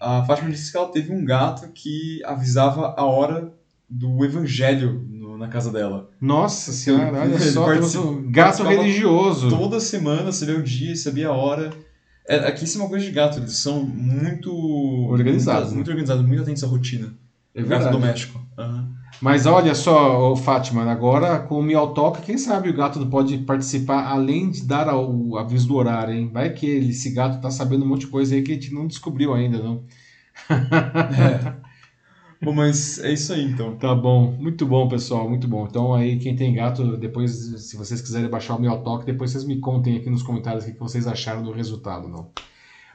a 0.00 0.24
Fátima 0.24 0.50
disse 0.50 0.72
que 0.72 0.76
ela 0.76 0.88
teve 0.88 1.12
um 1.12 1.24
gato 1.24 1.68
que 1.72 2.20
avisava 2.24 2.94
a 2.96 3.04
hora 3.04 3.52
do 3.88 4.24
evangelho 4.24 5.06
na 5.40 5.48
casa 5.48 5.72
dela. 5.72 6.10
Nossa 6.20 6.70
senhora, 6.70 7.22
olha 7.22 7.82
só, 7.82 8.10
um 8.10 8.30
gato 8.30 8.62
religioso. 8.62 9.48
Toda 9.48 9.80
semana, 9.80 10.30
sabia 10.30 10.56
o 10.56 10.62
dia, 10.62 10.94
sabia 10.94 11.28
a 11.28 11.32
hora. 11.32 11.70
É, 12.28 12.36
aqui 12.46 12.64
isso 12.64 12.78
é 12.78 12.82
uma 12.82 12.90
coisa 12.90 13.04
de 13.04 13.10
gato, 13.10 13.38
eles 13.38 13.56
são 13.56 13.82
muito 13.82 14.54
organizados. 15.08 15.72
Muito, 15.72 15.76
muito 15.76 15.88
organizados, 15.88 16.24
muito 16.24 16.42
atentos 16.42 16.62
à 16.62 16.66
rotina. 16.66 17.14
É 17.54 17.60
verdade. 17.60 17.84
Gato 17.84 17.92
doméstico. 17.92 18.40
Uhum. 18.58 18.88
Mas 19.20 19.46
olha 19.46 19.74
só, 19.74 20.36
Fátima, 20.36 20.90
agora 20.90 21.40
com 21.40 21.58
o 21.58 21.62
Miau 21.62 21.92
Toca, 21.92 22.20
quem 22.20 22.38
sabe 22.38 22.68
o 22.68 22.74
gato 22.74 23.04
pode 23.06 23.38
participar 23.38 24.10
além 24.10 24.50
de 24.50 24.62
dar 24.62 24.94
o 24.94 25.36
aviso 25.36 25.66
do 25.68 25.74
horário, 25.74 26.14
hein? 26.14 26.30
Vai 26.32 26.50
que 26.50 26.66
esse 26.66 27.10
gato 27.10 27.40
tá 27.40 27.50
sabendo 27.50 27.84
um 27.84 27.88
monte 27.88 28.02
de 28.02 28.06
coisa 28.08 28.34
aí 28.34 28.42
que 28.42 28.52
a 28.52 28.54
gente 28.54 28.72
não 28.72 28.86
descobriu 28.86 29.34
ainda, 29.34 29.58
não. 29.58 29.82
É. 30.50 31.54
Bom, 32.42 32.54
mas 32.54 32.98
é 33.00 33.12
isso 33.12 33.34
aí 33.34 33.44
então. 33.44 33.76
Tá 33.76 33.94
bom, 33.94 34.32
muito 34.32 34.66
bom, 34.66 34.88
pessoal, 34.88 35.28
muito 35.28 35.46
bom. 35.46 35.66
Então 35.68 35.94
aí 35.94 36.18
quem 36.18 36.34
tem 36.34 36.54
gato, 36.54 36.96
depois, 36.96 37.32
se 37.32 37.76
vocês 37.76 38.00
quiserem 38.00 38.30
baixar 38.30 38.56
o 38.56 38.60
meu 38.60 38.78
toque, 38.78 39.04
depois 39.04 39.30
vocês 39.30 39.44
me 39.44 39.60
contem 39.60 39.98
aqui 39.98 40.08
nos 40.08 40.22
comentários 40.22 40.64
o 40.64 40.72
que 40.72 40.78
vocês 40.78 41.06
acharam 41.06 41.42
do 41.42 41.52
resultado, 41.52 42.08
não. 42.08 42.30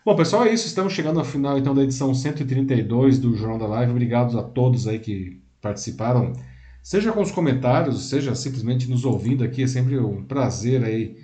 Bom, 0.03 0.15
pessoal, 0.15 0.45
é 0.45 0.53
isso. 0.53 0.65
Estamos 0.65 0.93
chegando 0.93 1.19
ao 1.19 1.25
final 1.25 1.57
então 1.59 1.75
da 1.75 1.83
edição 1.83 2.13
132 2.13 3.19
do 3.19 3.35
Jornal 3.35 3.59
da 3.59 3.67
Live. 3.67 3.91
Obrigado 3.91 4.39
a 4.39 4.43
todos 4.43 4.87
aí 4.87 4.97
que 4.97 5.39
participaram, 5.61 6.33
seja 6.81 7.11
com 7.11 7.21
os 7.21 7.31
comentários, 7.31 8.09
seja 8.09 8.33
simplesmente 8.33 8.89
nos 8.89 9.05
ouvindo 9.05 9.43
aqui. 9.43 9.61
É 9.61 9.67
sempre 9.67 9.99
um 9.99 10.23
prazer 10.23 10.83
aí 10.83 11.17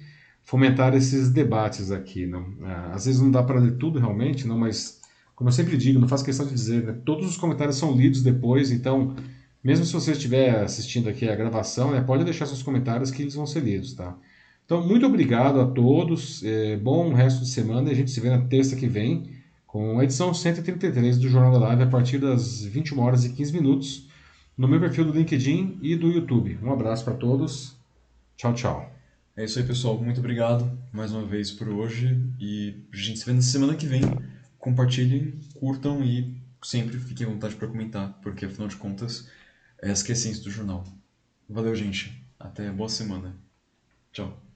fomentar 0.44 0.94
esses 0.96 1.32
debates 1.32 1.92
aqui. 1.92 2.28
Não? 2.28 2.54
É, 2.64 2.94
às 2.94 3.06
vezes 3.06 3.20
não 3.20 3.32
dá 3.32 3.42
para 3.42 3.60
ler 3.60 3.78
tudo 3.78 3.98
realmente, 3.98 4.48
não, 4.48 4.60
mas 4.60 5.01
como 5.42 5.50
eu 5.50 5.54
sempre 5.54 5.76
digo, 5.76 6.00
não 6.00 6.08
faço 6.08 6.24
questão 6.24 6.46
de 6.46 6.54
dizer, 6.54 6.84
né? 6.84 6.96
todos 7.04 7.28
os 7.28 7.36
comentários 7.36 7.76
são 7.76 7.98
lidos 7.98 8.22
depois, 8.22 8.70
então 8.70 9.16
mesmo 9.64 9.84
se 9.84 9.92
você 9.92 10.12
estiver 10.12 10.60
assistindo 10.60 11.10
aqui 11.10 11.28
a 11.28 11.36
gravação, 11.36 11.90
né, 11.90 12.00
pode 12.00 12.24
deixar 12.24 12.46
seus 12.46 12.62
comentários 12.62 13.10
que 13.10 13.24
eles 13.24 13.34
vão 13.34 13.48
ser 13.48 13.62
lidos, 13.62 13.94
tá? 13.94 14.16
Então, 14.64 14.88
muito 14.88 15.04
obrigado 15.04 15.60
a 15.60 15.66
todos, 15.66 16.44
é, 16.44 16.78
bom 16.78 17.12
resto 17.12 17.42
de 17.42 17.50
semana 17.50 17.90
e 17.90 17.92
a 17.92 17.96
gente 17.96 18.12
se 18.12 18.20
vê 18.20 18.30
na 18.30 18.42
terça 18.42 18.76
que 18.76 18.86
vem 18.86 19.32
com 19.66 19.98
a 19.98 20.04
edição 20.04 20.32
133 20.32 21.18
do 21.18 21.28
Jornal 21.28 21.54
da 21.54 21.58
Live 21.70 21.84
a 21.84 21.88
partir 21.88 22.20
das 22.20 22.64
21 22.64 23.00
horas 23.00 23.26
e 23.26 23.30
15 23.30 23.54
minutos 23.54 24.08
no 24.56 24.68
meu 24.68 24.80
perfil 24.80 25.06
do 25.06 25.12
LinkedIn 25.12 25.80
e 25.82 25.96
do 25.96 26.12
YouTube. 26.12 26.60
Um 26.62 26.72
abraço 26.72 27.04
para 27.04 27.16
todos, 27.16 27.76
tchau, 28.38 28.54
tchau. 28.54 28.94
É 29.36 29.44
isso 29.44 29.58
aí, 29.58 29.66
pessoal. 29.66 29.98
Muito 29.98 30.20
obrigado 30.20 30.72
mais 30.94 31.12
uma 31.12 31.26
vez 31.26 31.50
por 31.50 31.68
hoje 31.68 32.16
e 32.40 32.76
a 32.94 32.96
gente 32.96 33.18
se 33.18 33.26
vê 33.26 33.34
na 33.34 33.42
semana 33.42 33.74
que 33.74 33.88
vem. 33.88 34.04
Compartilhem, 34.62 35.42
curtam 35.56 36.04
e 36.06 36.42
sempre 36.64 36.98
fiquem 37.00 37.28
à 37.28 37.30
vontade 37.30 37.56
para 37.58 37.68
comentar, 37.68 38.14
porque 38.22 38.46
afinal 38.46 38.70
de 38.70 38.78
contas, 38.78 39.28
é 39.82 39.90
a 39.90 39.94
essência 39.94 40.42
do 40.44 40.50
jornal. 40.52 40.86
Valeu, 41.50 41.76
gente. 41.76 42.26
Até 42.40 42.72
boa 42.72 42.90
semana. 42.90 43.38
Tchau. 44.14 44.51